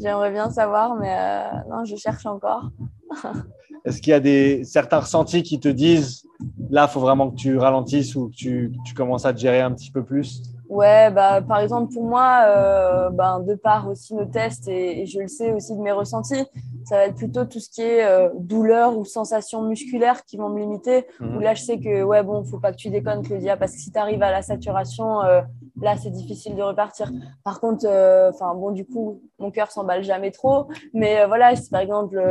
J'aimerais 0.00 0.30
bien 0.30 0.50
savoir, 0.50 0.96
mais 0.96 1.44
non, 1.70 1.84
je 1.84 1.96
cherche 1.96 2.26
encore. 2.26 2.70
Est-ce 3.84 4.02
qu'il 4.02 4.10
y 4.10 4.14
a 4.14 4.20
des, 4.20 4.64
certains 4.64 4.98
ressentis 4.98 5.44
qui 5.44 5.60
te 5.60 5.68
disent 5.68 6.26
là, 6.70 6.86
il 6.88 6.92
faut 6.92 7.00
vraiment 7.00 7.30
que 7.30 7.36
tu 7.36 7.56
ralentisses 7.56 8.16
ou 8.16 8.28
que 8.28 8.34
tu, 8.34 8.72
tu, 8.84 8.94
commences 8.94 9.24
à 9.24 9.32
te 9.32 9.38
gérer 9.38 9.60
un 9.60 9.72
petit 9.72 9.92
peu 9.92 10.02
plus? 10.04 10.42
Ouais, 10.68 11.10
bah, 11.12 11.40
par 11.40 11.60
exemple, 11.60 11.92
pour 11.94 12.04
moi, 12.04 12.42
euh, 12.46 13.10
ben, 13.10 13.40
de 13.40 13.54
par 13.54 13.88
aussi 13.88 14.14
nos 14.14 14.24
tests 14.24 14.66
et, 14.68 15.06
je 15.06 15.20
le 15.20 15.28
sais 15.28 15.52
aussi 15.52 15.74
de 15.76 15.80
mes 15.80 15.92
ressentis, 15.92 16.44
ça 16.86 16.96
va 16.96 17.06
être 17.06 17.16
plutôt 17.16 17.44
tout 17.44 17.58
ce 17.58 17.68
qui 17.68 17.82
est 17.82 18.04
euh, 18.04 18.30
douleur 18.38 18.96
ou 18.96 19.04
sensation 19.04 19.62
musculaire 19.62 20.24
qui 20.24 20.36
vont 20.36 20.48
me 20.48 20.60
limiter. 20.60 21.06
Où 21.20 21.24
mhm. 21.24 21.40
là, 21.40 21.54
je 21.54 21.62
sais 21.62 21.80
que, 21.80 22.04
ouais, 22.04 22.22
bon, 22.22 22.44
faut 22.44 22.60
pas 22.60 22.70
que 22.70 22.76
tu 22.76 22.90
déconnes, 22.90 23.22
Claudia, 23.22 23.56
parce 23.56 23.72
que 23.72 23.78
si 23.78 23.90
tu 23.90 23.98
arrives 23.98 24.22
à 24.22 24.30
la 24.30 24.42
saturation, 24.42 25.20
euh, 25.22 25.42
là, 25.80 25.96
c'est 25.96 26.10
difficile 26.10 26.54
de 26.54 26.62
repartir. 26.62 27.10
Par 27.42 27.60
contre, 27.60 27.86
enfin, 28.32 28.54
bon, 28.54 28.70
du 28.70 28.86
coup, 28.86 29.20
mon 29.40 29.50
cœur 29.50 29.70
s'emballe 29.72 30.04
jamais 30.04 30.30
trop. 30.30 30.68
Mais 30.94 31.26
voilà, 31.26 31.56
si 31.56 31.68
par 31.70 31.80
exemple, 31.80 32.22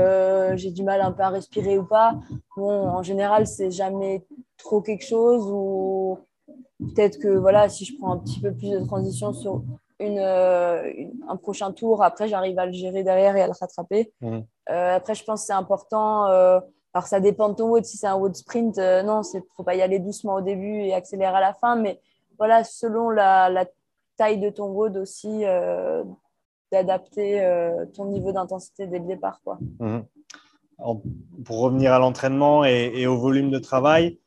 j'ai 0.55 0.71
du 0.71 0.83
mal 0.83 1.01
un 1.01 1.11
peu 1.11 1.23
à 1.23 1.29
respirer 1.29 1.77
ou 1.77 1.85
pas, 1.85 2.15
bon, 2.55 2.87
en 2.87 3.03
général, 3.03 3.47
c'est 3.47 3.71
jamais 3.71 4.25
trop 4.57 4.81
quelque 4.81 5.05
chose 5.05 5.43
ou 5.51 6.17
peut-être 6.79 7.19
que 7.19 7.27
voilà, 7.27 7.69
si 7.69 7.85
je 7.85 7.97
prends 7.97 8.13
un 8.13 8.17
petit 8.17 8.39
peu 8.39 8.53
plus 8.53 8.69
de 8.71 8.79
transition 8.85 9.33
sur 9.33 9.63
une, 9.99 10.19
euh, 10.19 10.91
un 11.27 11.35
prochain 11.37 11.71
tour, 11.71 12.03
après 12.03 12.27
j'arrive 12.27 12.59
à 12.59 12.65
le 12.65 12.73
gérer 12.73 13.03
derrière 13.03 13.35
et 13.35 13.41
à 13.41 13.47
le 13.47 13.53
rattraper. 13.59 14.11
Mmh. 14.21 14.39
Euh, 14.69 14.95
après, 14.95 15.15
je 15.15 15.23
pense 15.23 15.41
que 15.41 15.47
c'est 15.47 15.53
important. 15.53 16.27
Euh, 16.27 16.59
alors, 16.93 17.07
ça 17.07 17.19
dépend 17.19 17.49
de 17.49 17.55
ton 17.55 17.69
WOD. 17.69 17.85
Si 17.85 17.97
c'est 17.97 18.07
un 18.07 18.15
WOD 18.15 18.35
sprint, 18.35 18.77
non, 18.77 19.21
il 19.21 19.37
ne 19.37 19.41
faut 19.55 19.63
pas 19.63 19.75
y 19.75 19.81
aller 19.81 19.99
doucement 19.99 20.35
au 20.35 20.41
début 20.41 20.81
et 20.81 20.93
accélérer 20.93 21.35
à 21.35 21.41
la 21.41 21.53
fin. 21.53 21.75
Mais 21.75 21.99
voilà, 22.37 22.63
selon 22.63 23.09
la, 23.09 23.49
la 23.49 23.65
taille 24.17 24.39
de 24.39 24.49
ton 24.49 24.67
WOD 24.67 24.97
aussi, 24.97 25.43
d'adapter 26.71 27.45
ton 27.93 28.05
niveau 28.05 28.31
d'intensité 28.31 28.87
dès 28.87 28.99
le 28.99 29.05
départ. 29.05 29.41
Quoi. 29.43 29.59
Mmh. 29.79 29.99
pour 31.43 31.59
revenir 31.59 31.91
à 31.91 31.99
l'entraînement 31.99 32.63
et, 32.63 32.91
et, 32.95 33.07
au 33.07 33.17
volume 33.17 33.51
de 33.51 33.59
travail, 33.59 34.17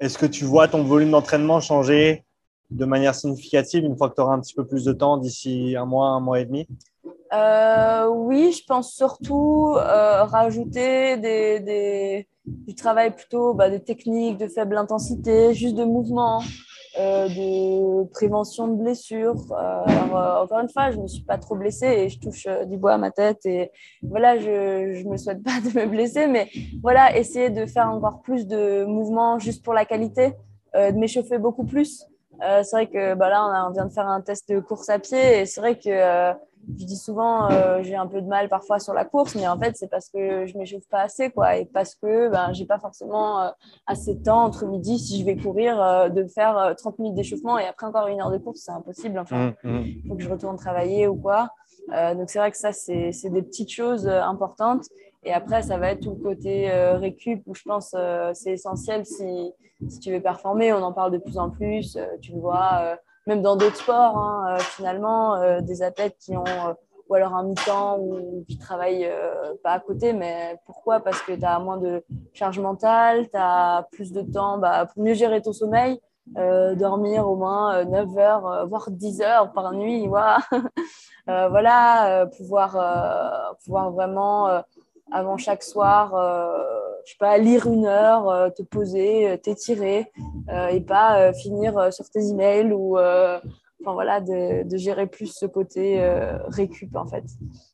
est-ce 0.00 0.18
que 0.18 0.26
tu 0.26 0.44
vois 0.44 0.66
ton 0.66 0.82
volume 0.82 1.12
d'entraînement 1.12 1.60
changer 1.60 2.24
de 2.70 2.84
manière 2.84 3.14
significative 3.14 3.84
une 3.84 3.96
fois 3.96 4.08
que 4.10 4.14
tu 4.14 4.20
auras 4.20 4.34
un 4.34 4.40
petit 4.40 4.54
peu 4.54 4.66
plus 4.66 4.84
de 4.84 4.92
temps 4.92 5.16
d'ici 5.16 5.74
un 5.76 5.86
mois, 5.86 6.08
un 6.08 6.20
mois 6.20 6.40
et 6.40 6.44
demi? 6.44 6.66
Euh, 7.32 8.08
Oui, 8.08 8.52
je 8.52 8.64
pense 8.66 8.92
surtout 8.92 9.74
euh, 9.76 10.24
rajouter 10.24 11.16
du 12.44 12.74
travail 12.74 13.14
plutôt 13.14 13.54
bah, 13.54 13.70
des 13.70 13.80
techniques 13.80 14.38
de 14.38 14.48
faible 14.48 14.76
intensité, 14.76 15.54
juste 15.54 15.76
de 15.76 15.84
mouvement. 15.84 16.42
Euh, 16.98 17.28
de 17.28 18.08
prévention 18.10 18.66
de 18.66 18.74
blessures. 18.74 19.36
Encore 19.52 20.58
une 20.58 20.68
fois, 20.68 20.90
je 20.90 20.96
ne 20.96 21.02
me 21.02 21.06
suis 21.06 21.22
pas 21.22 21.38
trop 21.38 21.54
blessée 21.54 21.86
et 21.86 22.08
je 22.08 22.18
touche 22.18 22.48
du 22.66 22.76
bois 22.78 22.94
à 22.94 22.98
ma 22.98 23.12
tête. 23.12 23.46
Et 23.46 23.70
voilà, 24.02 24.36
je 24.38 25.00
ne 25.04 25.08
me 25.08 25.16
souhaite 25.16 25.40
pas 25.44 25.60
de 25.64 25.78
me 25.78 25.86
blesser, 25.86 26.26
mais 26.26 26.50
voilà, 26.82 27.16
essayer 27.16 27.48
de 27.48 27.64
faire 27.64 27.88
encore 27.88 28.22
plus 28.22 28.44
de 28.44 28.84
mouvements 28.86 29.38
juste 29.38 29.64
pour 29.64 29.72
la 29.72 29.84
qualité, 29.84 30.32
de 30.74 30.98
m'échauffer 30.98 31.38
beaucoup 31.38 31.64
plus. 31.64 32.09
C'est 32.40 32.70
vrai 32.72 32.86
que 32.86 33.14
bah, 33.14 33.28
là, 33.28 33.66
on, 33.68 33.72
vient 33.72 33.86
de 33.86 33.92
faire 33.92 34.08
un 34.08 34.20
test 34.20 34.48
de 34.48 34.60
course 34.60 34.88
à 34.88 34.98
pied 34.98 35.40
et 35.40 35.46
c'est 35.46 35.60
vrai 35.60 35.78
que 35.78 36.34
je 36.78 36.84
dis 36.84 36.96
souvent, 36.96 37.50
euh, 37.50 37.82
j'ai 37.82 37.96
un 37.96 38.06
peu 38.06 38.20
de 38.20 38.26
mal 38.26 38.48
parfois 38.48 38.78
sur 38.78 38.92
la 38.92 39.04
course, 39.04 39.34
mais 39.34 39.48
en 39.48 39.58
fait, 39.58 39.76
c'est 39.76 39.88
parce 39.88 40.08
que 40.08 40.46
je 40.46 40.56
m'échauffe 40.58 40.86
pas 40.88 41.00
assez, 41.00 41.30
quoi, 41.30 41.56
et 41.56 41.64
parce 41.64 41.94
que 41.94 42.28
ben, 42.28 42.52
j'ai 42.52 42.66
pas 42.66 42.78
forcément 42.78 43.40
euh, 43.40 43.48
assez 43.86 44.14
de 44.14 44.22
temps 44.22 44.44
entre 44.44 44.66
midi 44.66 44.98
si 44.98 45.20
je 45.20 45.24
vais 45.24 45.36
courir 45.36 45.80
euh, 45.82 46.08
de 46.08 46.26
faire 46.26 46.74
30 46.76 46.98
minutes 46.98 47.16
d'échauffement 47.16 47.58
et 47.58 47.66
après 47.66 47.86
encore 47.86 48.08
une 48.08 48.20
heure 48.20 48.30
de 48.30 48.38
course, 48.38 48.60
c'est 48.64 48.72
impossible. 48.72 49.18
Enfin, 49.18 49.54
il 49.64 49.70
mmh, 49.70 49.78
mmh. 49.78 50.08
faut 50.08 50.14
que 50.16 50.22
je 50.22 50.28
retourne 50.28 50.56
travailler 50.56 51.06
ou 51.06 51.16
quoi. 51.16 51.50
donc 51.88 52.28
c'est 52.30 52.38
vrai 52.38 52.50
que 52.50 52.58
ça, 52.58 52.72
c'est 52.72 53.30
des 53.30 53.42
petites 53.42 53.70
choses 53.70 54.06
importantes. 54.06 54.84
Et 55.24 55.32
après, 55.32 55.62
ça 55.62 55.78
va 55.78 55.90
être 55.90 56.00
tout 56.00 56.10
le 56.10 56.22
côté 56.22 56.70
récup 56.70 57.42
où 57.46 57.54
je 57.54 57.62
pense 57.62 57.94
c'est 58.32 58.52
essentiel 58.52 59.04
si, 59.04 59.52
si 59.88 59.98
tu 60.00 60.12
veux 60.12 60.20
performer. 60.20 60.72
On 60.72 60.82
en 60.82 60.92
parle 60.92 61.12
de 61.12 61.18
plus 61.18 61.38
en 61.38 61.50
plus. 61.50 61.98
tu 62.22 62.32
le 62.32 62.40
vois 62.40 62.96
même 63.26 63.42
dans 63.42 63.56
d'autres 63.56 63.76
sports, 63.76 64.18
hein, 64.18 64.56
euh, 64.56 64.58
finalement, 64.58 65.36
euh, 65.36 65.60
des 65.60 65.82
athlètes 65.82 66.16
qui 66.18 66.36
ont 66.36 66.44
euh, 66.44 66.72
ou 67.08 67.14
alors 67.14 67.34
un 67.34 67.42
mi-temps 67.44 67.98
ou 67.98 68.44
qui 68.48 68.56
travaillent 68.56 69.10
pas 69.64 69.72
à 69.72 69.80
côté. 69.80 70.12
Mais 70.12 70.56
pourquoi? 70.64 71.00
Parce 71.00 71.20
que 71.22 71.32
tu 71.32 71.44
as 71.44 71.58
moins 71.58 71.76
de 71.76 72.04
charge 72.32 72.60
mentale, 72.60 73.28
tu 73.30 73.36
as 73.36 73.88
plus 73.90 74.12
de 74.12 74.22
temps 74.22 74.58
bah, 74.58 74.86
pour 74.86 75.02
mieux 75.02 75.14
gérer 75.14 75.42
ton 75.42 75.52
sommeil, 75.52 76.00
dormir 76.76 77.26
au 77.26 77.34
moins 77.34 77.84
9 77.84 78.16
heures, 78.16 78.68
voire 78.68 78.92
10 78.92 79.22
heures 79.22 79.52
par 79.52 79.72
nuit. 79.72 80.08
Voilà 81.26 82.26
pouvoir, 82.36 83.56
pouvoir 83.64 83.90
vraiment, 83.90 84.62
avant 85.12 85.36
chaque 85.36 85.62
soir, 85.62 86.14
je 87.04 87.10
sais 87.12 87.16
pas, 87.18 87.38
lire 87.38 87.66
une 87.66 87.86
heure, 87.86 88.28
euh, 88.28 88.50
te 88.50 88.62
poser, 88.62 89.30
euh, 89.30 89.36
t'étirer 89.36 90.10
euh, 90.48 90.68
et 90.68 90.80
pas 90.80 91.32
finir 91.32 91.92
sur 91.92 92.08
tes 92.10 92.28
emails 92.28 92.72
ou 92.72 92.98
enfin 92.98 93.92
voilà, 93.94 94.20
de, 94.20 94.76
gérer 94.76 95.06
plus 95.06 95.26
ce 95.26 95.46
côté 95.46 96.02
récup 96.48 96.94
en 96.96 97.06
fait. 97.06 97.24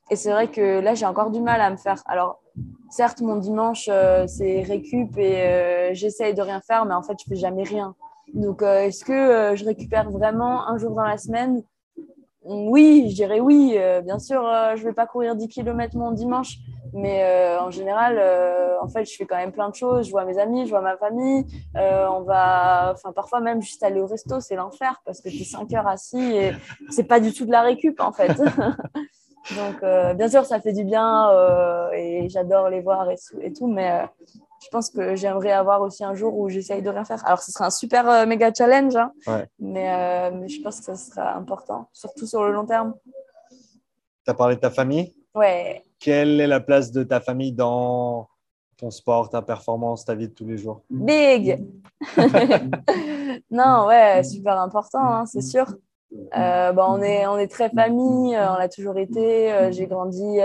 Et 0.09 0.15
c'est 0.15 0.31
vrai 0.31 0.47
que 0.47 0.79
là, 0.79 0.95
j'ai 0.95 1.05
encore 1.05 1.31
du 1.31 1.41
mal 1.41 1.59
à 1.61 1.69
me 1.69 1.77
faire. 1.77 2.01
Alors, 2.05 2.41
certes, 2.89 3.21
mon 3.21 3.35
dimanche, 3.35 3.89
c'est 4.27 4.61
récup 4.61 5.17
et 5.17 5.89
j'essaye 5.93 6.33
de 6.33 6.41
rien 6.41 6.61
faire, 6.61 6.85
mais 6.85 6.93
en 6.93 7.03
fait, 7.03 7.17
je 7.19 7.25
fais 7.27 7.35
jamais 7.35 7.63
rien. 7.63 7.95
Donc, 8.33 8.61
est-ce 8.61 9.03
que 9.03 9.55
je 9.55 9.65
récupère 9.65 10.09
vraiment 10.09 10.67
un 10.67 10.77
jour 10.77 10.91
dans 10.91 11.05
la 11.05 11.17
semaine? 11.17 11.63
Oui, 12.43 13.07
je 13.09 13.15
dirais 13.15 13.41
oui. 13.41 13.77
bien 14.03 14.19
sûr, 14.19 14.41
je 14.75 14.83
vais 14.83 14.93
pas 14.93 15.07
courir 15.07 15.35
10 15.35 15.49
km 15.49 15.97
mon 15.97 16.11
dimanche, 16.11 16.57
mais 16.93 17.23
euh, 17.23 17.59
en 17.61 17.71
général, 17.71 18.17
euh, 18.19 18.75
en 18.81 18.87
fait, 18.87 19.05
je 19.05 19.15
fais 19.15 19.25
quand 19.25 19.37
même 19.37 19.51
plein 19.51 19.69
de 19.69 19.75
choses. 19.75 20.07
Je 20.07 20.11
vois 20.11 20.25
mes 20.25 20.37
amis, 20.37 20.65
je 20.65 20.69
vois 20.69 20.81
ma 20.81 20.97
famille. 20.97 21.45
Euh, 21.75 22.07
on 22.07 22.21
va, 22.21 22.93
enfin, 22.93 23.11
parfois 23.11 23.39
même 23.39 23.61
juste 23.61 23.83
aller 23.83 23.99
au 23.99 24.07
resto, 24.07 24.39
c'est 24.39 24.55
l'enfer 24.55 25.01
parce 25.05 25.21
que 25.21 25.29
tu 25.29 25.41
es 25.41 25.45
5 25.45 25.73
heures 25.73 25.87
assis 25.87 26.19
et 26.19 26.51
c'est 26.89 27.03
pas 27.03 27.19
du 27.19 27.33
tout 27.33 27.45
de 27.45 27.51
la 27.51 27.61
récup 27.61 27.99
en 27.99 28.11
fait. 28.11 28.33
Donc, 29.55 29.81
bien 30.17 30.27
sûr, 30.27 30.45
ça 30.45 30.59
fait 30.59 30.73
du 30.73 30.83
bien 30.83 31.31
et 31.93 32.27
j'adore 32.27 32.67
les 32.67 32.81
voir 32.81 33.09
et, 33.09 33.53
tout, 33.53 33.67
mais 33.67 34.05
je 34.61 34.67
pense 34.69 34.89
que 34.89 35.15
j'aimerais 35.15 35.53
avoir 35.53 35.81
aussi 35.81 36.03
un 36.03 36.13
jour 36.15 36.37
où 36.37 36.49
j'essaye 36.49 36.81
de 36.81 36.89
rien 36.89 37.05
faire. 37.05 37.25
Alors, 37.25 37.41
ce 37.41 37.53
sera 37.53 37.67
un 37.67 37.69
super 37.69 38.27
méga 38.27 38.53
challenge, 38.53 38.97
hein, 38.97 39.13
mais, 39.57 40.31
mais, 40.31 40.49
je 40.49 40.61
pense 40.61 40.79
que 40.79 40.85
ça 40.87 40.95
sera 40.95 41.33
important, 41.35 41.87
surtout 41.93 42.27
sur 42.27 42.43
le 42.43 42.51
long 42.51 42.65
terme. 42.65 42.93
Tu 44.25 44.31
as 44.31 44.33
parlé 44.33 44.55
de 44.55 44.59
ta 44.59 44.69
famille? 44.69 45.15
Ouais. 45.33 45.86
Quelle 45.99 46.39
est 46.39 46.47
la 46.47 46.59
place 46.59 46.91
de 46.91 47.03
ta 47.03 47.19
famille 47.19 47.53
dans 47.53 48.27
ton 48.77 48.91
sport, 48.91 49.29
ta 49.29 49.41
performance, 49.41 50.05
ta 50.05 50.15
vie 50.15 50.27
de 50.27 50.33
tous 50.33 50.45
les 50.45 50.57
jours? 50.57 50.81
Big 50.89 51.63
Non, 53.51 53.87
ouais, 53.87 54.23
super 54.23 54.59
important, 54.59 55.03
hein, 55.03 55.25
c'est 55.25 55.41
sûr. 55.41 55.65
Euh, 56.13 56.71
bah, 56.71 56.85
on, 56.89 57.01
est, 57.01 57.27
on 57.27 57.37
est 57.37 57.51
très 57.51 57.69
famille, 57.69 58.33
euh, 58.35 58.53
on 58.53 58.57
l'a 58.57 58.69
toujours 58.69 58.97
été. 58.97 59.51
Euh, 59.51 59.71
j'ai 59.71 59.87
grandi, 59.87 60.39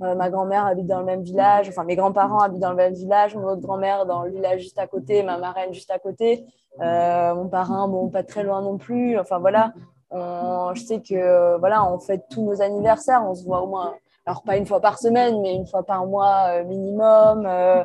ma 0.00 0.30
grand-mère 0.30 0.66
habite 0.66 0.86
dans 0.86 1.00
le 1.00 1.04
même 1.04 1.22
village, 1.22 1.68
enfin 1.68 1.84
mes 1.84 1.96
grands-parents 1.96 2.38
habitent 2.38 2.62
dans 2.62 2.70
le 2.70 2.76
même 2.76 2.94
village, 2.94 3.34
mon 3.34 3.44
autre 3.48 3.60
grand-mère 3.60 4.06
dans 4.06 4.22
le 4.22 4.30
village 4.30 4.60
juste 4.60 4.78
à 4.78 4.86
côté, 4.86 5.22
ma 5.22 5.38
marraine 5.38 5.74
juste 5.74 5.90
à 5.90 5.98
côté, 5.98 6.44
mon 6.78 7.48
parrain, 7.48 7.88
bon, 7.88 8.08
pas 8.08 8.22
très 8.22 8.42
loin 8.42 8.62
non 8.62 8.78
plus. 8.78 9.18
Enfin 9.18 9.38
voilà, 9.38 9.74
je 10.12 10.80
sais 10.80 11.00
que 11.00 11.58
voilà, 11.58 11.86
on 11.92 11.98
fête 11.98 12.24
tous 12.30 12.42
nos 12.42 12.62
anniversaires, 12.62 13.22
on 13.26 13.34
se 13.34 13.44
voit 13.44 13.62
au 13.62 13.66
moins 13.66 13.94
alors 14.26 14.42
pas 14.42 14.56
une 14.56 14.66
fois 14.66 14.80
par 14.80 14.98
semaine, 14.98 15.40
mais 15.40 15.54
une 15.54 15.66
fois 15.66 15.84
par 15.84 16.06
mois 16.06 16.60
euh, 16.60 16.64
minimum. 16.64 17.44
Euh, 17.46 17.84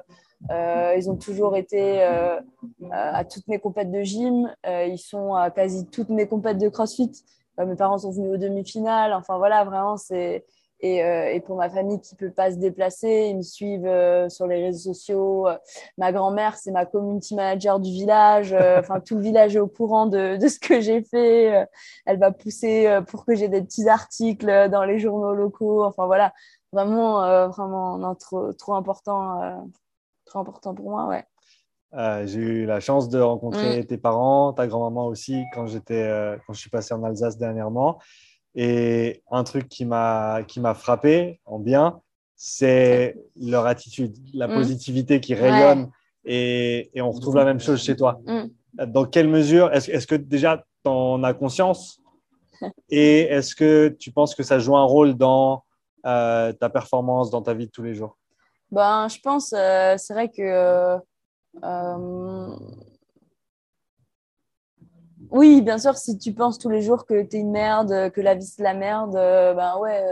euh, 0.52 0.94
ils 0.96 1.10
ont 1.10 1.16
toujours 1.16 1.58
été 1.58 2.04
à 2.92 3.26
toutes 3.26 3.48
mes 3.48 3.58
compètes 3.58 3.92
de 3.92 4.04
gym. 4.04 4.54
ils 4.66 5.00
sont 5.00 5.34
à 5.34 5.50
quasi 5.50 5.88
toutes 5.88 6.10
mes 6.10 6.28
compètes 6.28 6.60
de 6.60 6.70
CrossFit. 6.70 7.12
mes 7.58 7.76
parents 7.76 7.98
sont 7.98 8.12
venus 8.12 8.34
aux 8.34 8.38
demi-finales. 8.38 9.14
Enfin 9.14 9.38
voilà, 9.40 9.64
vraiment, 9.64 9.98
c'est 9.98 10.46
euh, 10.84 11.26
et, 11.32 11.40
pour 11.40 11.56
ma 11.56 11.70
famille 11.70 12.00
qui 12.00 12.14
ne 12.14 12.20
peut 12.28 12.34
pas 12.34 12.52
se 12.52 12.58
déplacer, 12.58 13.30
ils 13.30 13.38
me 13.38 13.42
suivent 13.42 13.88
euh, 13.88 14.30
sur 14.30 14.46
les 14.46 14.64
réseaux 14.64 14.94
sociaux. 14.94 15.48
Ma 15.98 16.12
grand-mère, 16.12 16.56
c'est 16.56 16.72
ma 16.72 16.86
community 16.86 17.36
manager 17.36 17.80
du 17.80 17.90
village. 17.90 18.54
Euh, 18.54 18.80
enfin, 18.80 19.00
tout 19.00 19.16
le 19.16 19.22
village 19.22 19.56
est 19.56 19.60
au 19.60 19.68
courant 19.68 20.06
de, 20.06 20.38
de 20.38 20.48
ce 20.48 20.60
que 20.60 20.80
j'ai 20.80 21.02
fait. 21.02 21.68
elle 22.06 22.20
va 22.20 22.32
pousser 22.32 23.00
pour 23.08 23.26
que 23.26 23.36
j'ai 23.36 23.48
des 23.48 23.62
petits 23.62 23.90
articles 23.90 24.70
dans 24.70 24.84
les 24.84 25.00
journaux 25.00 25.34
locaux. 25.34 25.84
Enfin, 25.84 26.06
voilà, 26.06 26.34
vraiment, 26.72 27.48
vraiment 27.48 28.16
trop, 28.16 28.54
trop, 28.54 28.76
important, 28.76 29.68
trop 30.26 30.40
important 30.40 30.76
pour 30.76 30.92
moi. 30.92 31.08
Ouais. 31.08 32.28
j'ai 32.28 32.40
eu 32.40 32.66
la 32.66 32.80
chance 32.80 33.10
de 33.10 33.20
rencontrer 33.20 33.82
mm. 33.82 33.86
tes 33.86 33.98
parents, 33.98 34.54
ta 34.54 34.68
grand-maman 34.68 35.08
aussi, 35.08 35.44
quand, 35.56 35.66
j'étais, 35.66 36.38
quand 36.46 36.54
je 36.54 36.60
suis 36.60 36.70
passé 36.70 36.94
en 36.94 37.04
Alsace 37.04 37.38
dernièrement. 37.38 37.98
Et 38.60 39.22
un 39.30 39.44
truc 39.44 39.70
qui 39.70 39.86
m'a 39.86 40.44
frappé 40.76 41.40
en 41.46 41.60
bien, 41.60 42.02
c'est 42.36 43.16
leur 43.40 43.68
attitude, 43.68 44.18
la 44.34 44.48
mm. 44.48 44.54
positivité 44.54 45.20
qui 45.22 45.36
rayonne. 45.36 45.92
Et, 46.26 46.90
et, 46.94 47.02
on 47.02 47.12
retrouve 47.12 47.36
la 47.36 47.46
même 47.46 47.60
chose 47.60 47.82
chez 47.82 47.96
toi. 47.96 48.20
Mm. 48.26 48.86
Dans 48.88 49.06
quelle 49.06 49.30
mesure, 49.30 49.72
est-ce 49.72 49.90
est 49.90 50.06
que 50.06 50.16
déjà 50.16 50.66
tu 50.84 50.90
en 50.90 51.24
as 51.24 51.34
conscience 51.34 52.02
Et 52.90 53.22
est-ce 53.22 53.56
que 53.56 53.90
tu 54.00 54.12
penses 54.12 54.36
que 54.36 54.44
ça 54.44 54.60
joue 54.60 54.76
un 54.76 54.84
rôle 54.84 55.14
dans 55.14 55.64
euh, 56.06 56.52
ta 56.54 56.70
performance, 56.70 57.30
dans 57.30 57.42
ta 57.42 57.54
vie 57.54 57.68
de 57.68 57.72
tous 57.72 57.84
les 57.84 57.94
jours? 57.94 58.18
Ben, 58.72 59.08
Je 59.08 59.20
pense, 59.20 59.54
euh, 59.54 59.96
c'est 59.98 60.14
vrai 60.14 60.30
que. 60.30 60.98
Euh, 61.64 62.56
oui, 65.32 65.62
bien 65.62 65.78
sûr, 65.78 65.96
si 65.98 66.18
tu 66.18 66.34
penses 66.34 66.58
tous 66.58 66.70
les 66.70 66.82
jours 66.82 67.06
que 67.06 67.22
tu 67.22 67.38
es 67.38 67.40
une 67.40 67.52
merde, 67.52 68.12
que 68.12 68.22
la 68.22 68.36
vie 68.36 68.46
c'est 68.46 68.64
la 68.64 68.74
merde, 68.74 69.14
ben 69.14 69.78
ouais, 69.80 70.04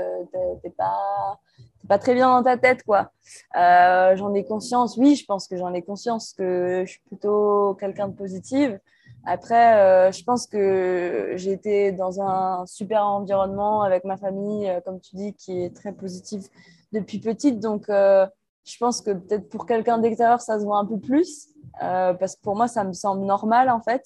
t'es 0.61 0.69
pas 0.69 1.39
pas 1.87 1.99
très 1.99 2.13
bien 2.13 2.29
dans 2.29 2.43
ta 2.43 2.57
tête, 2.57 2.83
quoi. 2.83 3.11
Euh, 3.57 4.15
j'en 4.15 4.33
ai 4.33 4.43
conscience, 4.43 4.97
oui, 4.97 5.15
je 5.15 5.25
pense 5.25 5.47
que 5.47 5.57
j'en 5.57 5.73
ai 5.73 5.81
conscience 5.81 6.33
que 6.33 6.83
je 6.85 6.91
suis 6.91 7.01
plutôt 7.07 7.75
quelqu'un 7.79 8.07
de 8.07 8.13
positive. 8.13 8.79
Après, 9.25 9.77
euh, 9.77 10.11
je 10.11 10.23
pense 10.23 10.45
que 10.47 11.33
j'ai 11.35 11.51
été 11.51 11.91
dans 11.91 12.21
un 12.21 12.65
super 12.65 13.05
environnement 13.05 13.81
avec 13.81 14.03
ma 14.03 14.17
famille, 14.17 14.69
euh, 14.69 14.81
comme 14.81 14.99
tu 14.99 15.15
dis, 15.15 15.33
qui 15.33 15.63
est 15.63 15.75
très 15.75 15.93
positive 15.93 16.47
depuis 16.91 17.19
petite. 17.19 17.59
Donc, 17.59 17.85
je 17.89 18.77
pense 18.79 19.01
que 19.01 19.11
peut-être 19.11 19.49
pour 19.49 19.65
quelqu'un 19.65 19.97
d'extérieur, 19.97 20.41
ça 20.41 20.59
se 20.59 20.65
voit 20.65 20.77
un 20.77 20.85
peu 20.85 20.97
plus, 20.97 21.49
parce 21.79 22.35
que 22.35 22.41
pour 22.41 22.55
moi, 22.55 22.67
ça 22.67 22.83
me 22.83 22.93
semble 22.93 23.25
normal, 23.25 23.69
en 23.69 23.81
fait. 23.81 24.03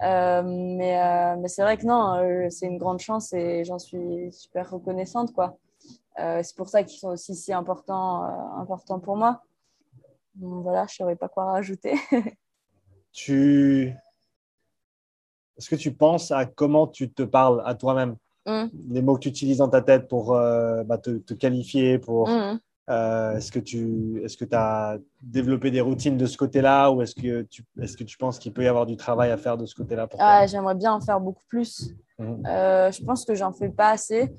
Mais, 0.00 1.36
mais 1.36 1.48
c'est 1.48 1.62
vrai 1.62 1.76
que 1.76 1.86
non, 1.86 2.48
c'est 2.50 2.66
une 2.66 2.78
grande 2.78 3.00
chance 3.00 3.32
et 3.32 3.64
j'en 3.64 3.78
suis 3.78 4.32
super 4.32 4.70
reconnaissante, 4.70 5.32
quoi. 5.32 5.58
Euh, 6.18 6.40
c'est 6.42 6.56
pour 6.56 6.68
ça 6.68 6.82
qu'ils 6.82 6.98
sont 6.98 7.08
aussi 7.08 7.34
si 7.34 7.52
importants, 7.52 8.24
euh, 8.24 8.60
importants 8.60 9.00
pour 9.00 9.16
moi. 9.16 9.42
voilà, 10.38 10.86
je 10.86 10.92
ne 10.92 10.96
saurais 10.96 11.16
pas 11.16 11.28
quoi 11.28 11.52
rajouter. 11.52 11.94
tu... 13.12 13.94
Est-ce 15.58 15.70
que 15.70 15.76
tu 15.76 15.92
penses 15.92 16.30
à 16.30 16.44
comment 16.44 16.86
tu 16.86 17.10
te 17.12 17.22
parles 17.22 17.62
à 17.64 17.74
toi-même? 17.74 18.16
Mmh. 18.46 18.66
Les 18.88 19.02
mots 19.02 19.14
que 19.14 19.20
tu 19.20 19.28
utilises 19.28 19.58
dans 19.58 19.68
ta 19.68 19.82
tête 19.82 20.08
pour 20.08 20.34
euh, 20.34 20.84
bah, 20.84 20.98
te, 20.98 21.34
qualifier, 21.34 21.98
pour... 21.98 22.28
Mmh. 22.88 23.36
est-ce 23.36 23.50
que 23.50 23.58
tu 23.58 24.22
est-ce 24.24 24.36
que 24.36 24.44
as 24.54 24.98
développé 25.20 25.70
des 25.70 25.80
routines 25.80 26.16
de 26.16 26.26
ce 26.26 26.36
côté-là 26.36 26.90
ou 26.90 27.02
est-ce 27.02 27.14
que 27.14 27.42
tu 27.42 27.64
est-ce 27.80 27.96
que 27.96 28.04
tu 28.04 28.16
penses 28.16 28.38
qu'il 28.38 28.52
peut 28.52 28.62
y 28.62 28.68
avoir 28.68 28.86
du 28.86 28.96
travail 28.96 29.30
à 29.30 29.36
faire 29.36 29.56
de 29.56 29.66
ce 29.66 29.74
côté-là 29.74 30.08
ah, 30.18 30.46
J'aimerais 30.46 30.76
bien 30.76 30.92
en 30.92 31.00
faire 31.00 31.20
beaucoup 31.20 31.44
plus. 31.48 31.94
Mmh. 32.18 32.42
je 32.44 33.04
pense 33.04 33.24
que 33.24 33.34
j'en 33.34 33.52
fais 33.52 33.68
pas 33.68 33.90
assez 33.90 34.32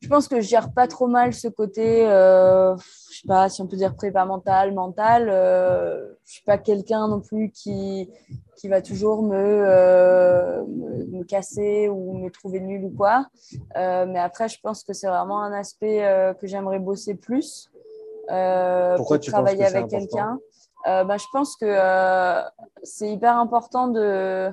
je 0.00 0.08
pense 0.08 0.28
que 0.28 0.40
je 0.40 0.48
gère 0.48 0.72
pas 0.72 0.86
trop 0.86 1.08
mal 1.08 1.34
ce 1.34 1.48
côté, 1.48 2.06
euh, 2.06 2.76
je 3.10 3.20
sais 3.20 3.26
pas 3.26 3.48
si 3.48 3.60
on 3.62 3.66
peut 3.66 3.76
dire 3.76 3.96
prépa 3.96 4.24
mental, 4.24 4.72
mental. 4.72 5.28
Euh, 5.28 6.14
je 6.24 6.34
suis 6.34 6.44
pas 6.44 6.56
quelqu'un 6.56 7.08
non 7.08 7.20
plus 7.20 7.50
qui, 7.50 8.08
qui 8.56 8.68
va 8.68 8.80
toujours 8.80 9.22
me, 9.22 9.34
euh, 9.34 10.62
me, 10.66 11.24
casser 11.24 11.88
ou 11.88 12.16
me 12.16 12.30
trouver 12.30 12.60
nul 12.60 12.84
ou 12.84 12.90
quoi. 12.90 13.26
Euh, 13.76 14.06
mais 14.06 14.20
après, 14.20 14.48
je 14.48 14.60
pense 14.60 14.84
que 14.84 14.92
c'est 14.92 15.08
vraiment 15.08 15.42
un 15.42 15.52
aspect 15.52 16.04
euh, 16.04 16.32
que 16.32 16.46
j'aimerais 16.46 16.78
bosser 16.78 17.14
plus. 17.14 17.70
Pourquoi 18.96 19.18
tu 19.18 19.30
travailler 19.30 19.64
penses 19.64 19.72
que 19.72 19.76
avec 19.76 19.90
quelqu'un 19.90 20.38
bah, 20.84 21.16
Je 21.16 21.26
pense 21.32 21.56
que 21.56 22.42
c'est 22.82 23.10
hyper 23.10 23.36
important 23.36 23.88
de 23.88 24.52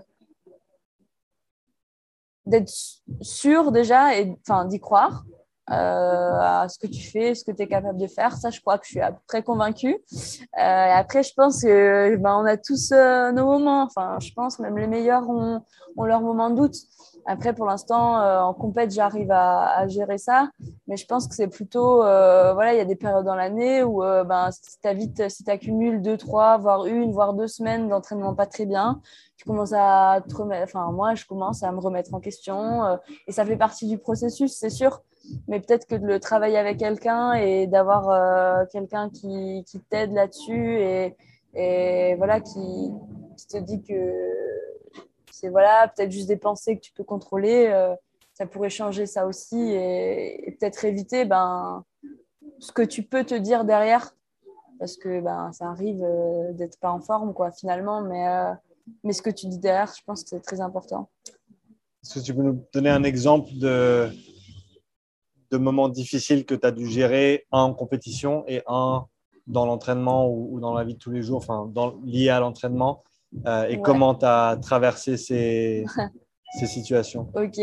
d'être 2.45 2.71
sûr 3.21 3.71
déjà 3.71 4.17
et 4.17 4.37
enfin 4.41 4.65
d'y 4.65 4.79
croire 4.79 5.25
euh, 5.71 5.73
à 5.73 6.67
ce 6.69 6.77
que 6.77 6.85
tu 6.85 7.01
fais, 7.01 7.33
ce 7.33 7.43
que 7.43 7.51
tu 7.51 7.63
es 7.63 7.67
capable 7.67 7.99
de 7.99 8.05
faire. 8.05 8.37
Ça, 8.37 8.51
je 8.51 8.61
crois 8.61 8.77
que 8.77 8.85
je 8.85 8.91
suis 8.91 8.99
très 9.27 9.41
convaincue. 9.41 9.95
Euh, 9.95 10.59
après, 10.59 11.23
je 11.23 11.33
pense 11.35 11.63
que 11.63 12.15
ben, 12.17 12.37
on 12.37 12.45
a 12.45 12.55
tous 12.55 12.91
euh, 12.91 13.31
nos 13.31 13.45
moments. 13.45 13.81
Enfin, 13.81 14.17
je 14.19 14.31
pense 14.33 14.59
même 14.59 14.77
les 14.77 14.87
meilleurs 14.87 15.27
ont, 15.27 15.63
ont 15.97 16.03
leur 16.03 16.21
moment 16.21 16.51
de 16.51 16.55
doute. 16.57 16.75
Après, 17.25 17.53
pour 17.53 17.65
l'instant, 17.65 18.21
euh, 18.21 18.39
en 18.39 18.53
compète, 18.53 18.91
j'arrive 18.91 19.31
à, 19.31 19.77
à, 19.77 19.87
gérer 19.87 20.17
ça. 20.17 20.49
Mais 20.87 20.95
je 20.97 21.05
pense 21.05 21.27
que 21.27 21.35
c'est 21.35 21.47
plutôt, 21.47 22.03
euh, 22.03 22.53
voilà, 22.53 22.73
il 22.73 22.77
y 22.77 22.81
a 22.81 22.85
des 22.85 22.95
périodes 22.95 23.25
dans 23.25 23.35
l'année 23.35 23.83
où 23.83 24.03
euh, 24.03 24.23
ben, 24.23 24.49
si 24.51 24.79
tu 24.79 24.93
vite, 24.93 25.29
si 25.29 25.49
accumules 25.49 26.01
deux, 26.01 26.17
trois, 26.17 26.57
voire 26.57 26.85
une, 26.85 27.11
voire 27.11 27.33
deux 27.33 27.47
semaines 27.47 27.89
d'entraînement 27.89 28.35
pas 28.35 28.45
très 28.45 28.65
bien, 28.65 29.01
tu 29.37 29.45
commences 29.45 29.73
à 29.73 30.21
te 30.27 30.35
remettre, 30.35 30.75
enfin, 30.75 30.91
moi, 30.91 31.15
je 31.15 31.25
commence 31.25 31.63
à 31.63 31.71
me 31.71 31.79
remettre 31.79 32.13
en 32.13 32.19
question. 32.19 32.99
et 33.27 33.31
ça 33.31 33.45
fait 33.45 33.57
partie 33.57 33.87
du 33.87 33.97
processus, 33.97 34.53
c'est 34.53 34.69
sûr 34.69 35.01
mais 35.47 35.59
peut-être 35.59 35.85
que 35.87 35.95
de 35.95 36.05
le 36.05 36.19
travailler 36.19 36.57
avec 36.57 36.77
quelqu'un 36.77 37.33
et 37.33 37.67
d'avoir 37.67 38.09
euh, 38.09 38.65
quelqu'un 38.71 39.09
qui, 39.09 39.63
qui 39.67 39.79
t'aide 39.79 40.13
là-dessus 40.13 40.79
et, 40.79 41.15
et, 41.53 42.15
voilà 42.15 42.39
qui, 42.41 42.91
qui, 43.37 43.47
te 43.47 43.57
dit 43.57 43.81
que 43.83 43.93
c'est 45.35 45.49
voilà 45.49 45.91
peut-être 45.93 46.11
juste 46.11 46.27
des 46.27 46.37
pensées 46.37 46.77
que 46.77 46.81
tu 46.81 46.93
peux 46.93 47.03
contrôler 47.03 47.67
euh, 47.67 47.93
ça 48.33 48.45
pourrait 48.45 48.69
changer 48.69 49.05
ça 49.05 49.27
aussi 49.27 49.57
et, 49.57 50.55
peut-être 50.59 50.85
éviter 50.85 51.25
ben 51.25 51.83
ce 52.59 52.71
que 52.71 52.81
tu 52.81 53.03
peux 53.03 53.23
te 53.23 53.35
dire 53.35 53.65
derrière. 53.65 54.15
Parce 54.79 54.97
que 54.97 55.21
ben 55.21 55.51
ça 55.53 55.69
arrive 55.69 56.03
euh, 56.03 56.51
d'être 56.53 56.77
pas 56.79 56.91
en 56.91 56.99
forme 56.99 57.33
quoi 57.33 57.51
finalement. 57.51 58.01
Mais 58.01 58.25
mais 59.03 59.13
ce 59.13 59.21
que 59.21 59.29
tu 59.29 59.47
dis 59.47 59.57
derrière 59.57 59.91
je 59.97 60.03
pense 60.05 60.23
que 60.23 60.29
c'est 60.29 60.41
très 60.41 60.61
important. 60.61 61.09
Est-ce 62.03 62.19
que 62.19 62.25
tu 62.25 62.33
peux 62.33 62.43
nous 62.43 62.61
donner 62.73 62.89
un 62.89 63.03
exemple 63.03 63.49
de 63.53 64.09
de 65.51 65.57
moments 65.57 65.89
difficiles 65.89 66.45
que 66.45 66.55
tu 66.55 66.67
as 66.67 66.71
dû 66.71 66.87
gérer, 66.87 67.45
un 67.51 67.61
en 67.61 67.73
compétition 67.73 68.43
et 68.47 68.63
un 68.67 69.05
dans 69.47 69.65
l'entraînement 69.65 70.27
ou, 70.27 70.59
dans 70.59 70.73
la 70.73 70.83
vie 70.83 70.95
de 70.95 70.99
tous 70.99 71.11
les 71.11 71.21
jours, 71.21 71.37
enfin, 71.37 71.71
lié 72.03 72.29
à 72.29 72.39
l'entraînement, 72.39 73.03
euh, 73.45 73.67
et 73.67 73.81
comment 73.81 74.15
tu 74.15 74.25
as 74.25 74.57
traversé 74.61 75.17
ces, 75.17 75.85
ces 76.59 76.65
situations 76.65 77.29
Ok. 77.35 77.59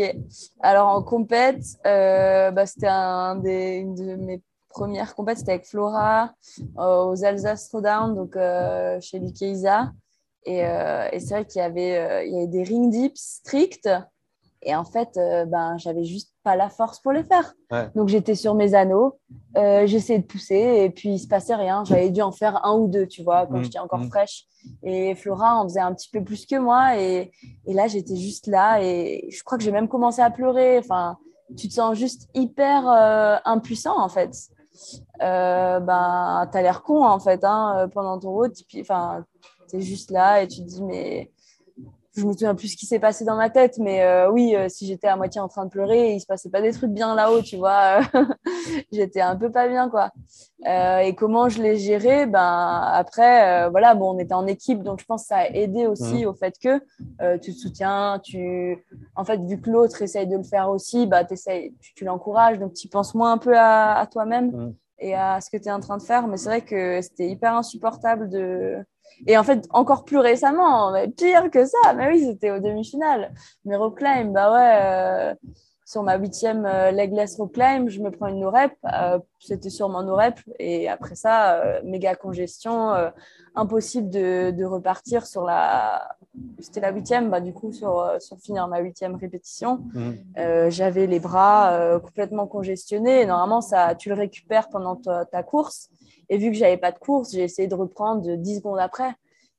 Alors, 0.61 0.89
en 0.89 1.01
compète, 1.03 1.63
euh, 1.85 2.51
bah, 2.51 2.65
c'était 2.65 2.87
un 2.87 3.35
des, 3.35 3.77
une 3.77 3.95
de 3.95 4.15
mes 4.15 4.41
premières 4.69 5.15
compètes, 5.15 5.39
c'était 5.39 5.53
avec 5.53 5.67
Flora 5.67 6.33
euh, 6.79 7.05
aux 7.05 7.23
Alsace 7.23 7.69
Throwdown, 7.69 8.15
donc 8.15 8.37
chez 9.01 9.19
Likeisa. 9.19 9.91
Et, 10.45 10.57
et 10.59 11.19
c'est 11.19 11.35
vrai 11.35 11.45
qu'il 11.45 11.61
y 11.61 11.63
avait, 11.63 12.27
il 12.27 12.33
y 12.33 12.37
avait 12.37 12.47
des 12.47 12.63
ring 12.63 12.91
dips 12.91 13.39
stricts. 13.39 13.89
Et 14.61 14.75
en 14.75 14.83
fait, 14.83 15.09
ben, 15.47 15.77
j'avais 15.77 16.03
juste 16.03 16.32
pas 16.43 16.55
la 16.55 16.69
force 16.69 16.99
pour 16.99 17.11
les 17.11 17.23
faire. 17.23 17.53
Donc 17.95 18.09
j'étais 18.09 18.35
sur 18.35 18.53
mes 18.53 18.75
anneaux, 18.75 19.19
euh, 19.57 19.87
j'essayais 19.87 20.19
de 20.19 20.25
pousser 20.25 20.83
et 20.83 20.89
puis 20.89 21.09
il 21.09 21.19
se 21.19 21.27
passait 21.27 21.55
rien. 21.55 21.83
J'avais 21.85 22.09
dû 22.09 22.21
en 22.21 22.31
faire 22.31 22.65
un 22.65 22.77
ou 22.77 22.87
deux, 22.87 23.07
tu 23.07 23.23
vois, 23.23 23.47
quand 23.47 23.57
mmh. 23.57 23.63
j'étais 23.63 23.79
encore 23.79 23.99
mmh. 23.99 24.09
fraîche. 24.09 24.45
Et 24.83 25.15
Flora 25.15 25.59
en 25.59 25.63
faisait 25.63 25.79
un 25.79 25.93
petit 25.93 26.09
peu 26.09 26.23
plus 26.23 26.45
que 26.45 26.55
moi 26.55 26.97
et, 26.97 27.31
et 27.65 27.73
là 27.73 27.87
j'étais 27.87 28.15
juste 28.15 28.47
là 28.47 28.81
et 28.81 29.27
je 29.29 29.43
crois 29.43 29.57
que 29.57 29.63
j'ai 29.63 29.71
même 29.71 29.87
commencé 29.87 30.21
à 30.21 30.29
pleurer. 30.29 30.77
Enfin, 30.77 31.17
tu 31.57 31.67
te 31.67 31.73
sens 31.73 31.97
juste 31.97 32.29
hyper 32.33 32.87
euh, 32.87 33.37
impuissant 33.45 33.99
en 33.99 34.09
fait. 34.09 34.31
Euh, 35.21 35.79
ben, 35.79 36.49
t'as 36.51 36.61
l'air 36.61 36.83
con 36.83 37.03
en 37.03 37.19
fait 37.19 37.43
hein, 37.43 37.89
pendant 37.93 38.19
ton 38.19 38.31
route. 38.31 38.55
Enfin, 38.79 39.25
t'es 39.67 39.81
juste 39.81 40.11
là 40.11 40.43
et 40.43 40.47
tu 40.47 40.61
te 40.61 40.67
dis 40.67 40.83
mais 40.83 41.31
je 42.15 42.25
me 42.25 42.31
souviens 42.33 42.53
plus 42.53 42.69
ce 42.69 42.77
qui 42.77 42.85
s'est 42.85 42.99
passé 42.99 43.25
dans 43.25 43.35
ma 43.35 43.49
tête, 43.49 43.79
mais 43.79 44.03
euh, 44.03 44.29
oui, 44.29 44.55
euh, 44.55 44.69
si 44.69 44.85
j'étais 44.85 45.07
à 45.07 45.15
moitié 45.15 45.41
en 45.41 45.47
train 45.47 45.65
de 45.65 45.69
pleurer, 45.69 46.13
il 46.13 46.19
se 46.19 46.27
passait 46.27 46.49
pas 46.49 46.61
des 46.61 46.71
trucs 46.71 46.91
bien 46.91 47.15
là-haut, 47.15 47.41
tu 47.41 47.57
vois. 47.57 48.01
j'étais 48.91 49.21
un 49.21 49.35
peu 49.35 49.51
pas 49.51 49.67
bien, 49.67 49.89
quoi. 49.89 50.11
Euh, 50.67 50.99
et 50.99 51.15
comment 51.15 51.49
je 51.49 51.61
l'ai 51.61 51.77
géré? 51.77 52.27
Ben 52.27 52.81
après, 52.93 53.67
voilà, 53.71 53.95
bon, 53.95 54.15
on 54.15 54.19
était 54.19 54.35
en 54.35 54.45
équipe, 54.45 54.83
donc 54.83 54.99
je 54.99 55.05
pense 55.05 55.23
que 55.23 55.27
ça 55.29 55.37
a 55.37 55.47
aidé 55.47 55.87
aussi 55.87 56.25
mmh. 56.25 56.27
au 56.27 56.33
fait 56.33 56.55
que 56.61 56.79
tu 57.37 57.53
te 57.53 57.57
soutiens, 57.57 58.19
tu, 58.23 58.85
en 59.15 59.25
fait, 59.25 59.41
vu 59.41 59.59
que 59.59 59.71
l'autre 59.71 60.01
essaye 60.01 60.27
de 60.27 60.37
le 60.37 60.43
faire 60.43 60.69
aussi, 60.69 61.07
bah, 61.07 61.23
tu, 61.23 61.35
tu 61.95 62.05
l'encourages, 62.05 62.59
donc 62.59 62.73
tu 62.73 62.87
penses 62.87 63.15
moins 63.15 63.31
un 63.31 63.37
peu 63.39 63.53
à, 63.57 64.07
toi-même. 64.11 64.51
Mmh. 64.51 64.75
Et 64.99 65.15
à 65.15 65.41
ce 65.41 65.49
que 65.49 65.57
tu 65.57 65.67
es 65.67 65.71
en 65.71 65.81
train 65.81 65.97
de 65.97 66.03
faire, 66.03 66.27
mais 66.27 66.37
c'est 66.37 66.47
vrai 66.47 66.61
que 66.61 67.01
c'était 67.01 67.27
hyper 67.27 67.55
insupportable 67.55 68.29
de, 68.29 68.77
et 69.27 69.37
en 69.37 69.43
fait, 69.43 69.67
encore 69.71 70.05
plus 70.05 70.17
récemment, 70.17 70.91
mais 70.91 71.07
pire 71.07 71.49
que 71.49 71.65
ça, 71.65 71.93
mais 71.95 72.07
oui, 72.07 72.25
c'était 72.25 72.51
au 72.51 72.59
demi-finale. 72.59 73.33
Mais 73.65 73.75
rock 73.75 73.97
climb, 73.97 74.33
bah 74.33 74.51
ouais, 74.51 74.79
euh, 74.81 75.33
sur 75.85 76.03
ma 76.03 76.17
huitième 76.17 76.65
euh, 76.65 76.91
legless 76.91 77.37
rock 77.37 77.53
climb, 77.53 77.89
je 77.89 78.01
me 78.01 78.11
prends 78.11 78.27
une 78.27 78.39
no-rep. 78.39 78.73
Euh, 78.91 79.19
c'était 79.39 79.69
sur 79.69 79.87
mon 79.89 80.03
no-rep. 80.03 80.39
Et 80.59 80.89
après 80.89 81.15
ça, 81.15 81.61
méga 81.83 82.15
congestion, 82.15 82.93
impossible 83.55 84.09
de, 84.09 84.51
de, 84.51 84.65
repartir 84.65 85.25
sur 85.25 85.43
la. 85.43 86.15
C'était 86.59 86.81
la 86.81 86.91
huitième, 86.91 87.29
bah, 87.29 87.39
du 87.39 87.53
coup, 87.53 87.71
sur, 87.71 88.15
sur 88.19 88.37
finir 88.39 88.67
ma 88.67 88.79
huitième 88.79 89.15
répétition. 89.15 89.83
Mmh. 89.93 90.69
J'avais 90.69 91.07
les 91.07 91.19
bras 91.19 91.99
complètement 91.99 92.47
congestionnés. 92.47 93.21
Et 93.21 93.25
normalement, 93.25 93.61
ça, 93.61 93.95
tu 93.95 94.09
le 94.09 94.15
récupères 94.15 94.69
pendant 94.69 94.95
ta 94.95 95.43
course. 95.43 95.89
Et 96.33 96.37
vu 96.37 96.49
que 96.49 96.57
j'avais 96.57 96.77
pas 96.77 96.91
de 96.91 96.97
course, 96.97 97.31
j'ai 97.31 97.43
essayé 97.43 97.67
de 97.67 97.75
reprendre 97.75 98.35
10 98.35 98.55
secondes 98.55 98.79
après. 98.79 99.13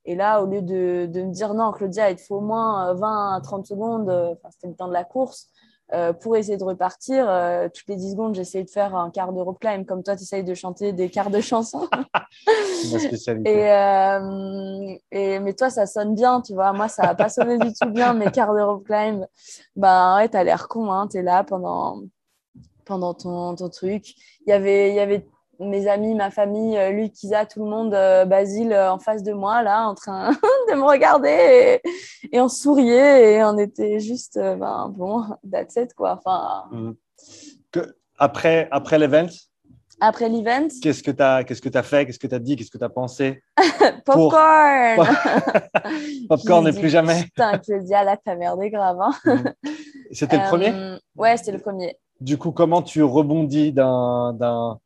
Et 0.04 0.16
là, 0.16 0.42
au 0.42 0.46
lieu 0.46 0.60
de, 0.60 1.06
de, 1.06 1.22
me 1.22 1.30
dire 1.30 1.54
non, 1.54 1.70
Claudia, 1.70 2.10
il 2.10 2.16
te 2.16 2.22
faut 2.22 2.36
au 2.36 2.40
moins 2.40 2.92
20 2.94 3.36
à 3.36 3.40
30 3.40 3.64
secondes, 3.64 4.10
enfin, 4.10 4.48
c'était 4.50 4.66
le 4.66 4.74
temps 4.74 4.88
de 4.88 4.92
la 4.92 5.04
course, 5.04 5.50
euh, 5.92 6.12
pour 6.12 6.36
essayer 6.36 6.56
de 6.56 6.64
repartir, 6.64 7.28
euh, 7.28 7.68
toutes 7.72 7.86
les 7.88 7.96
10 7.96 8.12
secondes, 8.12 8.34
j'essayais 8.34 8.64
de 8.64 8.70
faire 8.70 8.96
un 8.96 9.10
quart 9.10 9.32
de 9.32 9.40
rope 9.40 9.60
climb, 9.60 9.84
comme 9.84 10.02
toi, 10.02 10.16
tu 10.16 10.22
essayes 10.22 10.42
de 10.42 10.54
chanter 10.54 10.92
des 10.92 11.10
quarts 11.10 11.30
de 11.30 11.40
chansons. 11.40 11.86
Ma 12.92 12.98
spécialité. 12.98 13.50
Et, 13.50 13.70
euh, 13.70 14.96
et, 15.12 15.38
mais 15.40 15.52
toi, 15.52 15.70
ça 15.70 15.86
sonne 15.86 16.14
bien, 16.14 16.40
tu 16.40 16.54
vois. 16.54 16.72
Moi, 16.72 16.88
ça 16.88 17.02
n'a 17.02 17.14
pas 17.14 17.28
sonné 17.28 17.58
du 17.58 17.72
tout 17.78 17.90
bien, 17.90 18.14
mes 18.14 18.30
quarts 18.30 18.54
de 18.54 18.60
rope 18.62 18.84
climb. 18.84 19.26
Ben 19.76 20.16
ouais, 20.16 20.28
t'as 20.28 20.42
l'air 20.42 20.68
con, 20.68 20.90
hein. 20.90 21.06
t'es 21.06 21.22
là 21.22 21.44
pendant, 21.44 22.02
pendant 22.84 23.14
ton, 23.14 23.54
ton 23.54 23.68
truc. 23.68 24.14
Il 24.46 24.50
y 24.50 24.52
avait, 24.52 24.88
il 24.88 24.94
y 24.94 25.00
avait 25.00 25.26
mes 25.64 25.86
amis, 25.88 26.14
ma 26.14 26.30
famille, 26.30 26.76
euh, 26.76 26.90
Luc, 26.90 27.22
Isa, 27.22 27.46
tout 27.46 27.64
le 27.64 27.70
monde, 27.70 27.94
euh, 27.94 28.24
Basile 28.24 28.72
euh, 28.72 28.92
en 28.92 28.98
face 28.98 29.22
de 29.22 29.32
moi, 29.32 29.62
là, 29.62 29.86
en 29.86 29.94
train 29.94 30.30
de 30.70 30.74
me 30.74 30.84
regarder 30.84 31.80
et, 32.32 32.40
on 32.40 32.48
souriait 32.48 33.34
et 33.34 33.44
on 33.44 33.56
était 33.58 34.00
juste, 34.00 34.38
ben, 34.38 34.92
bon, 34.94 35.24
that's 35.50 35.76
it, 35.76 35.94
quoi. 35.94 36.20
Enfin... 36.24 36.64
Mhm. 36.72 36.94
Que, 37.70 37.96
après 38.18 38.68
après 38.70 38.98
l'event? 38.98 39.26
Après 40.00 40.28
l'event? 40.28 40.68
Qu'est-ce 40.82 41.02
que 41.02 41.10
tu 41.10 41.22
as, 41.22 41.44
que 41.44 41.78
as 41.78 41.82
fait? 41.82 42.06
Qu'est-ce 42.06 42.18
que 42.18 42.26
tu 42.26 42.34
as 42.34 42.38
dit? 42.38 42.56
Qu'est-ce 42.56 42.70
que 42.70 42.78
tu 42.78 42.84
as 42.84 42.88
pensé 42.88 43.42
Popcorn 44.04 45.06
Popcorn 46.28 46.64
n'est 46.64 46.78
plus 46.78 46.90
jamais. 46.90 47.24
Putain, 47.24 47.58
Claudia, 47.58 48.04
là, 48.04 48.16
t'as 48.22 48.36
merdé 48.36 48.70
grave. 48.70 49.00
Hein. 49.00 49.12
Mhm. 49.24 49.54
C'était 50.12 50.36
le 50.36 50.44
premier? 50.44 50.98
Ouais, 51.16 51.36
c'était 51.36 51.52
le 51.52 51.58
premier. 51.58 51.96
Du 52.20 52.38
coup, 52.38 52.52
comment 52.52 52.82
tu 52.82 53.02
rebondis 53.02 53.72
d'un 53.72 54.78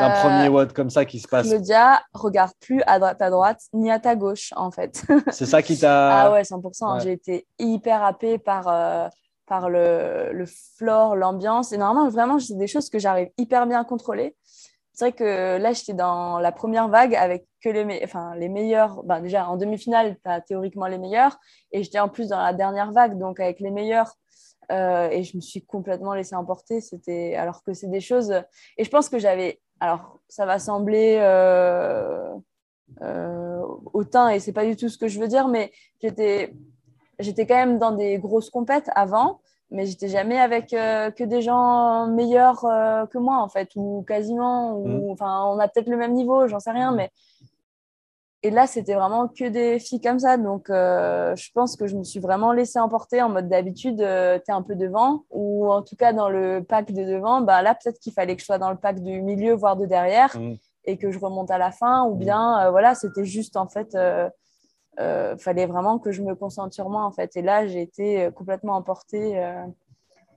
d'un 0.00 0.20
premier 0.20 0.48
WOD 0.48 0.72
comme 0.72 0.90
ça 0.90 1.04
qui 1.04 1.20
se 1.20 1.28
passe 1.28 1.48
Claudia 1.48 2.02
regarde 2.12 2.52
plus 2.60 2.82
à 2.86 2.98
droite 2.98 3.20
à 3.20 3.30
droite 3.30 3.60
ni 3.72 3.90
à 3.90 3.98
ta 3.98 4.16
gauche 4.16 4.52
en 4.56 4.70
fait. 4.70 5.04
C'est 5.30 5.46
ça 5.46 5.62
qui 5.62 5.78
t'a. 5.78 6.06
Ah 6.26 6.32
ouais, 6.32 6.42
100%. 6.42 7.02
J'ai 7.02 7.12
été 7.12 7.46
hyper 7.58 8.02
happée 8.02 8.38
par, 8.38 8.68
euh, 8.68 9.08
par 9.46 9.68
le, 9.68 10.30
le 10.32 10.46
floor, 10.46 11.16
l'ambiance. 11.16 11.72
Et 11.72 11.78
normalement, 11.78 12.08
vraiment, 12.08 12.38
c'est 12.38 12.56
des 12.56 12.66
choses 12.66 12.90
que 12.90 12.98
j'arrive 12.98 13.28
hyper 13.38 13.66
bien 13.66 13.80
à 13.80 13.84
contrôler. 13.84 14.36
C'est 14.96 15.06
vrai 15.06 15.12
que 15.12 15.58
là, 15.58 15.72
j'étais 15.74 15.92
dans 15.92 16.38
la 16.38 16.52
première 16.52 16.88
vague 16.88 17.14
avec 17.14 17.46
que 17.62 17.68
les, 17.68 18.00
enfin, 18.02 18.34
les 18.36 18.48
meilleurs. 18.48 19.02
Ben, 19.04 19.20
déjà, 19.20 19.46
en 19.46 19.56
demi-finale, 19.56 20.16
tu 20.24 20.30
as 20.30 20.40
théoriquement 20.40 20.86
les 20.86 20.96
meilleurs. 20.96 21.38
Et 21.70 21.82
j'étais 21.82 21.98
en 21.98 22.08
plus 22.08 22.28
dans 22.28 22.40
la 22.40 22.54
dernière 22.54 22.92
vague, 22.92 23.18
donc 23.18 23.38
avec 23.38 23.60
les 23.60 23.70
meilleurs. 23.70 24.14
Euh, 24.72 25.10
et 25.10 25.22
je 25.22 25.36
me 25.36 25.42
suis 25.42 25.64
complètement 25.64 26.14
laissée 26.14 26.34
emporter. 26.34 26.80
C'était 26.80 27.34
alors 27.36 27.62
que 27.62 27.74
c'est 27.74 27.88
des 27.88 28.00
choses. 28.00 28.32
Et 28.78 28.84
je 28.84 28.90
pense 28.90 29.10
que 29.10 29.18
j'avais 29.18 29.60
alors 29.80 30.18
ça 30.28 30.46
va 30.46 30.58
sembler 30.58 31.18
euh, 31.20 32.34
euh, 33.02 33.62
hautain 33.92 34.28
et 34.28 34.40
c'est 34.40 34.52
pas 34.52 34.64
du 34.64 34.76
tout 34.76 34.88
ce 34.88 34.98
que 34.98 35.08
je 35.08 35.20
veux 35.20 35.28
dire, 35.28 35.48
mais 35.48 35.72
j'étais, 36.00 36.54
j'étais 37.18 37.46
quand 37.46 37.54
même 37.54 37.78
dans 37.78 37.92
des 37.92 38.18
grosses 38.18 38.50
compètes 38.50 38.90
avant, 38.94 39.40
mais 39.70 39.86
j'étais 39.86 40.08
jamais 40.08 40.38
avec 40.38 40.72
euh, 40.72 41.10
que 41.10 41.24
des 41.24 41.42
gens 41.42 42.06
meilleurs 42.06 42.64
euh, 42.64 43.06
que 43.06 43.18
moi 43.18 43.38
en 43.38 43.48
fait, 43.48 43.70
ou 43.76 44.04
quasiment, 44.06 44.76
ou 44.78 45.08
mmh. 45.08 45.10
enfin 45.10 45.44
on 45.46 45.58
a 45.58 45.68
peut-être 45.68 45.88
le 45.88 45.96
même 45.96 46.14
niveau, 46.14 46.46
j'en 46.48 46.60
sais 46.60 46.70
rien, 46.70 46.92
mais 46.92 47.10
et 48.46 48.50
là, 48.50 48.68
c'était 48.68 48.94
vraiment 48.94 49.26
que 49.26 49.48
des 49.48 49.80
filles 49.80 50.00
comme 50.00 50.20
ça. 50.20 50.36
Donc, 50.36 50.70
euh, 50.70 51.34
je 51.34 51.50
pense 51.52 51.74
que 51.74 51.88
je 51.88 51.96
me 51.96 52.04
suis 52.04 52.20
vraiment 52.20 52.52
laissée 52.52 52.78
emporter 52.78 53.20
en 53.20 53.28
mode 53.28 53.48
d'habitude, 53.48 54.00
euh, 54.00 54.38
tu 54.38 54.52
es 54.52 54.54
un 54.54 54.62
peu 54.62 54.76
devant, 54.76 55.24
ou 55.30 55.68
en 55.68 55.82
tout 55.82 55.96
cas 55.96 56.12
dans 56.12 56.28
le 56.28 56.62
pack 56.62 56.92
de 56.92 57.02
devant. 57.02 57.40
Bah, 57.40 57.60
là, 57.62 57.74
peut-être 57.74 57.98
qu'il 57.98 58.12
fallait 58.12 58.36
que 58.36 58.42
je 58.42 58.46
sois 58.46 58.58
dans 58.58 58.70
le 58.70 58.76
pack 58.76 59.02
du 59.02 59.20
milieu, 59.20 59.54
voire 59.54 59.76
de 59.76 59.84
derrière, 59.84 60.38
mmh. 60.38 60.54
et 60.84 60.96
que 60.96 61.10
je 61.10 61.18
remonte 61.18 61.50
à 61.50 61.58
la 61.58 61.72
fin. 61.72 62.04
Ou 62.04 62.14
mmh. 62.14 62.18
bien, 62.18 62.66
euh, 62.66 62.70
voilà, 62.70 62.94
c'était 62.94 63.24
juste 63.24 63.56
en 63.56 63.66
fait, 63.66 63.98
il 64.98 65.36
fallait 65.40 65.66
vraiment 65.66 65.98
que 65.98 66.12
je 66.12 66.22
me 66.22 66.36
concentre 66.36 66.72
sur 66.72 66.88
moi 66.88 67.02
en 67.02 67.10
fait. 67.10 67.36
Et 67.36 67.42
là, 67.42 67.66
j'ai 67.66 67.82
été 67.82 68.30
complètement 68.32 68.76
emportée. 68.76 69.44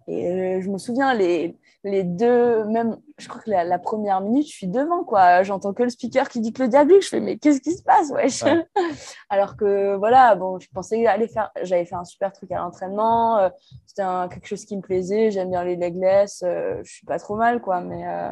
Et 0.08 0.62
je 0.62 0.70
me 0.72 0.80
souviens, 0.80 1.14
les, 1.14 1.56
les 1.84 2.04
deux, 2.04 2.66
même, 2.66 2.98
je 3.20 3.28
crois 3.28 3.42
que 3.42 3.50
la, 3.50 3.80
première 3.80 4.22
minute, 4.22 4.48
je 4.48 4.54
suis 4.54 4.68
devant, 4.68 5.04
quoi. 5.04 5.44
J'entends 5.44 5.74
que 5.74 5.84
le 5.84 5.90
speaker 5.90 6.28
qui 6.30 6.40
dit 6.40 6.54
que 6.54 6.64
le 6.64 6.70
diable, 6.70 6.94
je 7.02 7.08
fais, 7.08 7.20
mais 7.20 7.38
qu'est-ce 7.38 7.62
qui 7.62 7.74
se 7.74 7.84
passe, 7.84 8.10
wesh? 8.12 8.44
Alors 9.30 9.56
que, 9.58 9.96
voilà, 9.98 10.36
bon, 10.36 10.60
je 10.60 10.68
pensais 10.74 11.06
aller 11.06 11.28
faire, 11.28 11.52
j'avais 11.62 11.86
fait 11.86 11.96
un 11.96 12.06
super 12.06 12.32
truc 12.32 12.52
à 12.52 12.58
l'entraînement, 12.58 13.38
euh, 13.38 13.50
c'était 13.86 14.04
quelque 14.32 14.48
chose 14.48 14.66
qui 14.66 14.76
me 14.76 14.82
plaisait, 14.82 15.32
j'aime 15.32 15.52
bien 15.52 15.64
les 15.64 15.76
legless, 15.76 16.44
euh, 16.44 16.80
je 16.84 16.92
suis 16.92 17.06
pas 17.06 17.20
trop 17.20 17.36
mal, 17.36 17.62
quoi. 17.62 17.82
Mais, 17.82 18.08
euh, 18.08 18.32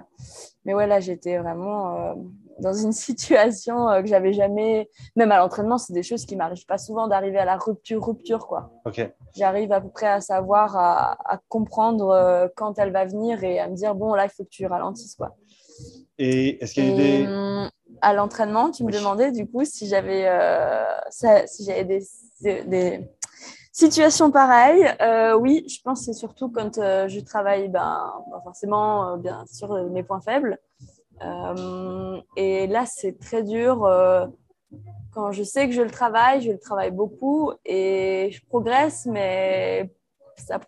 mais 0.66 0.74
ouais, 0.74 0.88
là, 0.88 1.00
j'étais 1.00 1.38
vraiment 1.38 2.16
dans 2.60 2.74
une 2.74 2.92
situation 2.94 3.88
que 4.02 4.08
j'avais 4.08 4.34
jamais, 4.34 4.90
même 5.16 5.32
à 5.32 5.38
l'entraînement, 5.38 5.78
c'est 5.78 5.94
des 5.94 6.04
choses 6.04 6.26
qui 6.26 6.36
m'arrivent 6.36 6.66
pas 6.66 6.78
souvent 6.78 7.08
d'arriver 7.08 7.38
à 7.38 7.46
la 7.46 7.58
rupture, 7.58 8.06
rupture, 8.06 8.48
quoi. 8.48 8.72
Ok 8.86 9.08
j'arrive 9.38 9.72
à 9.72 9.82
peu 9.82 9.90
près 9.90 10.08
à 10.08 10.22
savoir, 10.22 10.76
à, 10.76 11.40
comprendre 11.48 12.10
euh, 12.10 12.48
quand 12.56 12.80
elle 12.80 12.92
va 12.92 13.06
venir 13.06 13.44
et 13.44 13.60
à 13.60 13.70
me 13.70 13.76
dire, 13.76 13.96
bon, 13.96 14.14
là, 14.14 14.26
il 14.26 14.30
faut 14.30 14.44
que 14.44 14.50
tu 14.50 14.66
Quoi. 15.18 15.36
Et 16.18 16.64
est-ce 16.64 16.74
qu'il 16.74 16.90
y 16.90 16.94
a 16.94 16.96
des... 16.96 17.28
Hum, 17.28 17.70
à 18.02 18.14
l'entraînement, 18.14 18.70
tu 18.70 18.84
me 18.84 18.92
demandais 18.92 19.32
du 19.32 19.48
coup 19.48 19.66
si 19.66 19.88
j'avais 19.88 20.28
euh, 20.28 20.84
si 21.10 21.66
j'avais 21.66 21.84
des, 21.84 22.04
des, 22.42 23.10
situations 23.72 24.32
pareilles. 24.32 24.88
Euh, 25.02 25.36
oui, 25.36 25.66
je 25.68 25.82
pense 25.84 26.00
que 26.00 26.06
c'est 26.06 26.20
surtout 26.20 26.50
quand 26.50 26.76
je 26.76 27.20
travaille, 27.22 27.70
ben, 27.70 28.12
forcément, 28.44 29.18
bien 29.18 29.46
sûr, 29.52 29.72
mes 29.90 30.04
points 30.04 30.22
faibles. 30.22 30.60
et 32.36 32.68
là, 32.68 32.86
c'est 32.86 33.20
très 33.20 33.44
dur 33.44 33.88
quand 35.18 35.32
je 35.32 35.42
sais 35.42 35.68
que 35.68 35.74
je 35.74 35.82
le 35.82 35.90
travaille, 35.90 36.42
je 36.42 36.52
le 36.52 36.60
travaille 36.60 36.92
beaucoup 36.92 37.52
et 37.66 38.30
je 38.32 38.46
progresse, 38.46 39.08
mais 39.08 39.92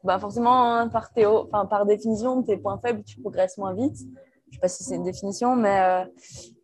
bah 0.04 0.20
forcément, 0.20 0.74
hein, 0.74 0.88
par, 0.90 1.12
théo, 1.12 1.48
enfin, 1.52 1.66
par 1.66 1.86
définition, 1.86 2.42
tes 2.44 2.58
points 2.58 2.80
faibles, 2.80 3.04
tu 3.04 3.20
progresses 3.20 3.58
moins 3.58 3.74
vite. 3.74 3.98
Je 3.98 4.06
ne 4.06 4.54
sais 4.54 4.60
pas 4.62 4.68
si 4.68 4.84
c'est 4.84 4.96
une 4.96 5.04
définition, 5.04 5.56
mais 5.56 5.80
euh, 5.80 6.06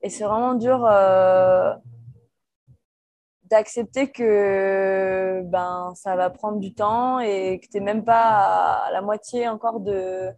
c'est 0.09 0.23
vraiment 0.23 0.55
dur 0.55 0.85
euh, 0.85 1.73
d'accepter 3.43 4.11
que 4.11 5.41
ben, 5.45 5.93
ça 5.95 6.15
va 6.15 6.29
prendre 6.31 6.59
du 6.59 6.73
temps 6.73 7.19
et 7.19 7.59
que 7.59 7.67
tu 7.67 7.77
n'es 7.77 7.83
même 7.83 8.03
pas 8.03 8.85
à 8.87 8.91
la 8.91 9.01
moitié 9.01 9.47
encore 9.47 9.79
de, 9.79 10.31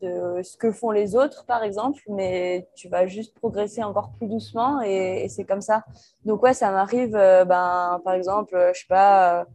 de 0.00 0.40
ce 0.42 0.56
que 0.56 0.72
font 0.72 0.90
les 0.90 1.16
autres, 1.16 1.44
par 1.44 1.62
exemple, 1.62 2.00
mais 2.08 2.66
tu 2.76 2.88
vas 2.88 3.06
juste 3.06 3.34
progresser 3.34 3.82
encore 3.82 4.12
plus 4.12 4.26
doucement 4.26 4.80
et, 4.80 5.26
c'est 5.28 5.44
comme 5.44 5.60
ça. 5.60 5.84
Donc, 6.24 6.42
ouais, 6.42 6.54
ça 6.54 6.70
m'arrive, 6.70 7.14
euh, 7.14 7.44
ben, 7.44 8.00
par 8.04 8.14
exemple, 8.14 8.70
je 8.72 8.80
sais 8.80 8.86
pas, 8.88 9.46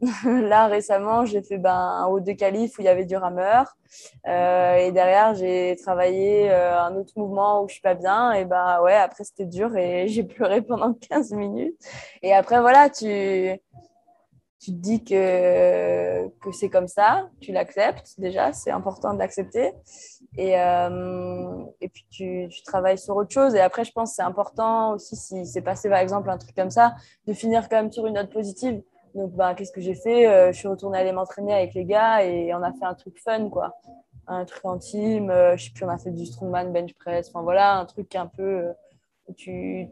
là 0.24 0.66
récemment, 0.66 1.24
j'ai 1.24 1.42
fait 1.42 1.58
ben, 1.58 1.74
un 1.74 2.06
haut 2.06 2.20
de 2.20 2.32
calife 2.32 2.78
où 2.78 2.82
il 2.82 2.86
y 2.86 2.88
avait 2.88 3.04
du 3.04 3.16
rameur 3.16 3.76
euh, 4.26 4.76
et 4.76 4.92
derrière, 4.92 5.34
j'ai 5.34 5.76
travaillé 5.82 6.50
un 6.50 6.94
autre 6.96 7.12
mouvement 7.16 7.62
où 7.62 7.68
je 7.68 7.74
suis 7.74 7.82
pas 7.82 7.94
bien 7.94 8.32
et 8.32 8.44
ben 8.44 8.80
ouais, 8.82 8.94
après 8.94 9.24
c'était 9.24 9.46
dur 9.46 9.76
et 9.76 10.08
j'ai 10.08 10.22
pleuré 10.24 10.62
pendant 10.62 10.94
15 10.94 11.32
minutes. 11.32 11.76
Et 12.22 12.32
après, 12.32 12.60
voilà, 12.60 12.88
tu 12.88 13.60
tu 14.60 14.72
te 14.72 14.76
dis 14.76 15.02
que, 15.02 16.28
que 16.28 16.52
c'est 16.52 16.68
comme 16.68 16.86
ça, 16.86 17.30
tu 17.40 17.50
l'acceptes 17.50 18.14
déjà, 18.18 18.52
c'est 18.52 18.70
important 18.70 19.14
de 19.14 19.18
l'accepter. 19.18 19.72
Et, 20.36 20.60
euh, 20.60 21.64
et 21.80 21.88
puis 21.88 22.04
tu, 22.10 22.46
tu, 22.50 22.62
travailles 22.62 22.98
sur 22.98 23.16
autre 23.16 23.32
chose. 23.32 23.54
Et 23.54 23.60
après, 23.60 23.84
je 23.84 23.92
pense 23.92 24.10
que 24.10 24.16
c'est 24.16 24.22
important 24.22 24.92
aussi, 24.92 25.16
si 25.16 25.46
c'est 25.46 25.62
passé 25.62 25.88
par 25.88 25.98
exemple 25.98 26.28
un 26.28 26.36
truc 26.36 26.54
comme 26.54 26.70
ça, 26.70 26.94
de 27.26 27.32
finir 27.32 27.70
quand 27.70 27.76
même 27.76 27.90
sur 27.90 28.06
une 28.06 28.14
note 28.14 28.30
positive. 28.30 28.82
Donc, 29.14 29.32
bah, 29.32 29.54
qu'est-ce 29.54 29.72
que 29.72 29.80
j'ai 29.80 29.94
fait 29.94 30.26
euh, 30.26 30.52
Je 30.52 30.58
suis 30.58 30.68
retournée 30.68 30.98
aller 30.98 31.12
m'entraîner 31.12 31.54
avec 31.54 31.74
les 31.74 31.84
gars 31.84 32.24
et 32.24 32.54
on 32.54 32.62
a 32.62 32.72
fait 32.72 32.84
un 32.84 32.94
truc 32.94 33.18
fun, 33.18 33.48
quoi. 33.48 33.74
Un 34.26 34.44
truc 34.44 34.64
intime, 34.64 35.30
euh, 35.30 35.56
je 35.56 35.64
sais 35.64 35.70
plus, 35.72 35.84
on 35.84 35.88
a 35.88 35.98
fait 35.98 36.12
du 36.12 36.26
strongman, 36.26 36.72
bench 36.72 36.94
press, 36.94 37.28
enfin 37.28 37.42
voilà, 37.42 37.78
un 37.78 37.86
truc 37.86 38.14
un 38.14 38.26
peu 38.26 38.66
où 39.26 39.34
tu 39.34 39.88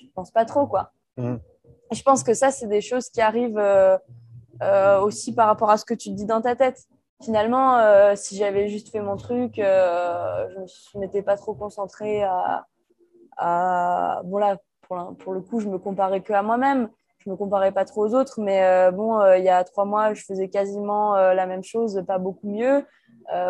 ne 0.00 0.08
penses 0.14 0.30
pas 0.30 0.44
trop, 0.44 0.66
quoi. 0.66 0.92
Mmh 1.16 1.36
je 1.94 2.02
pense 2.02 2.22
que 2.22 2.34
ça, 2.34 2.50
c'est 2.50 2.66
des 2.66 2.80
choses 2.80 3.08
qui 3.08 3.20
arrivent 3.20 3.58
euh, 3.58 3.96
euh, 4.62 5.00
aussi 5.00 5.34
par 5.34 5.46
rapport 5.46 5.70
à 5.70 5.76
ce 5.76 5.84
que 5.84 5.94
tu 5.94 6.10
te 6.10 6.14
dis 6.14 6.26
dans 6.26 6.40
ta 6.40 6.56
tête. 6.56 6.86
Finalement, 7.22 7.78
euh, 7.78 8.14
si 8.16 8.36
j'avais 8.36 8.68
juste 8.68 8.90
fait 8.90 9.00
mon 9.00 9.16
truc, 9.16 9.54
je 9.56 9.62
ne 9.62 11.00
m'étais 11.00 11.22
pas 11.22 11.36
trop 11.36 11.54
concentrée 11.54 12.22
à, 12.22 12.66
Bon, 14.24 14.38
là, 14.38 14.58
pour, 14.82 15.16
pour, 15.18 15.32
le 15.32 15.40
coup, 15.40 15.58
je 15.60 15.68
me 15.68 15.78
comparais 15.78 16.20
que 16.20 16.32
à 16.32 16.42
moi-même. 16.42 16.90
Je 17.24 17.30
me 17.30 17.36
comparais 17.36 17.72
pas 17.72 17.84
trop 17.84 18.06
aux 18.06 18.14
autres, 18.14 18.40
mais 18.40 18.90
bon, 18.92 19.24
il 19.36 19.44
y 19.44 19.48
a 19.48 19.62
trois 19.64 19.84
mois, 19.84 20.12
je 20.14 20.24
faisais 20.24 20.48
quasiment 20.48 21.14
la 21.14 21.46
même 21.46 21.62
chose, 21.62 22.02
pas 22.06 22.18
beaucoup 22.18 22.48
mieux. 22.48 22.84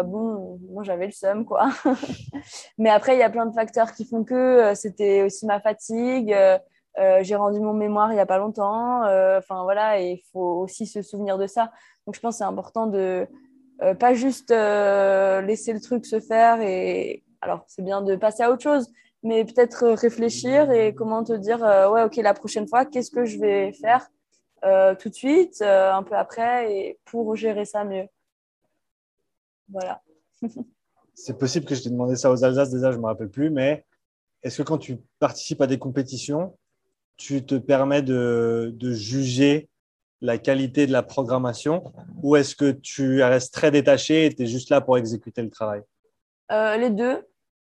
bon, 0.05 0.59
moi 0.71 0.83
j'avais 0.83 1.07
le 1.07 1.13
seum, 1.13 1.47
quoi. 1.47 1.71
mais 2.79 2.91
après, 2.91 3.17
il 3.17 3.19
y 3.19 3.23
a 3.23 3.31
plein 3.31 3.47
de 3.47 3.55
facteurs 3.55 3.93
qui 3.93 4.05
font 4.05 4.25
que 4.25 4.73
c'était 4.75 5.23
aussi 5.23 5.47
ma 5.47 5.61
fatigue. 5.61 6.37
Euh, 6.99 7.21
j'ai 7.23 7.37
rendu 7.37 7.59
mon 7.59 7.73
mémoire 7.73 8.13
il 8.13 8.17
n'y 8.17 8.21
a 8.21 8.27
pas 8.27 8.39
longtemps. 8.39 9.05
Euh, 9.05 9.39
enfin 9.39 9.63
voilà, 9.63 10.01
et 10.01 10.13
il 10.13 10.23
faut 10.33 10.61
aussi 10.61 10.87
se 10.87 11.03
souvenir 11.03 11.39
de 11.39 11.47
ça. 11.47 11.73
Donc 12.07 12.15
je 12.15 12.21
pense 12.21 12.35
que 12.35 12.39
c'est 12.39 12.45
important 12.45 12.87
de 12.87 13.27
euh, 13.83 13.95
pas 13.95 14.15
juste 14.15 14.51
laisser 14.51 15.73
le 15.73 15.81
truc 15.81 16.05
se 16.07 16.21
faire. 16.21 16.61
Et 16.61 17.25
alors 17.41 17.65
c'est 17.67 17.83
bien 17.83 18.03
de 18.03 18.17
passer 18.17 18.43
à 18.43 18.51
autre 18.51 18.63
chose, 18.63 18.91
mais 19.23 19.45
peut-être 19.45 19.89
réfléchir 19.89 20.71
et 20.71 20.95
comment 20.95 21.25
te 21.25 21.33
dire, 21.33 21.61
ouais, 21.61 22.03
ok, 22.03 22.17
la 22.17 22.35
prochaine 22.35 22.69
fois, 22.69 22.85
qu'est-ce 22.85 23.11
que 23.11 23.25
je 23.25 23.39
vais 23.39 23.73
faire 23.73 24.09
tout 24.99 25.09
de 25.09 25.15
suite, 25.15 25.63
un 25.63 26.03
peu 26.03 26.15
après, 26.15 26.75
et 26.75 26.99
pour 27.05 27.35
gérer 27.37 27.65
ça 27.65 27.85
mieux. 27.85 28.07
Voilà. 29.69 30.03
C'est 31.15 31.39
possible 31.39 31.67
que 31.67 31.75
je 31.75 31.83
t'ai 31.83 31.91
demandé 31.91 32.17
ça 32.17 32.31
aux 32.31 32.45
Alsace 32.45 32.71
déjà, 32.71 32.91
je 32.91 32.97
ne 32.97 33.03
me 33.03 33.07
rappelle 33.07 33.29
plus, 33.29 33.51
mais 33.51 33.85
est-ce 34.43 34.59
que 34.59 34.67
quand 34.67 34.79
tu 34.79 34.99
participes 35.19 35.61
à 35.61 35.67
des 35.67 35.79
compétitions, 35.79 36.57
tu 37.17 37.45
te 37.45 37.55
permets 37.55 38.03
de, 38.03 38.75
juger 38.81 39.69
la 40.21 40.39
qualité 40.39 40.87
de 40.87 40.93
la 40.93 41.03
programmation 41.03 41.93
ou 42.23 42.37
est-ce 42.37 42.55
que 42.55 42.71
tu 42.71 43.23
restes 43.23 43.53
très 43.53 43.71
détaché 43.71 44.27
et 44.27 44.35
tu 44.35 44.43
es 44.43 44.47
juste 44.47 44.71
là 44.71 44.81
pour 44.81 44.97
exécuter 44.97 45.43
le 45.43 45.51
travail? 45.51 45.83
Euh, 46.51 46.77
Les 46.77 46.91
deux. 46.91 47.27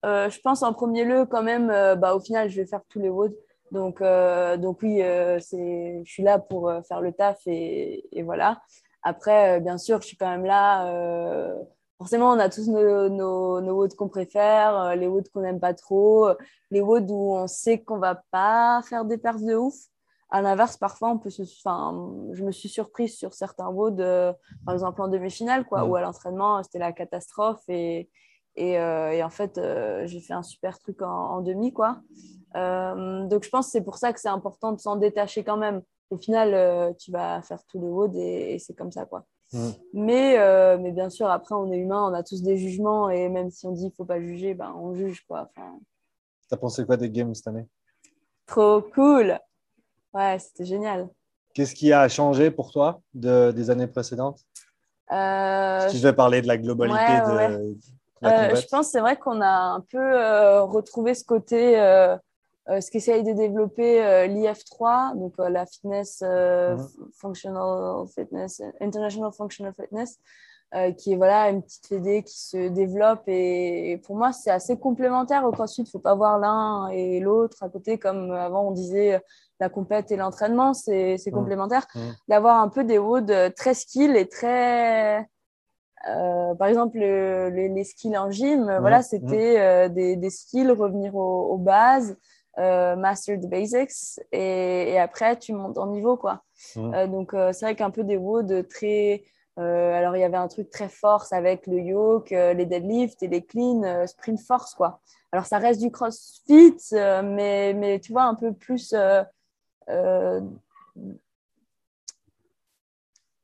Euh, 0.06 0.30
je 0.30 0.40
pense 0.40 0.64
en 0.64 0.74
premier 0.74 1.04
lieu 1.04 1.26
quand 1.26 1.44
même, 1.44 1.70
euh, 1.70 1.96
bah, 1.96 2.16
au 2.16 2.20
final, 2.20 2.50
je 2.50 2.62
vais 2.62 2.68
faire 2.68 2.82
tous 2.90 3.00
les 3.00 3.10
WOD. 3.10 3.36
Donc, 3.72 4.02
donc 4.02 4.82
oui, 4.84 5.00
je 5.00 6.02
suis 6.06 6.24
là 6.24 6.40
pour 6.40 6.72
faire 6.88 7.02
le 7.02 7.12
taf 7.12 7.40
et, 7.48 8.08
et 8.18 8.22
voilà. 8.22 8.62
Après, 9.02 9.60
bien 9.60 9.78
sûr, 9.78 10.02
je 10.02 10.08
suis 10.08 10.18
quand 10.18 10.30
même 10.30 10.46
là 10.46 10.86
forcément, 11.98 12.32
on 12.32 12.40
a 12.40 12.50
tous 12.50 12.68
nos, 12.68 13.10
nos, 13.10 13.62
nos 13.62 13.88
qu'on 13.90 14.10
préfère, 14.10 14.76
euh, 14.78 14.96
les 14.96 15.08
WOD 15.08 15.30
qu'on 15.30 15.42
n'aime 15.42 15.60
pas 15.60 15.74
trop, 15.74 16.28
euh, 16.28 16.36
les 16.72 16.82
WOD 16.82 17.10
où 17.10 17.36
on 17.36 17.48
sait 17.48 17.84
qu'on 17.84 18.00
va 18.00 18.16
pas 18.32 18.82
faire 18.84 19.06
des 19.06 19.18
perfs 19.18 19.42
de 19.42 19.56
ouf. 19.56 19.76
À 20.30 20.42
l'inverse, 20.42 20.76
parfois, 20.76 21.12
on 21.12 21.20
peut 21.20 21.30
se, 21.30 21.44
enfin, 21.44 22.14
je 22.34 22.44
me 22.44 22.52
suis 22.52 22.68
surprise 22.68 23.16
sur 23.16 23.34
certains 23.34 23.72
euh, 23.74 24.34
par 24.66 24.74
exemple 24.74 25.02
en 25.02 25.08
demi-finale, 25.08 25.66
quoi, 25.66 25.86
où 25.86 25.96
à 25.96 26.02
l'entraînement, 26.02 26.62
c'était 26.64 26.80
la 26.80 26.92
catastrophe 26.92 27.62
et, 27.70 28.10
et, 28.56 28.74
et 28.74 29.24
en 29.24 29.30
fait, 29.30 29.60
j'ai 30.06 30.20
fait 30.20 30.34
un 30.34 30.44
super 30.44 30.80
truc 30.80 31.02
en, 31.02 31.42
demi, 31.42 31.74
quoi. 31.74 32.02
donc, 32.54 33.44
je 33.44 33.50
pense 33.50 33.68
que 33.68 33.72
c'est 33.72 33.84
pour 33.84 33.98
ça 33.98 34.14
que 34.14 34.20
c'est 34.20 34.30
important 34.30 34.72
de 34.72 34.80
s'en 34.80 34.96
détacher 34.96 35.44
quand 35.44 35.58
même. 35.58 35.82
Au 36.10 36.18
final, 36.18 36.96
tu 36.98 37.12
vas 37.12 37.42
faire 37.42 37.64
tous 37.66 37.80
les 37.80 37.88
WOD 37.88 38.16
et 38.16 38.58
c'est 38.60 38.74
comme 38.74 38.92
ça, 38.92 39.06
quoi. 39.06 39.26
Mm. 39.54 39.70
Mais, 39.94 40.40
euh, 40.40 40.78
mais 40.78 40.92
bien 40.92 41.10
sûr, 41.10 41.28
après, 41.30 41.56
on 41.56 41.72
est 41.72 41.78
humain, 41.78 42.10
on 42.10 42.14
a 42.14 42.24
tous 42.24 42.42
des 42.42 42.58
jugements 42.58 43.10
et 43.10 43.30
même 43.30 43.50
si 43.50 43.66
on 43.66 43.72
dit 43.72 43.82
qu'il 43.82 43.90
ne 43.90 43.96
faut 43.96 44.06
pas 44.06 44.20
juger, 44.20 44.54
ben, 44.54 44.74
on 44.78 44.94
juge. 44.96 45.26
quoi. 45.28 45.50
Enfin... 45.56 45.80
T'as 46.50 46.58
pensé 46.58 46.86
quoi 46.86 46.98
des 46.98 47.10
games 47.10 47.34
cette 47.34 47.48
année? 47.48 47.66
Trop 48.46 48.82
cool 48.82 49.40
Ouais, 50.14 50.38
c'était 50.40 50.66
génial. 50.66 51.10
Qu'est-ce 51.54 51.76
qui 51.76 51.92
a 51.94 52.08
changé 52.08 52.52
pour 52.52 52.72
toi 52.72 53.02
de, 53.14 53.52
des 53.52 53.70
années 53.70 53.88
précédentes? 53.88 54.42
Euh... 55.12 55.88
Si 55.90 55.98
je 55.98 56.04
vais 56.04 56.14
parler 56.14 56.42
de 56.42 56.48
la 56.48 56.58
globalité 56.58 56.98
de, 56.98 57.78
euh, 58.26 58.56
Je 58.56 58.68
pense 58.68 58.90
c'est 58.90 59.00
vrai 59.00 59.18
qu'on 59.18 59.42
a 59.42 59.48
un 59.48 59.82
peu 59.82 59.98
euh, 59.98 60.64
retrouvé 60.64 61.14
ce 61.14 61.24
côté 61.24 61.80
euh, 61.80 62.18
ce 62.68 62.90
qu'essaye 62.90 63.24
de 63.24 63.32
développer 63.32 64.04
euh, 64.04 64.28
l'IF3, 64.28 65.18
donc 65.18 65.34
la 65.38 65.66
fitness 65.66 66.22
mhm. 66.22 66.78
functional 67.14 68.08
fitness, 68.08 68.62
international 68.82 69.32
functional 69.32 69.74
fitness, 69.80 70.20
qui 70.98 71.14
est 71.14 71.16
voilà 71.16 71.50
une 71.50 71.62
petite 71.62 71.88
fédé 71.88 72.24
qui 72.24 72.38
se 72.38 72.68
développe 72.68 73.22
et, 73.28 74.02
pour 74.04 74.18
moi 74.18 74.34
c'est 74.34 74.50
assez 74.50 74.78
complémentaire 74.78 75.46
au 75.46 75.52
CrossFit. 75.52 75.84
Il 75.84 75.90
faut 75.90 76.00
pas 76.00 76.16
voir 76.16 76.40
l'un 76.40 76.90
et 76.90 77.20
l'autre 77.20 77.64
à 77.64 77.70
côté 77.70 77.98
comme 77.98 78.32
avant 78.32 78.68
on 78.68 78.72
disait 78.72 79.22
la 79.60 79.70
compète 79.70 80.12
et 80.12 80.18
l'entraînement, 80.18 80.74
c'est 80.74 81.18
mhm. 81.26 81.34
complémentaire. 81.34 81.86
Mhm. 81.96 82.16
D'avoir 82.28 82.60
un 82.62 82.70
peu 82.70 82.84
des 82.84 82.98
WOD 82.98 83.54
très 83.56 83.74
skill 83.74 84.16
et 84.16 84.28
très 84.28 85.30
par 86.06 86.68
exemple, 86.68 87.00
les 87.00 87.84
skills 87.84 88.18
en 88.18 88.30
gym, 88.32 88.64
voilà, 88.80 89.02
c'était 89.02 89.90
des, 89.90 90.16
des, 90.16 90.30
skills, 90.30 90.72
revenir 90.72 91.16
aux 91.16 91.58
bases, 91.58 92.18
euh, 92.58 92.96
master 92.96 93.38
the 93.38 93.50
basics 93.50 94.22
et, 94.32 94.98
après 94.98 95.38
tu 95.38 95.52
montes 95.52 95.78
en 95.78 95.88
niveau 95.88 96.16
quoi. 96.16 96.42
Euh, 96.78 97.06
donc 97.06 97.34
euh, 97.34 97.52
c'est 97.52 97.66
vrai 97.66 97.76
qu'un 97.76 97.92
peu 97.92 98.06
des 98.06 98.16
WOD 98.16 98.68
très 98.70 99.24
alors 99.58 100.16
il 100.16 100.20
y 100.20 100.24
avait 100.24 100.38
un 100.38 100.48
truc 100.48 100.70
très 100.70 100.88
force 100.88 101.34
avec 101.34 101.68
le 101.68 101.80
yoke, 101.80 102.30
les 102.30 102.66
deadlifts 102.66 103.24
et 103.24 103.28
les 103.28 103.42
clean, 103.42 104.06
sprint 104.08 104.40
force 104.40 104.74
quoi. 104.74 105.02
Alors 105.34 105.46
ça 105.46 105.58
reste 105.58 105.82
du 105.82 105.92
crossfit 105.92 106.78
mais, 106.94 107.74
mais 107.74 108.00
tu 108.00 108.14
vois 108.14 108.24
un 108.24 108.36
peu 108.36 108.54
plus 108.54 108.94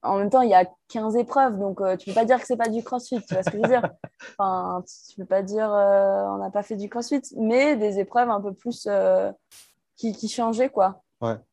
en 0.04 0.18
même 0.18 0.30
temps, 0.30 0.42
il 0.42 0.50
y 0.50 0.56
a 0.56 0.66
15 0.90 1.16
épreuves, 1.16 1.60
donc 1.60 1.80
euh, 1.80 1.96
tu 1.96 2.10
ne 2.10 2.14
peux 2.14 2.20
pas 2.20 2.26
dire 2.26 2.40
que 2.40 2.48
c'est 2.48 2.58
pas 2.58 2.70
du 2.70 2.84
crossfit, 2.84 3.22
tu 3.22 3.34
vois 3.34 3.44
ce 3.44 3.50
que 3.50 3.58
je 3.58 3.62
veux 3.62 3.68
dire 3.68 3.88
Enfin, 4.38 4.84
tu 4.86 5.20
ne 5.20 5.24
peux 5.24 5.28
pas 5.28 5.44
dire 5.44 5.72
euh, 5.72 6.24
on 6.30 6.38
n'a 6.38 6.50
pas 6.50 6.64
fait 6.64 6.76
du 6.76 6.90
crossfit, 6.90 7.22
mais 7.38 7.76
des 7.76 8.00
épreuves 8.00 8.30
un 8.30 8.42
peu 8.42 8.54
plus 8.54 8.88
euh, 8.88 9.32
qui, 9.98 10.14
qui, 10.14 10.28
changeaient, 10.28 10.70
quoi. 10.70 11.04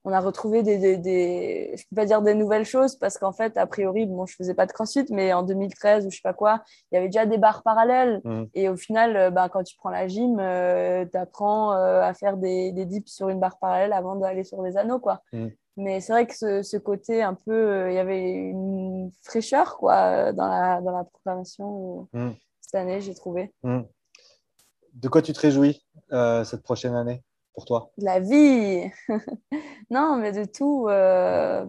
On 0.04 0.12
a 0.12 0.20
retrouvé 0.20 0.62
des, 0.62 0.78
des, 0.78 0.96
des, 0.96 1.74
je 1.76 1.84
peux 1.90 1.96
pas 1.96 2.06
dire 2.06 2.22
des 2.22 2.34
nouvelles 2.34 2.64
choses 2.64 2.96
parce 2.96 3.18
qu'en 3.18 3.32
fait, 3.32 3.56
a 3.56 3.66
priori, 3.66 4.06
bon, 4.06 4.24
je 4.26 4.34
faisais 4.34 4.54
pas 4.54 4.66
de 4.66 4.72
crossfit, 4.72 5.04
mais 5.10 5.32
en 5.32 5.42
2013 5.42 6.06
ou 6.06 6.10
je 6.10 6.16
sais 6.16 6.22
pas 6.22 6.32
quoi, 6.32 6.62
il 6.90 6.94
y 6.94 6.98
avait 6.98 7.08
déjà 7.08 7.26
des 7.26 7.38
barres 7.38 7.62
parallèles. 7.62 8.20
Mmh. 8.24 8.44
Et 8.54 8.68
au 8.68 8.76
final, 8.76 9.30
ben, 9.32 9.48
quand 9.48 9.62
tu 9.62 9.76
prends 9.76 9.90
la 9.90 10.08
gym, 10.08 10.36
tu 10.36 11.16
apprends 11.18 11.72
à 11.72 12.14
faire 12.14 12.36
des, 12.36 12.72
des 12.72 12.86
dips 12.86 13.10
sur 13.10 13.28
une 13.28 13.40
barre 13.40 13.58
parallèle 13.58 13.92
avant 13.92 14.16
d'aller 14.16 14.44
sur 14.44 14.62
les 14.62 14.76
anneaux, 14.76 15.00
quoi. 15.00 15.22
Mmh. 15.32 15.48
Mais 15.78 16.00
c'est 16.00 16.12
vrai 16.12 16.26
que 16.26 16.34
ce, 16.62 16.76
côté 16.76 17.22
un 17.22 17.34
peu, 17.34 17.52
euh, 17.52 17.90
il 17.90 17.94
y 17.94 17.98
avait 17.98 18.32
une 18.32 19.12
fraîcheur 19.22 19.76
quoi, 19.78 20.32
dans, 20.32 20.48
la, 20.48 20.80
dans 20.80 20.90
la 20.90 21.04
programmation 21.04 22.08
mm. 22.12 22.30
cette 22.60 22.74
année, 22.74 23.00
j'ai 23.00 23.14
trouvé. 23.14 23.54
De 23.62 25.08
quoi 25.08 25.22
tu 25.22 25.32
te 25.32 25.38
réjouis 25.38 25.86
euh, 26.10 26.42
cette 26.42 26.64
prochaine 26.64 26.96
année? 26.96 27.22
Toi 27.64 27.90
De 27.98 28.04
la 28.04 28.20
vie 28.20 28.90
Non, 29.90 30.16
mais 30.16 30.32
de 30.32 30.44
tout. 30.44 30.86
Euh, 30.88 31.64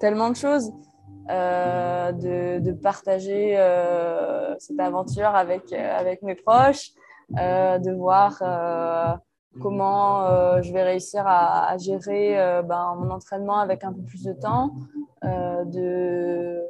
tellement 0.00 0.30
de 0.30 0.36
choses. 0.36 0.72
de, 1.28 2.58
de, 2.58 2.72
partager 2.72 3.54
cette 4.58 4.80
aventure 4.80 5.34
avec, 5.34 5.72
avec 5.72 6.22
mes 6.22 6.34
proches, 6.34 6.90
de 7.30 7.92
voir 7.92 8.42
comment 9.58 10.26
euh, 10.26 10.62
je 10.62 10.72
vais 10.72 10.82
réussir 10.82 11.24
à, 11.26 11.76
gérer 11.78 12.38
euh, 12.38 12.62
ben, 12.62 12.94
mon 12.98 13.10
entraînement 13.10 13.58
avec 13.58 13.82
un 13.84 13.92
peu 13.92 14.02
plus 14.02 14.22
de 14.22 14.32
temps, 14.32 14.74
euh, 15.24 15.64
de 15.64 16.60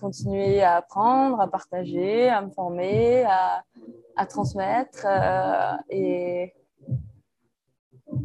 continuer 0.00 0.62
à 0.62 0.76
apprendre, 0.76 1.40
à 1.40 1.48
partager, 1.48 2.28
à 2.28 2.42
me 2.42 2.50
former, 2.50 3.24
à, 3.24 3.64
à 4.16 4.26
transmettre 4.26 5.06
et, 5.88 6.52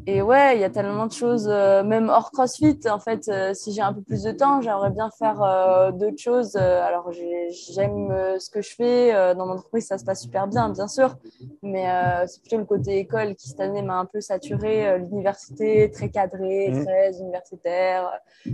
et 0.06 0.22
ouais, 0.22 0.56
il 0.56 0.62
y 0.62 0.64
a 0.64 0.70
tellement 0.70 1.08
de 1.08 1.12
choses, 1.12 1.48
euh, 1.50 1.84
même 1.84 2.10
hors 2.10 2.32
CrossFit. 2.32 2.80
En 2.90 3.00
fait, 3.00 3.28
euh, 3.28 3.54
si 3.54 3.72
j'ai 3.72 3.82
un 3.82 3.94
peu 3.94 4.02
plus 4.02 4.24
de 4.24 4.32
temps, 4.32 4.62
j'aimerais 4.62 4.90
bien 4.90 5.10
faire 5.18 5.42
euh, 5.42 5.92
d'autres 5.92 6.22
choses. 6.22 6.56
alors, 6.56 7.12
j'aime 7.12 8.10
ce 8.40 8.50
que 8.50 8.62
je 8.62 8.76
fais. 8.76 9.34
dans 9.36 9.46
mon 9.46 9.54
entreprise, 9.54 9.88
ça 9.88 9.98
se 9.98 10.06
passe 10.06 10.22
super 10.22 10.48
bien, 10.48 10.70
bien 10.70 10.88
sûr. 10.88 11.16
Mais 11.62 11.86
c'est 12.28 12.42
plutôt 12.42 12.58
le 12.58 12.66
côté 12.66 12.98
école 12.98 13.36
qui, 13.36 13.50
cette 13.50 13.60
année, 13.60 13.82
m'a 13.82 13.98
un 14.00 14.06
peu 14.06 14.22
saturé. 14.22 14.98
L'université, 15.00 15.90
très 15.92 16.10
cadrée, 16.10 16.70
mmh. 16.70 16.86
très 16.86 17.20
universitaire, 17.20 18.12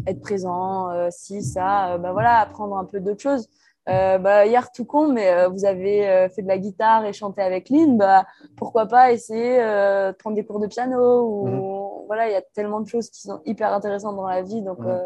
être 0.07 0.21
présent, 0.21 1.09
si, 1.09 1.41
ça. 1.41 1.97
bah 1.97 2.11
voilà, 2.11 2.39
apprendre 2.39 2.77
un 2.77 2.85
peu 2.85 2.99
d'autres 2.99 3.21
choses. 3.21 3.49
Euh, 3.87 4.17
bah, 4.19 4.45
hier, 4.45 4.71
tout 4.71 4.85
con, 4.85 5.07
mais 5.07 5.29
euh, 5.29 5.47
vous 5.47 5.65
avez 5.65 6.07
euh, 6.07 6.29
fait 6.29 6.41
de 6.41 6.47
la 6.47 6.57
guitare 6.57 7.05
et 7.05 7.13
chanté 7.13 7.41
avec 7.41 7.69
Lynn, 7.69 7.97
bah, 7.97 8.25
pourquoi 8.55 8.85
pas 8.85 9.11
essayer 9.11 9.57
de 9.57 10.11
prendre 10.13 10.35
des 10.35 10.45
cours 10.45 10.59
de 10.59 10.67
piano 10.67 11.23
ou 11.23 11.47
mm. 11.47 12.05
voilà, 12.05 12.27
il 12.27 12.33
y 12.33 12.35
a 12.35 12.41
tellement 12.41 12.81
de 12.81 12.87
choses 12.87 13.09
qui 13.09 13.21
sont 13.21 13.41
hyper 13.45 13.73
intéressantes 13.73 14.15
dans 14.15 14.27
la 14.27 14.43
vie, 14.43 14.61
donc, 14.61 14.79
mm. 14.79 14.99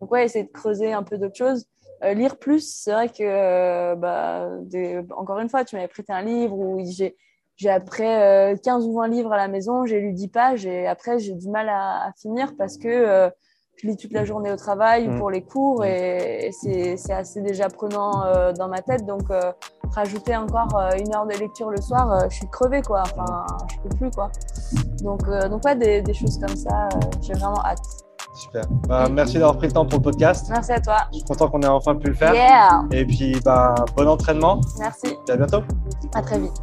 donc 0.00 0.10
ouais, 0.12 0.24
essayer 0.24 0.44
de 0.44 0.52
creuser 0.52 0.92
un 0.92 1.02
peu 1.02 1.18
d'autres 1.18 1.36
choses. 1.36 1.66
lire 2.02 2.38
plus, 2.38 2.72
c'est 2.72 2.92
vrai 2.92 3.08
que, 3.08 3.94
bah, 3.96 4.48
encore 5.16 5.38
une 5.40 5.50
fois, 5.50 5.64
tu 5.64 5.76
m'avais 5.76 5.88
prêté 5.88 6.12
un 6.12 6.22
livre 6.22 6.58
où 6.58 6.80
j'ai 6.84 7.16
j'ai 7.56 7.68
après 7.68 8.58
15 8.64 8.86
ou 8.86 8.94
20 8.94 9.08
livres 9.08 9.34
à 9.34 9.36
la 9.36 9.46
maison, 9.46 9.84
j'ai 9.84 10.00
lu 10.00 10.14
10 10.14 10.28
pages 10.28 10.64
et 10.64 10.86
après 10.86 11.18
j'ai 11.18 11.34
du 11.34 11.50
mal 11.50 11.68
à, 11.68 12.06
à 12.06 12.12
finir 12.14 12.54
parce 12.56 12.78
que 12.78 13.30
je 13.80 13.88
lis 13.88 13.96
toute 13.96 14.12
la 14.12 14.24
journée 14.24 14.52
au 14.52 14.56
travail 14.56 15.08
ou 15.08 15.12
mm. 15.12 15.18
pour 15.18 15.30
les 15.30 15.42
cours 15.42 15.84
et, 15.84 16.50
c'est 16.52 17.12
assez 17.12 17.40
déjà 17.40 17.68
prenant 17.68 18.24
euh, 18.24 18.52
dans 18.52 18.68
ma 18.68 18.80
tête. 18.80 19.06
Donc, 19.06 19.30
euh, 19.30 19.52
rajouter 19.94 20.36
encore 20.36 20.76
euh, 20.76 20.90
une 20.98 21.14
heure 21.14 21.26
de 21.26 21.34
lecture 21.34 21.70
le 21.70 21.80
soir, 21.80 22.28
je 22.28 22.36
suis 22.36 22.48
crevée, 22.48 22.82
quoi. 22.82 23.02
Enfin, 23.02 23.46
je 23.70 23.88
peux 23.88 23.96
plus, 23.96 24.10
quoi. 24.10 24.30
Donc, 25.02 25.20
donc 25.48 25.64
ouais, 25.64 25.76
des, 25.76 26.02
des, 26.02 26.14
choses 26.14 26.38
comme 26.38 26.56
ça, 26.56 26.88
j'ai 27.22 27.32
vraiment 27.34 27.64
hâte. 27.64 27.78
Super. 28.34 28.64
Bah, 28.88 29.08
merci 29.10 29.34
d'avoir 29.34 29.56
pris 29.56 29.66
le 29.66 29.72
temps 29.72 29.86
pour 29.86 29.98
le 29.98 30.04
podcast. 30.04 30.46
Merci 30.50 30.72
à 30.72 30.80
toi. 30.80 30.96
Je 31.12 31.18
suis 31.18 31.26
content 31.26 31.48
qu'on 31.48 31.62
ait 31.62 31.66
enfin 31.66 31.96
pu 31.96 32.08
le 32.08 32.14
faire. 32.14 32.34
Yeah. 32.34 32.82
Et 32.92 33.04
puis, 33.04 33.38
bah, 33.44 33.74
bon 33.96 34.08
entraînement. 34.08 34.60
Merci. 34.78 35.16
Et 35.28 35.32
à 35.32 35.36
bientôt. 35.36 35.62
À 36.14 36.22
très 36.22 36.38
vite. 36.38 36.62